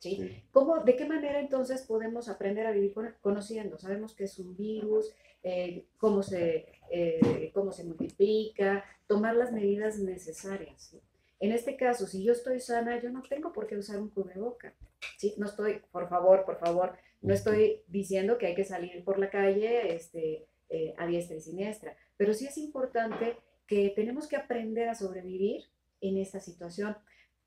¿sí? 0.00 0.42
¿Cómo, 0.50 0.82
¿De 0.82 0.96
qué 0.96 1.04
manera 1.04 1.38
entonces 1.38 1.82
podemos 1.82 2.28
aprender 2.28 2.66
a 2.66 2.72
vivir 2.72 2.92
conociendo? 3.20 3.78
Sabemos 3.78 4.12
que 4.12 4.24
es 4.24 4.36
un 4.40 4.56
virus, 4.56 5.14
eh, 5.44 5.86
cómo, 5.96 6.24
se, 6.24 6.66
eh, 6.90 7.52
cómo 7.54 7.70
se 7.70 7.84
multiplica, 7.84 8.84
tomar 9.06 9.36
las 9.36 9.52
medidas 9.52 10.00
necesarias. 10.00 10.92
En 11.38 11.52
este 11.52 11.76
caso, 11.76 12.08
si 12.08 12.24
yo 12.24 12.32
estoy 12.32 12.58
sana, 12.58 13.00
yo 13.00 13.10
no 13.10 13.22
tengo 13.22 13.52
por 13.52 13.68
qué 13.68 13.76
usar 13.76 14.00
un 14.00 14.10
cubreboca. 14.10 14.74
¿sí? 15.18 15.34
No 15.36 15.46
estoy, 15.46 15.80
por 15.92 16.08
favor, 16.08 16.44
por 16.44 16.58
favor, 16.58 16.96
no 17.20 17.34
estoy 17.34 17.82
diciendo 17.88 18.38
que 18.38 18.46
hay 18.46 18.54
que 18.54 18.64
salir 18.64 19.04
por 19.04 19.18
la 19.18 19.30
calle 19.30 19.94
este, 19.94 20.46
eh, 20.68 20.94
a 20.96 21.06
diestra 21.06 21.36
y 21.36 21.40
siniestra, 21.40 21.96
pero 22.16 22.34
sí 22.34 22.46
es 22.46 22.56
importante 22.58 23.36
que 23.66 23.90
tenemos 23.90 24.26
que 24.26 24.36
aprender 24.36 24.88
a 24.88 24.94
sobrevivir 24.94 25.64
en 26.00 26.16
esta 26.18 26.40
situación. 26.40 26.96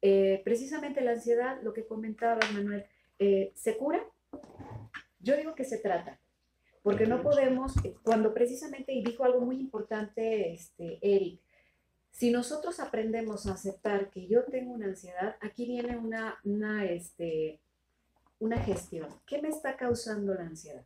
Eh, 0.01 0.41
precisamente 0.43 1.01
la 1.01 1.11
ansiedad, 1.11 1.61
lo 1.63 1.73
que 1.73 1.85
comentabas, 1.85 2.51
Manuel, 2.53 2.85
eh, 3.19 3.51
¿se 3.55 3.77
cura? 3.77 4.03
Yo 5.19 5.37
digo 5.37 5.55
que 5.55 5.63
se 5.63 5.77
trata, 5.77 6.19
porque 6.81 7.07
no 7.07 7.23
podemos, 7.23 7.73
eh, 7.85 7.95
cuando 8.03 8.33
precisamente, 8.33 8.93
y 8.93 9.03
dijo 9.03 9.23
algo 9.23 9.41
muy 9.41 9.57
importante 9.57 10.51
este, 10.51 10.99
Eric, 11.01 11.39
si 12.11 12.31
nosotros 12.31 12.79
aprendemos 12.79 13.47
a 13.47 13.53
aceptar 13.53 14.11
que 14.11 14.27
yo 14.27 14.43
tengo 14.43 14.73
una 14.73 14.87
ansiedad, 14.87 15.35
aquí 15.41 15.65
viene 15.65 15.97
una, 15.97 16.37
una, 16.43 16.85
este, 16.85 17.59
una 18.43 18.57
gestión. 18.57 19.07
¿Qué 19.25 19.41
me 19.41 19.49
está 19.49 19.77
causando 19.77 20.33
la 20.33 20.41
ansiedad? 20.41 20.85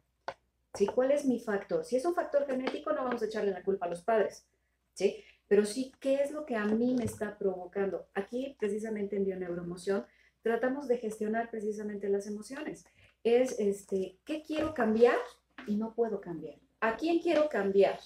¿Sí? 0.74 0.86
¿Cuál 0.88 1.12
es 1.12 1.26
mi 1.26 1.40
factor? 1.40 1.84
Si 1.84 1.96
es 1.96 2.06
un 2.06 2.14
factor 2.14 2.46
genético, 2.46 2.92
no 2.94 3.04
vamos 3.04 3.22
a 3.22 3.26
echarle 3.26 3.52
la 3.52 3.64
culpa 3.64 3.88
a 3.88 3.90
los 3.90 4.04
padres. 4.04 4.46
¿sí? 4.94 5.24
pero 5.48 5.66
sí 5.66 5.94
qué 6.00 6.16
es 6.16 6.32
lo 6.32 6.46
que 6.46 6.56
a 6.56 6.66
mí 6.66 6.94
me 6.96 7.06
está 7.06 7.38
provocando. 7.38 8.08
Aquí, 8.14 8.56
precisamente 8.60 9.16
en 9.16 9.26
bioneuroemoción, 9.26 10.06
tratamos 10.42 10.88
de 10.88 10.98
gestionar 10.98 11.50
precisamente 11.50 12.10
las 12.10 12.28
emociones. 12.28 12.86
Es, 13.24 13.60
este, 13.60 14.20
¿qué 14.26 14.44
quiero 14.44 14.74
cambiar 14.74 15.18
y 15.66 15.76
no 15.76 15.94
puedo 15.94 16.22
cambiar? 16.22 16.60
¿A 16.80 16.98
quién 16.98 17.20
quiero 17.20 17.50
cambiar? 17.50 18.00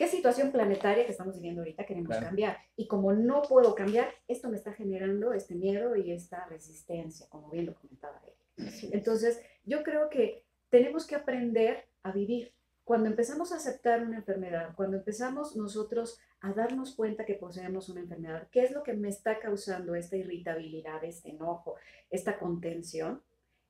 ¿Qué 0.00 0.08
situación 0.08 0.50
planetaria 0.50 1.04
que 1.04 1.12
estamos 1.12 1.34
viviendo 1.34 1.60
ahorita 1.60 1.84
queremos 1.84 2.16
cambiar? 2.16 2.56
Y 2.74 2.88
como 2.88 3.12
no 3.12 3.42
puedo 3.42 3.74
cambiar, 3.74 4.08
esto 4.28 4.48
me 4.48 4.56
está 4.56 4.72
generando 4.72 5.34
este 5.34 5.54
miedo 5.54 5.94
y 5.94 6.10
esta 6.10 6.46
resistencia, 6.46 7.26
como 7.28 7.50
bien 7.50 7.66
lo 7.66 7.74
comentaba 7.74 8.18
él. 8.26 8.66
Entonces, 8.92 9.42
yo 9.66 9.82
creo 9.82 10.08
que 10.08 10.46
tenemos 10.70 11.06
que 11.06 11.16
aprender 11.16 11.84
a 12.02 12.12
vivir 12.12 12.54
cuando 12.82 13.10
empezamos 13.10 13.52
a 13.52 13.56
aceptar 13.56 14.02
una 14.02 14.16
enfermedad, 14.16 14.74
cuando 14.74 14.96
empezamos 14.96 15.54
nosotros 15.54 16.18
a 16.40 16.54
darnos 16.54 16.94
cuenta 16.94 17.26
que 17.26 17.34
poseemos 17.34 17.90
una 17.90 18.00
enfermedad, 18.00 18.48
¿qué 18.50 18.62
es 18.62 18.70
lo 18.70 18.82
que 18.82 18.94
me 18.94 19.10
está 19.10 19.38
causando 19.38 19.94
esta 19.94 20.16
irritabilidad, 20.16 21.04
este 21.04 21.28
enojo, 21.28 21.74
esta 22.08 22.38
contención? 22.38 23.20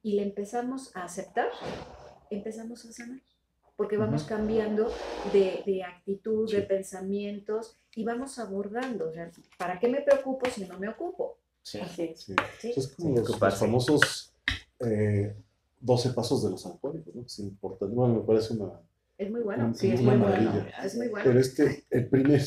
Y 0.00 0.14
le 0.14 0.22
empezamos 0.22 0.94
a 0.94 1.02
aceptar, 1.02 1.50
empezamos 2.30 2.84
a 2.84 2.92
sanar, 2.92 3.20
porque 3.80 3.96
vamos 3.96 4.24
cambiando 4.24 4.92
de, 5.32 5.82
actitud, 5.82 6.52
de 6.52 6.60
pensamientos 6.60 7.78
y 7.96 8.04
vamos 8.04 8.38
abordando, 8.38 9.10
¿para 9.56 9.80
qué 9.80 9.88
me 9.88 10.02
preocupo 10.02 10.50
si 10.50 10.66
no 10.66 10.78
me 10.78 10.86
ocupo? 10.86 11.38
Sí. 11.62 11.80
Es 12.62 12.88
como 12.88 13.16
los, 13.16 13.58
famosos 13.58 14.34
12 14.78 16.08
eh, 16.08 16.12
pasos 16.14 16.44
de 16.44 16.50
los 16.50 16.66
alcohólicos, 16.66 17.14
¿no? 17.14 17.22
Es 17.22 17.38
importante, 17.38 17.96
me 17.96 18.20
parece 18.20 18.52
una 18.52 18.82
es 19.16 19.30
muy 19.30 19.40
bueno. 19.40 19.72
Sí, 19.74 19.90
es 19.92 20.02
muy 20.02 20.16
bueno. 20.16 20.66
Es 20.84 20.96
muy 20.98 21.08
bueno. 21.08 21.24
Pero 21.24 21.40
este, 21.40 21.84
el 21.88 22.06
primer. 22.10 22.42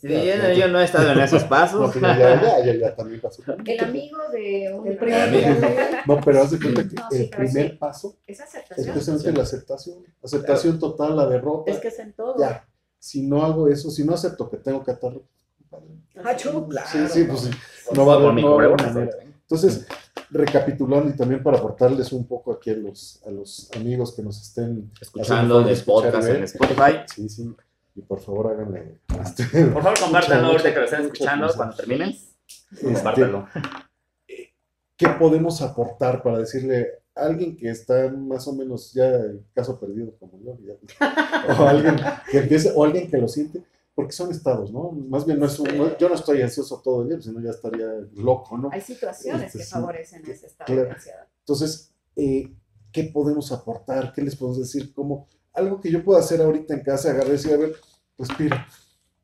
Sí, 0.00 0.08
yo, 0.56 0.68
no 0.68 0.80
he 0.80 0.84
estado 0.84 1.10
en 1.12 1.20
esos 1.20 1.44
pasos. 1.44 1.94
No, 2.00 2.08
ya, 2.08 2.40
ya, 2.40 2.64
ya, 2.64 2.74
ya, 2.74 2.94
también 2.94 3.20
pasó. 3.20 3.42
El 3.64 3.80
amigo 3.80 4.18
de 4.30 4.72
un 4.74 4.86
el 4.86 4.96
primer 4.96 6.02
No, 6.06 6.20
pero 6.20 6.42
haz 6.42 6.50
de 6.50 6.58
cuenta 6.58 6.82
que 6.86 7.16
el 7.16 7.30
primer 7.30 7.78
paso 7.78 8.16
es 8.26 8.40
aceptación. 8.40 8.92
precisamente 8.92 9.32
la 9.32 9.42
aceptación. 9.42 10.04
Aceptación 10.22 10.78
total, 10.78 11.16
la 11.16 11.26
derrota. 11.26 11.70
Es 11.70 11.78
que 11.78 11.88
es 11.88 11.98
en 11.98 12.12
todo. 12.12 12.36
Ya. 12.38 12.66
Si 12.98 13.22
no 13.22 13.42
hago 13.44 13.68
eso, 13.68 13.90
si 13.90 14.04
no 14.04 14.14
acepto 14.14 14.50
que 14.50 14.58
tengo 14.58 14.84
que 14.84 14.90
atarlo. 14.90 15.24
Ah, 16.24 16.36
sí, 16.36 16.98
sí, 17.08 17.24
pues 17.24 17.40
sí. 17.40 17.50
No 17.92 18.06
va 18.06 18.14
a 18.14 18.16
haber, 18.16 18.34
no 18.34 18.54
va 18.54 18.62
a 18.62 18.66
haber 18.66 18.82
manera. 18.82 19.12
Entonces, 19.22 19.86
recapitulando 20.30 21.08
y 21.10 21.16
también 21.16 21.42
para 21.42 21.58
aportarles 21.58 22.12
un 22.12 22.26
poco 22.26 22.52
aquí 22.52 22.70
a 22.70 22.74
los, 22.74 23.22
a 23.26 23.30
los 23.30 23.70
amigos 23.76 24.14
que 24.14 24.22
nos 24.22 24.40
estén 24.42 24.90
escuchando 25.00 25.64
podcast 25.84 26.28
en 26.28 26.42
Spotify. 26.44 26.92
Sí, 27.14 27.28
sí. 27.28 27.54
Y 27.96 28.02
por 28.02 28.20
favor 28.20 28.52
háganle. 28.52 29.00
Este, 29.20 29.66
por 29.66 29.82
favor, 29.82 29.98
compártanlo 29.98 30.48
ahorita 30.48 30.72
que 30.72 30.78
lo 30.78 30.84
estén 30.84 31.00
escuchando 31.02 31.48
cuando 31.56 31.74
terminen. 31.74 32.10
Este, 32.10 32.92
compártanlo. 32.92 33.48
¿Qué 34.96 35.08
podemos 35.18 35.60
aportar 35.62 36.22
para 36.22 36.38
decirle 36.38 37.02
a 37.14 37.22
alguien 37.26 37.56
que 37.56 37.70
está 37.70 38.08
más 38.10 38.46
o 38.46 38.54
menos 38.54 38.92
ya 38.92 39.10
caso 39.54 39.80
perdido 39.80 40.14
como 40.18 40.38
yo? 40.40 40.56
o 41.58 41.66
alguien 41.66 41.96
que 42.30 42.38
empiece, 42.38 42.72
o 42.74 42.84
alguien 42.84 43.10
que 43.10 43.18
lo 43.18 43.28
siente 43.28 43.64
porque 43.96 44.12
son 44.12 44.30
estados, 44.30 44.70
¿no? 44.70 44.92
Más 44.92 45.24
bien 45.24 45.40
no 45.40 45.46
es 45.46 45.58
un, 45.58 45.68
yo 45.98 46.08
no 46.10 46.14
estoy 46.14 46.42
ansioso 46.42 46.82
todo 46.84 47.00
el 47.00 47.08
día, 47.08 47.20
sino 47.22 47.40
ya 47.40 47.48
estaría 47.48 47.88
loco, 48.12 48.58
¿no? 48.58 48.68
Hay 48.70 48.82
situaciones 48.82 49.50
que 49.50 49.64
favorecen 49.64 50.22
ese 50.30 50.48
estado 50.48 50.84
de 50.84 50.90
ansiedad. 50.90 51.26
Entonces, 51.38 51.94
eh, 52.14 52.52
¿qué 52.92 53.04
podemos 53.04 53.50
aportar? 53.52 54.12
¿Qué 54.12 54.20
les 54.20 54.36
podemos 54.36 54.58
decir? 54.58 54.92
Como 54.92 55.26
algo 55.56 55.80
que 55.80 55.90
yo 55.90 56.04
pueda 56.04 56.20
hacer 56.20 56.40
ahorita 56.40 56.74
en 56.74 56.80
casa, 56.80 57.10
agarrar 57.10 57.28
y 57.28 57.32
decir, 57.32 57.54
a 57.54 57.56
ver, 57.56 57.74
respira, 58.18 58.66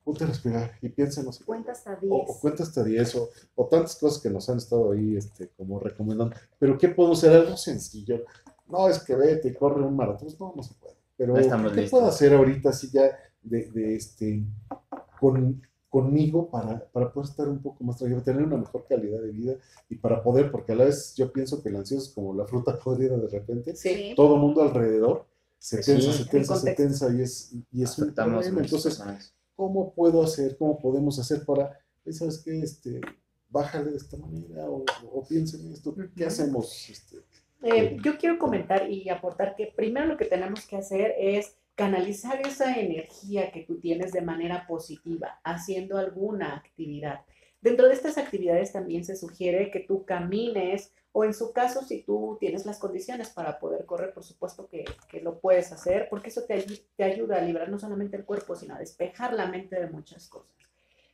ponte 0.03 0.25
a 0.25 0.27
respirar 0.27 0.73
y 0.81 0.89
piensa, 0.89 1.23
no 1.23 1.33
sé. 1.33 1.45
Cuenta 1.45 1.73
hasta 1.73 1.97
10. 1.97 2.13
O, 2.13 2.41
cuenta 2.41 2.63
hasta 2.63 2.83
10 2.83 3.15
o, 3.17 3.31
o, 3.55 3.67
tantas 3.67 3.97
cosas 3.97 4.21
que 4.23 4.31
nos 4.31 4.49
han 4.49 4.59
estado 4.59 4.93
ahí 4.93 5.17
este, 5.17 5.51
como 5.57 5.79
recomendando. 5.79 6.35
Pero 6.59 6.77
¿qué 6.79 6.89
podemos 6.89 7.19
hacer? 7.19 7.41
Algo 7.41 7.57
sencillo. 7.57 8.25
No, 8.69 8.89
es 8.89 9.01
que 9.01 9.15
vete 9.15 9.49
y 9.49 9.55
corre 9.55 9.83
un 9.83 9.95
maratón. 9.95 10.29
No, 10.41 10.53
no 10.57 10.63
se 10.63 10.75
puede. 10.75 10.95
Pero 11.17 11.35
¿qué 11.35 11.89
puedo 11.89 12.07
hacer 12.07 12.35
ahorita 12.35 12.73
si 12.73 12.91
ya 12.91 13.17
de, 13.43 13.95
este, 13.95 14.43
con, 15.21 15.61
conmigo 15.89 16.49
para, 16.49 16.85
para, 16.87 17.13
poder 17.13 17.29
estar 17.29 17.49
un 17.49 17.61
poco 17.61 17.85
más 17.85 17.99
tranquilo, 17.99 18.23
tener 18.23 18.43
una 18.43 18.57
mejor 18.57 18.87
calidad 18.89 19.21
de 19.21 19.31
vida 19.31 19.55
y 19.89 19.97
para 19.97 20.23
poder, 20.23 20.51
porque 20.51 20.73
a 20.73 20.77
la 20.77 20.85
vez 20.87 21.15
yo 21.17 21.31
pienso 21.33 21.63
que 21.63 21.69
el 21.69 21.77
ansioso 21.77 22.07
es 22.07 22.15
como 22.15 22.35
la 22.35 22.47
fruta 22.47 22.79
podrida 22.79 23.17
de 23.17 23.29
repente, 23.29 23.75
todo 24.17 24.37
el 24.37 24.41
mundo 24.41 24.63
alrededor 24.63 25.27
se 25.63 25.81
tensa, 25.81 26.13
se 26.13 26.25
tensa, 26.25 26.57
se 26.57 26.75
tensa 26.75 27.15
y 27.15 27.23
es, 27.23 27.55
y 27.71 27.85
es 27.85 27.97
un 27.97 28.13
problema. 28.13 28.63
Entonces, 28.63 29.01
¿cómo 29.55 29.95
puedo 29.95 30.25
hacer, 30.25 30.57
cómo 30.57 30.77
podemos 30.77 31.21
hacer 31.21 31.45
para, 31.45 31.79
¿sabes 32.11 32.43
qué? 32.45 32.61
Este, 32.61 33.01
bájale 33.49 33.93
de 33.93 33.97
esta 33.97 34.17
manera 34.17 34.69
o, 34.69 34.85
o 35.13 35.25
piensen 35.25 35.65
en 35.65 35.75
esto, 35.75 35.95
¿qué 36.17 36.25
hacemos? 36.25 36.91
Este, 36.91 37.19
eh, 37.63 37.97
yo 38.03 38.19
quiero 38.19 38.41
comentar 38.41 38.91
y 38.91 39.09
aportar 39.09 39.55
que 39.55 39.73
primero 39.77 40.07
lo 40.07 40.17
que 40.17 40.25
tenemos 40.25 40.67
que 40.67 40.79
hacer 40.79 41.15
es 41.17 41.55
canalizar 41.77 42.45
esa 42.45 42.75
energía 42.81 43.53
que 43.53 43.63
tú 43.63 43.79
tienes 43.79 44.11
de 44.11 44.21
manera 44.21 44.67
positiva, 44.67 45.41
haciendo 45.45 45.97
alguna 45.97 46.57
actividad. 46.57 47.21
Dentro 47.61 47.87
de 47.87 47.95
estas 47.95 48.19
actividades 48.19 48.73
también 48.73 49.05
se 49.05 49.15
sugiere 49.15 49.71
que 49.71 49.79
tú 49.79 50.05
camines 50.05 50.93
o 51.13 51.25
en 51.25 51.35
su 51.35 51.53
caso, 51.53 51.83
si 51.83 52.03
tú 52.03 52.39
tienes 52.41 52.65
las 52.65 52.79
condiciones 52.79 53.29
para 53.29 53.59
poder 53.59 53.85
correr, 53.85 54.15
por 54.15 54.25
supuesto 54.25 54.67
que, 54.69 54.85
lo 55.21 55.39
puedes 55.39 55.71
hacer, 55.71 56.09
porque 56.09 56.31
eso 56.31 56.45
te, 56.45 56.65
te 56.97 57.05
ayuda 57.05 57.37
a 57.37 57.43
liberar 57.43 57.69
no 57.69 57.79
solamente 57.79 58.17
el 58.17 58.25
cuerpo, 58.25 58.57
sino 58.57 58.75
a 58.75 58.79
despejar 58.79 59.35
la 59.35 59.47
mente 59.47 59.79
de 59.79 59.91
muchas 59.91 60.29
cosas. 60.29 60.57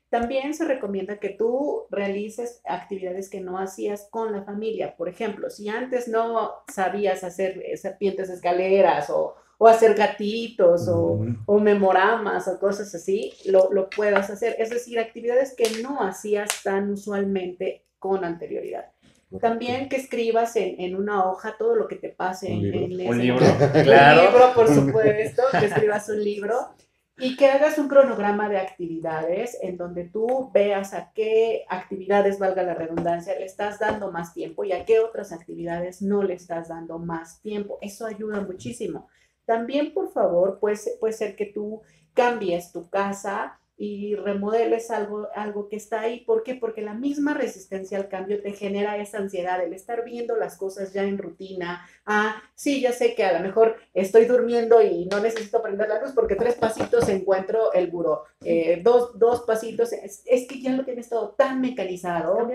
También 0.09 0.55
se 0.55 0.64
recomienda 0.64 1.18
que 1.18 1.30
tú 1.30 1.86
realices 1.90 2.62
actividades 2.64 3.28
que 3.28 3.40
no 3.40 3.59
hacías 3.59 4.09
con 4.11 4.32
la 4.32 4.42
familia. 4.42 4.96
Por 4.96 5.09
ejemplo, 5.09 5.51
si 5.51 5.68
antes 5.68 6.09
no 6.09 6.53
sabías 6.72 7.24
hacer 7.24 7.62
serpientes 7.76 8.30
escaleras 8.30 9.11
o, 9.11 9.34
hacer 9.61 9.94
gatitos 9.94 10.88
o, 10.88 11.20
o, 11.44 11.59
memoramas 11.59 12.46
o 12.46 12.59
cosas 12.61 12.94
así, 12.94 13.34
lo, 13.46 13.70
lo 13.72 13.90
puedas 13.90 14.30
hacer. 14.30 14.55
Es 14.59 14.70
decir, 14.70 14.99
actividades 14.99 15.55
que 15.55 15.82
no 15.82 16.01
hacías 16.01 16.62
tan 16.62 16.90
usualmente 16.90 17.84
con 17.99 18.24
anterioridad. 18.24 18.92
También 19.41 19.89
que 19.89 19.97
escribas 19.97 20.57
en, 20.57 20.81
en, 20.81 20.97
una 20.97 21.29
hoja 21.29 21.57
todo 21.59 21.74
lo 21.74 21.87
que 21.87 21.97
te 21.97 22.09
pase 22.09 22.51
en, 22.51 22.64
ese 22.64 23.09
un 23.09 23.18
libro, 23.18 23.47
claro. 23.85 24.22
Un 24.22 24.33
libro, 24.33 24.55
por 24.55 24.68
supuesto, 24.74 25.43
que 25.53 25.66
escribas 25.66 26.09
un 26.09 26.24
libro 26.24 26.70
y 27.18 27.37
que 27.37 27.47
hagas 27.47 27.79
un 27.79 27.89
cronograma 27.89 28.49
de 28.49 28.59
actividades 28.59 29.59
en 29.61 29.76
donde 29.76 30.05
tú 30.05 30.51
veas 30.55 30.95
a 30.95 31.12
qué 31.12 31.64
actividades, 31.68 32.39
valga 32.39 32.62
la 32.62 32.74
redundancia, 32.74 33.39
le 33.39 33.45
estás 33.45 33.79
dando 33.79 34.11
más 34.11 34.33
tiempo 34.33 34.64
y 34.64 34.72
a 34.72 34.85
qué 34.85 35.01
otras 35.01 35.33
actividades 35.33 36.01
no 36.01 36.22
le 36.22 36.35
estás 36.35 36.68
dando 36.68 36.99
más 36.99 37.43
tiempo. 37.43 37.79
Eso 37.83 38.07
ayuda 38.07 38.41
muchísimo. 38.41 39.09
También, 39.45 39.93
por 39.93 40.11
favor, 40.12 40.59
puede, 40.59 40.79
puede 41.01 41.12
ser 41.12 41.37
que 41.37 41.47
tú 41.47 41.83
cambies 42.14 42.72
tu 42.72 42.89
casa 42.89 43.57
y 43.81 44.16
remodeles 44.16 44.91
algo, 44.91 45.29
algo 45.37 45.68
que 45.68 45.76
está 45.76 46.01
ahí. 46.01 46.24
¿Por 46.24 46.43
qué? 46.43 46.57
Porque 46.57 46.83
la 46.83 46.95
misma 46.95 47.33
resistencia 47.33 47.97
al 47.97 48.09
cambio 48.09 48.43
te 48.43 48.51
genera 48.51 48.97
esa 48.99 49.18
ansiedad, 49.18 49.62
el 49.62 49.72
estar 49.72 50.05
viendo 50.05 50.37
las 50.37 50.57
cosas 50.59 50.93
ya 50.93 51.05
en 51.05 51.16
rutina. 51.16 51.87
Ah, 52.05 52.43
sí, 52.57 52.81
ya 52.81 52.91
sé 52.91 53.14
que 53.14 53.22
a 53.22 53.39
lo 53.39 53.47
mejor 53.47 53.76
estoy 53.95 54.24
durmiendo 54.24 54.83
y 54.83 55.07
no 55.07 55.20
necesito 55.20 55.62
prender 55.62 55.89
la 55.89 56.03
luz 56.03 56.11
porque 56.12 56.35
tres 56.35 56.57
pasitos 56.57 57.09
encuentro 57.09 57.72
el 57.72 57.87
buró. 57.87 58.24
Eh, 58.45 58.81
dos, 58.83 59.16
dos 59.16 59.43
pasitos, 59.43 59.93
es, 59.93 60.24
que 60.26 60.61
ya 60.61 60.72
lo 60.72 60.85
tienes 60.85 61.09
todo 61.09 61.31
tan 61.31 61.61
mecanizado 61.61 62.49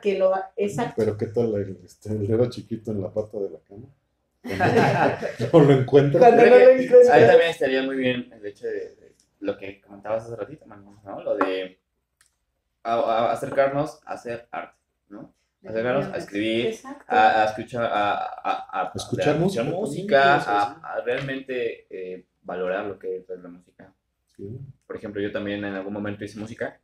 que, 0.00 0.16
lo... 0.16 0.32
Exacto. 0.56 0.94
Pero 0.96 1.18
¿qué 1.18 1.26
tal 1.26 1.54
el, 1.54 1.78
este, 1.84 2.08
el 2.08 2.26
dedo 2.26 2.48
chiquito 2.48 2.92
en 2.92 3.02
la 3.02 3.12
pata 3.12 3.38
de 3.38 3.50
la 3.50 3.58
cama? 3.68 3.88
¿O 5.52 5.60
lo 5.60 5.72
encuentras? 5.78 6.22
Ahí 6.32 7.26
también 7.26 7.50
estaría 7.50 7.82
muy 7.82 7.96
bien 7.96 8.32
el 8.32 8.46
hecho 8.46 8.66
de 8.66 9.01
lo 9.42 9.58
que 9.58 9.80
comentabas 9.80 10.24
hace 10.24 10.36
ratito, 10.36 10.64
¿no? 10.66 11.20
Lo 11.20 11.36
de 11.36 11.78
acercarnos 12.84 14.00
a 14.06 14.12
hacer 14.12 14.48
arte, 14.50 14.78
¿no? 15.08 15.34
Acercarnos 15.64 16.06
a 16.06 16.16
escribir, 16.16 16.74
a, 17.06 17.44
escuchar, 17.44 17.90
a, 17.92 18.92
escuchar 18.94 19.36
música, 19.36 20.36
a, 20.36 21.00
realmente 21.04 21.86
eh, 21.90 22.24
valorar 22.42 22.86
lo 22.86 22.98
que 22.98 23.18
es 23.18 23.28
la 23.28 23.48
música. 23.48 23.92
Por 24.86 24.96
ejemplo, 24.96 25.20
yo 25.20 25.30
también 25.30 25.64
en 25.64 25.74
algún 25.74 25.92
momento 25.92 26.24
hice 26.24 26.38
música. 26.38 26.80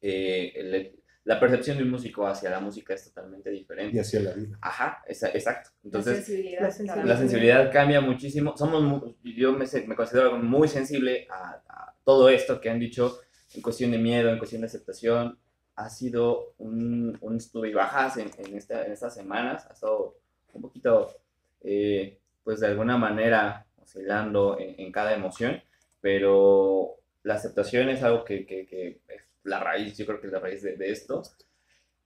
Eh, 0.00 0.92
la 1.24 1.38
percepción 1.38 1.76
de 1.76 1.84
un 1.84 1.90
músico 1.90 2.26
hacia 2.26 2.50
la 2.50 2.58
música 2.58 2.94
es 2.94 3.04
totalmente 3.04 3.50
diferente. 3.50 3.96
Y 3.96 4.00
hacia 4.00 4.20
la 4.20 4.32
vida. 4.32 4.58
Ajá, 4.60 5.02
exacto. 5.06 5.70
Entonces, 5.84 6.18
la 6.18 6.24
sensibilidad, 6.70 7.04
la 7.04 7.16
sensibilidad, 7.16 7.72
cambia 7.72 8.00
muchísimo. 8.00 8.56
Somos, 8.56 9.14
yo 9.22 9.52
me, 9.52 9.66
me 9.86 9.94
considero 9.94 10.36
muy 10.38 10.66
sensible 10.66 11.28
a, 11.30 11.94
todo 12.04 12.28
esto 12.28 12.60
que 12.60 12.68
han 12.68 12.80
dicho 12.80 13.20
en 13.54 13.62
cuestión 13.62 13.92
de 13.92 13.98
miedo, 13.98 14.30
en 14.30 14.38
cuestión 14.38 14.62
de 14.62 14.66
aceptación. 14.66 15.38
Ha 15.76 15.88
sido 15.88 16.54
un, 16.58 17.16
un 17.20 17.40
sub 17.40 17.64
y 17.64 17.72
bajas 17.72 18.16
en, 18.16 18.28
en, 18.38 18.56
esta, 18.56 18.84
en, 18.84 18.92
estas 18.92 19.14
semanas. 19.14 19.66
Ha 19.70 19.74
estado 19.74 20.16
un 20.52 20.62
poquito, 20.62 21.16
eh, 21.62 22.18
pues 22.42 22.58
de 22.60 22.66
alguna 22.66 22.98
manera, 22.98 23.64
oscilando 23.80 24.58
en, 24.58 24.74
en, 24.80 24.90
cada 24.90 25.14
emoción. 25.14 25.62
Pero 26.00 26.96
la 27.22 27.34
aceptación 27.34 27.88
es 27.90 28.02
algo 28.02 28.24
que, 28.24 28.44
que, 28.44 28.66
que 28.66 29.00
la 29.44 29.60
raíz, 29.60 29.96
yo 29.96 30.06
creo 30.06 30.20
que 30.20 30.26
es 30.26 30.32
la 30.32 30.40
raíz 30.40 30.62
de, 30.62 30.90
esto, 30.90 31.22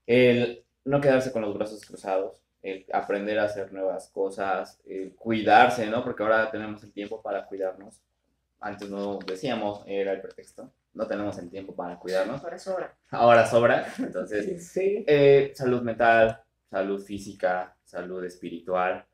el 0.06 0.64
no 0.84 1.00
quedarse 1.00 1.32
con 1.32 1.42
los 1.42 1.54
brazos 1.56 1.84
cruzados, 1.84 2.42
el 2.62 2.86
aprender 2.92 3.38
a 3.38 3.44
hacer 3.44 3.72
nuevas 3.72 4.08
cosas, 4.10 4.80
el 4.86 5.14
cuidarse, 5.14 5.86
¿no? 5.86 6.02
Porque 6.02 6.22
ahora 6.22 6.50
tenemos 6.50 6.82
el 6.82 6.92
tiempo 6.92 7.22
para 7.22 7.46
cuidarnos. 7.46 8.00
Antes 8.60 8.88
no 8.88 9.18
decíamos, 9.24 9.84
era 9.86 10.12
el 10.12 10.20
pretexto. 10.20 10.72
No 10.94 11.06
tenemos 11.06 11.38
el 11.38 11.50
tiempo 11.50 11.74
para 11.74 11.98
cuidarnos. 11.98 12.42
Ahora 12.42 12.58
sobra. 12.58 12.96
Ahora 13.10 13.46
sobra. 13.46 13.92
Entonces, 13.98 14.72
eh, 14.76 15.52
salud 15.54 15.82
mental, 15.82 16.42
salud 16.70 17.00
física, 17.04 17.76
salud 17.84 18.24
espiritual 18.24 19.06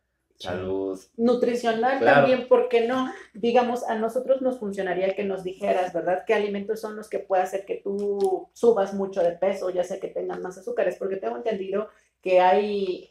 salud. 0.43 1.01
Nutricional 1.17 2.01
también, 2.01 2.47
porque 2.49 2.87
no? 2.87 3.13
Digamos, 3.35 3.85
a 3.85 3.95
nosotros 3.95 4.43
nos 4.43 4.59
funcionaría 4.59 5.15
que 5.15 5.25
nos 5.25 5.45
dijeras, 5.45 5.93
¿verdad? 5.93 6.25
¿Qué 6.27 6.35
alimentos 6.35 6.81
son 6.81 6.97
los 6.97 7.09
que 7.09 7.19
puede 7.19 7.43
hacer 7.43 7.65
que 7.65 7.81
tú 7.83 8.49
subas 8.53 8.95
mucho 8.95 9.23
de 9.23 9.33
peso, 9.33 9.71
ya 9.71 9.85
sea 9.85 10.01
que 10.01 10.09
tengan 10.09 10.43
más 10.43 10.59
azúcares? 10.59 10.97
Porque 10.97 11.17
tengo 11.17 11.37
entendido 11.37 11.89
que 12.21 12.41
hay 12.41 13.11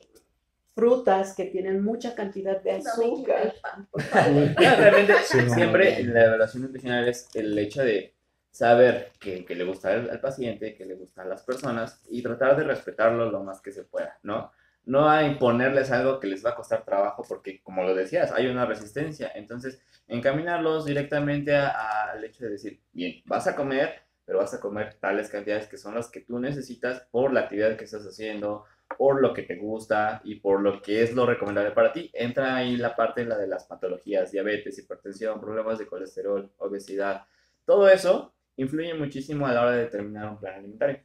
frutas 0.75 1.35
que 1.35 1.45
tienen 1.45 1.83
mucha 1.83 2.15
cantidad 2.15 2.61
de 2.61 2.71
azúcar. 2.71 3.53
realmente, 4.57 5.13
siempre 5.53 6.03
la 6.03 6.25
evaluación 6.25 6.63
nutricional 6.63 7.07
es 7.07 7.27
el 7.35 7.57
hecho 7.57 7.83
de 7.83 8.13
saber 8.51 9.11
que, 9.19 9.45
le 9.47 9.63
gusta 9.63 9.93
al, 9.93 10.09
al, 10.09 10.19
paciente, 10.19 10.75
que 10.75 10.85
le 10.85 10.95
gusta 10.95 11.23
a 11.23 11.25
las 11.25 11.43
personas 11.43 12.01
y 12.09 12.21
tratar 12.21 12.57
de 12.57 12.63
respetarlo 12.63 13.29
lo 13.31 13.43
más 13.43 13.61
que 13.61 13.71
se 13.71 13.83
pueda, 13.83 14.17
¿no? 14.23 14.51
No 14.85 15.09
a 15.09 15.23
imponerles 15.23 15.91
algo 15.91 16.19
que 16.19 16.27
les 16.27 16.45
va 16.45 16.51
a 16.51 16.55
costar 16.55 16.83
trabajo, 16.83 17.23
porque 17.27 17.61
como 17.61 17.83
lo 17.83 17.93
decías, 17.93 18.31
hay 18.31 18.47
una 18.47 18.65
resistencia. 18.65 19.31
Entonces, 19.35 19.81
encaminarlos 20.07 20.85
directamente 20.85 21.55
al 21.55 22.23
hecho 22.23 22.45
de 22.45 22.51
decir, 22.51 22.81
bien, 22.91 23.21
vas 23.25 23.47
a 23.47 23.55
comer, 23.55 24.01
pero 24.25 24.39
vas 24.39 24.53
a 24.53 24.59
comer 24.59 24.95
tales 24.95 25.29
cantidades 25.29 25.67
que 25.67 25.77
son 25.77 25.95
las 25.95 26.09
que 26.09 26.21
tú 26.21 26.39
necesitas 26.39 27.07
por 27.11 27.33
la 27.33 27.41
actividad 27.41 27.77
que 27.77 27.85
estás 27.85 28.05
haciendo, 28.05 28.65
por 28.97 29.21
lo 29.21 29.33
que 29.33 29.43
te 29.43 29.55
gusta 29.55 30.21
y 30.23 30.35
por 30.35 30.61
lo 30.61 30.81
que 30.81 31.03
es 31.03 31.13
lo 31.13 31.25
recomendable 31.25 31.71
para 31.71 31.91
ti. 31.91 32.09
Entra 32.13 32.55
ahí 32.55 32.77
la 32.77 32.95
parte 32.95 33.25
la 33.25 33.37
de 33.37 33.47
las 33.47 33.65
patologías, 33.65 34.31
diabetes, 34.31 34.77
hipertensión, 34.79 35.39
problemas 35.39 35.79
de 35.79 35.87
colesterol, 35.87 36.51
obesidad. 36.57 37.25
Todo 37.65 37.89
eso 37.89 38.33
influye 38.57 38.93
muchísimo 38.93 39.47
a 39.47 39.53
la 39.53 39.61
hora 39.61 39.71
de 39.71 39.83
determinar 39.83 40.29
un 40.29 40.39
plan 40.39 40.55
alimentario. 40.55 40.99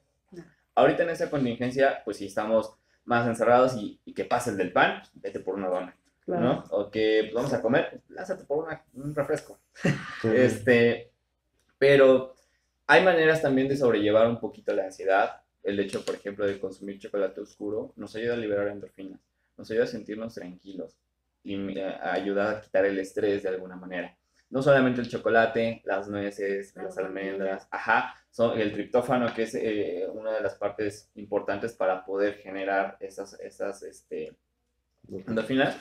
Ahorita 0.75 1.05
en 1.05 1.11
esta 1.11 1.31
contingencia, 1.31 2.03
pues 2.05 2.19
si 2.19 2.27
estamos 2.27 2.77
más 3.07 3.27
encerrados 3.27 3.77
y, 3.77 3.99
que 4.15 4.25
pase 4.25 4.51
el 4.51 4.57
del 4.57 4.73
pan, 4.73 5.03
vete 5.15 5.41
por 5.41 5.55
una 5.55 5.69
dona, 5.69 5.97
¿no? 6.27 6.65
O 6.71 6.91
que 6.91 7.21
pues, 7.23 7.35
vamos 7.35 7.53
a 7.53 7.63
comer, 7.63 8.03
lázate 8.09 8.45
por 8.45 8.69
un 8.95 9.15
refresco. 9.15 9.59
este, 10.25 11.11
pero 11.79 12.35
hay 12.87 13.05
maneras 13.05 13.43
también 13.43 13.69
de 13.69 13.77
sobrellevar 13.77 14.29
un 14.29 14.39
poquito 14.39 14.75
la 14.75 14.85
ansiedad. 14.85 15.41
El 15.63 15.81
hecho, 15.81 16.05
por 16.05 16.15
ejemplo, 16.15 16.47
de 16.47 16.61
consumir 16.61 16.99
chocolate 16.99 17.41
oscuro 17.41 17.93
nos 17.97 18.15
ayuda 18.17 18.35
a 18.35 18.39
liberar 18.39 18.69
endorfinas, 18.69 19.21
nos 19.57 19.71
ayuda 19.71 19.85
a 19.85 19.89
sentirnos 19.89 20.35
tranquilos 20.35 20.97
y 21.43 21.79
eh, 21.79 21.97
ayuda 22.03 22.51
a 22.51 22.61
quitar 22.61 22.85
el 22.85 22.99
estrés 22.99 23.43
de 23.43 23.49
alguna 23.49 23.77
manera. 23.77 24.17
No 24.51 24.63
solamente 24.63 25.01
el 25.01 25.09
chocolate, 25.09 25.83
las 25.85 26.09
nueces, 26.09 26.75
las 26.77 26.97
almendras, 26.99 27.67
ajá, 27.71 28.15
el 28.39 28.73
triptófano, 28.73 29.33
que 29.35 29.45
es 29.45 29.55
eh, 29.55 30.07
una 30.13 30.33
de 30.33 30.41
las 30.41 30.55
partes 30.55 31.11
importantes 31.15 31.73
para 31.73 32.05
poder 32.05 32.35
generar 32.35 32.97
esas, 33.01 33.39
esas 33.41 33.83
este, 33.83 34.37
endorfinas, 35.09 35.77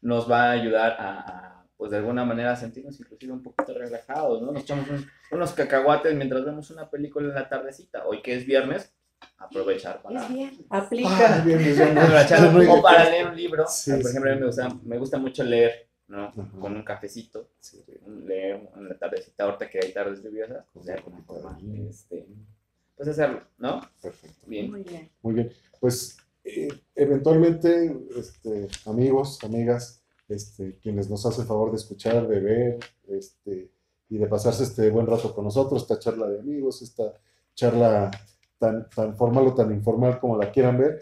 nos 0.00 0.30
va 0.30 0.44
a 0.44 0.50
ayudar 0.52 0.96
a, 0.98 1.66
pues 1.76 1.90
de 1.90 1.98
alguna 1.98 2.24
manera, 2.24 2.52
a 2.52 2.56
sentirnos 2.56 2.98
inclusive 3.00 3.32
un 3.32 3.42
poquito 3.42 3.74
relajados, 3.74 4.40
¿no? 4.40 4.52
Nos 4.52 4.62
echamos 4.62 4.86
unos 5.30 5.52
cacahuates 5.52 6.14
mientras 6.14 6.44
vemos 6.44 6.70
una 6.70 6.88
película 6.88 7.28
en 7.28 7.34
la 7.34 7.48
tardecita. 7.48 8.06
Hoy 8.06 8.22
que 8.22 8.34
es 8.34 8.46
viernes, 8.46 8.94
aprovechar 9.38 10.00
para... 10.02 10.22
Es 10.22 10.32
bien. 10.32 10.66
Aplica. 10.70 11.10
Ah, 11.10 11.44
o 12.70 12.82
para 12.82 13.10
leer 13.10 13.26
un 13.28 13.36
libro. 13.36 13.64
por 13.64 14.10
ejemplo, 14.10 14.30
a 14.30 14.34
mí 14.34 14.40
me 14.40 14.46
gusta, 14.46 14.68
me 14.84 14.98
gusta 14.98 15.18
mucho 15.18 15.42
leer 15.42 15.85
¿no? 16.08 16.32
Con 16.60 16.76
un 16.76 16.84
cafecito, 16.84 17.48
leer 18.06 18.68
en 18.76 18.88
la 18.88 18.98
tardecita, 18.98 19.44
ahorita 19.44 19.68
que 19.68 19.80
hay 19.82 19.92
tardes 19.92 20.22
lluviosas, 20.22 20.64
pues 20.72 20.86
este, 21.88 22.26
pues 22.96 23.08
hacerlo, 23.08 23.42
¿no? 23.58 23.80
Perfecto. 24.00 24.46
Bien. 24.46 24.70
Muy 24.70 24.82
bien. 24.82 25.10
Muy 25.22 25.34
bien. 25.34 25.52
Pues 25.80 26.16
eh, 26.44 26.68
eventualmente, 26.94 27.94
este, 28.16 28.68
amigos, 28.86 29.42
amigas, 29.42 30.02
este, 30.28 30.78
quienes 30.78 31.10
nos 31.10 31.26
hacen 31.26 31.46
favor 31.46 31.70
de 31.70 31.76
escuchar, 31.76 32.26
de 32.28 32.40
ver, 32.40 32.78
este, 33.08 33.70
y 34.08 34.18
de 34.18 34.26
pasarse 34.26 34.62
este 34.62 34.90
buen 34.90 35.06
rato 35.06 35.34
con 35.34 35.44
nosotros, 35.44 35.82
esta 35.82 35.98
charla 35.98 36.28
de 36.28 36.40
amigos, 36.40 36.82
esta 36.82 37.12
charla 37.54 38.10
tan, 38.58 38.88
tan 38.90 39.16
formal 39.16 39.48
o 39.48 39.54
tan 39.54 39.72
informal 39.72 40.20
como 40.20 40.36
la 40.36 40.50
quieran 40.52 40.78
ver, 40.78 41.00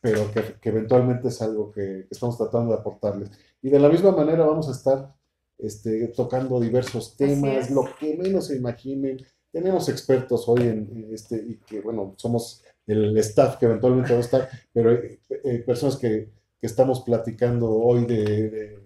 pero 0.00 0.30
que, 0.32 0.56
eventualmente 0.68 1.28
es 1.28 1.42
algo 1.42 1.70
que, 1.70 2.06
estamos 2.10 2.36
tratando 2.36 2.72
de 2.72 2.80
aportarles. 2.80 3.30
Y 3.62 3.70
de 3.70 3.78
la 3.78 3.88
misma 3.88 4.12
manera 4.12 4.46
vamos 4.46 4.68
a 4.68 4.72
estar 4.72 5.14
este, 5.58 6.08
tocando 6.08 6.60
diversos 6.60 7.16
temas, 7.16 7.70
lo 7.70 7.84
que 7.98 8.16
menos 8.16 8.46
se 8.46 8.56
imaginen. 8.56 9.18
Tenemos 9.50 9.88
expertos 9.88 10.48
hoy 10.48 10.62
en, 10.62 11.08
este, 11.12 11.36
y 11.36 11.56
que, 11.58 11.80
bueno, 11.80 12.14
somos 12.16 12.62
el 12.86 13.16
staff 13.18 13.56
que 13.56 13.66
eventualmente 13.66 14.12
va 14.12 14.18
a 14.18 14.22
estar, 14.22 14.48
pero 14.72 14.92
eh, 14.92 15.20
eh, 15.28 15.58
personas 15.66 15.96
que, 15.96 16.30
que, 16.60 16.66
estamos 16.66 17.00
platicando 17.00 17.70
hoy 17.70 18.06
de, 18.06 18.24
de, 18.24 18.78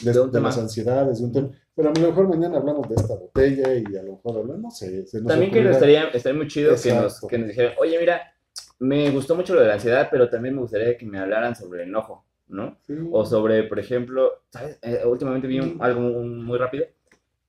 de, 0.00 0.28
de 0.28 0.40
las 0.40 0.58
ansiedades, 0.58 1.18
de 1.18 1.24
un 1.24 1.32
tema. 1.32 1.50
Pero 1.74 1.90
a 1.90 1.92
lo 1.92 2.08
mejor 2.08 2.28
mañana 2.28 2.58
hablamos 2.58 2.88
de 2.88 2.94
esta 2.94 3.14
botella 3.14 3.74
y 3.74 3.96
a 3.96 4.02
lo 4.02 4.12
mejor 4.12 4.38
hablamos, 4.38 4.62
no 4.62 4.70
sé. 4.70 5.04
también 5.26 5.50
que 5.50 5.68
estaría, 5.70 6.08
estaría 6.08 6.38
muy 6.38 6.48
chido 6.48 6.74
que 6.82 6.94
nos, 6.94 7.20
que 7.20 7.38
nos 7.38 7.48
dijeran, 7.48 7.72
oye, 7.78 7.98
mira, 7.98 8.34
me 8.78 9.10
gustó 9.10 9.34
mucho 9.34 9.54
lo 9.54 9.60
de 9.60 9.68
la 9.68 9.74
ansiedad, 9.74 10.08
pero 10.10 10.28
también 10.28 10.54
me 10.54 10.60
gustaría 10.60 10.96
que 10.96 11.06
me 11.06 11.18
hablaran 11.18 11.54
sobre 11.56 11.82
el 11.82 11.88
enojo, 11.88 12.25
¿no? 12.48 12.76
O 13.12 13.24
sobre, 13.24 13.64
por 13.64 13.78
ejemplo, 13.78 14.32
¿sabes? 14.50 14.78
Eh, 14.82 15.02
últimamente 15.04 15.46
vi 15.46 15.58
algo 15.80 16.00
muy 16.00 16.58
rápido. 16.58 16.86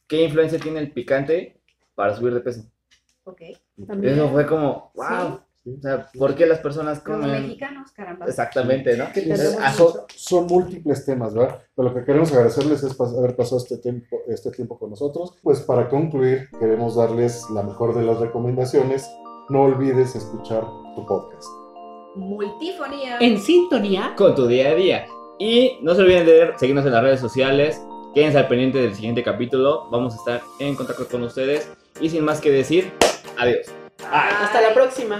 ¿Qué 0.07 0.23
influencia 0.23 0.59
tiene 0.59 0.79
el 0.79 0.91
picante 0.91 1.59
para 1.95 2.15
subir 2.15 2.33
de 2.33 2.39
peso? 2.39 2.63
Ok. 3.25 3.41
Eso 4.01 4.29
fue 4.29 4.47
como, 4.47 4.91
wow. 4.95 5.41
O 5.77 5.81
sea, 5.81 6.09
¿por 6.17 6.33
qué 6.33 6.45
las 6.45 6.59
personas 6.59 7.01
comen? 7.01 7.29
Como 7.29 7.41
mexicanos, 7.41 7.91
caramba. 7.91 8.25
Exactamente, 8.25 8.95
¿no? 8.95 9.05
son, 10.15 10.47
múltiples 10.47 11.05
temas, 11.05 11.33
¿verdad? 11.33 11.61
Pero 11.75 11.89
lo 11.89 11.95
que 11.95 12.05
queremos 12.05 12.31
agradecerles 12.31 12.83
es 12.83 12.99
haber 12.99 13.35
pasado 13.35 13.57
este 13.57 13.77
tiempo, 13.77 14.21
este 14.27 14.51
tiempo 14.51 14.79
con 14.79 14.91
nosotros. 14.91 15.37
Pues 15.43 15.59
para 15.59 15.89
concluir, 15.89 16.49
queremos 16.57 16.95
darles 16.95 17.49
la 17.49 17.63
mejor 17.63 17.95
de 17.95 18.03
las 18.03 18.17
recomendaciones. 18.17 19.09
No 19.49 19.63
olvides 19.63 20.15
escuchar 20.15 20.63
tu 20.95 21.05
podcast. 21.05 21.66
Multifonía. 22.18 23.18
En 23.20 23.39
sintonía. 23.39 24.13
Con 24.18 24.34
tu 24.36 24.47
día 24.47 24.70
a 24.70 24.76
día. 24.76 25.07
Y 25.39 25.78
no 25.82 25.93
se 25.93 26.01
olviden 26.01 26.26
de 26.26 26.53
seguirnos 26.57 26.86
en 26.86 26.91
las 26.91 27.03
redes 27.03 27.20
sociales. 27.20 27.82
Quédense 28.13 28.39
al 28.39 28.47
pendiente 28.47 28.80
del 28.80 28.95
siguiente 28.95 29.24
capítulo. 29.24 29.88
Vamos 29.91 30.13
a 30.13 30.18
estar 30.18 30.41
en 30.59 30.76
contacto 30.76 31.07
con 31.07 31.24
ustedes. 31.24 31.72
Y 32.01 32.09
sin 32.09 32.26
más 32.26 32.41
que 32.41 32.51
decir, 32.51 32.91
adiós. 33.38 33.68
Hasta 34.11 34.61
la 34.61 34.74
próxima. 34.74 35.20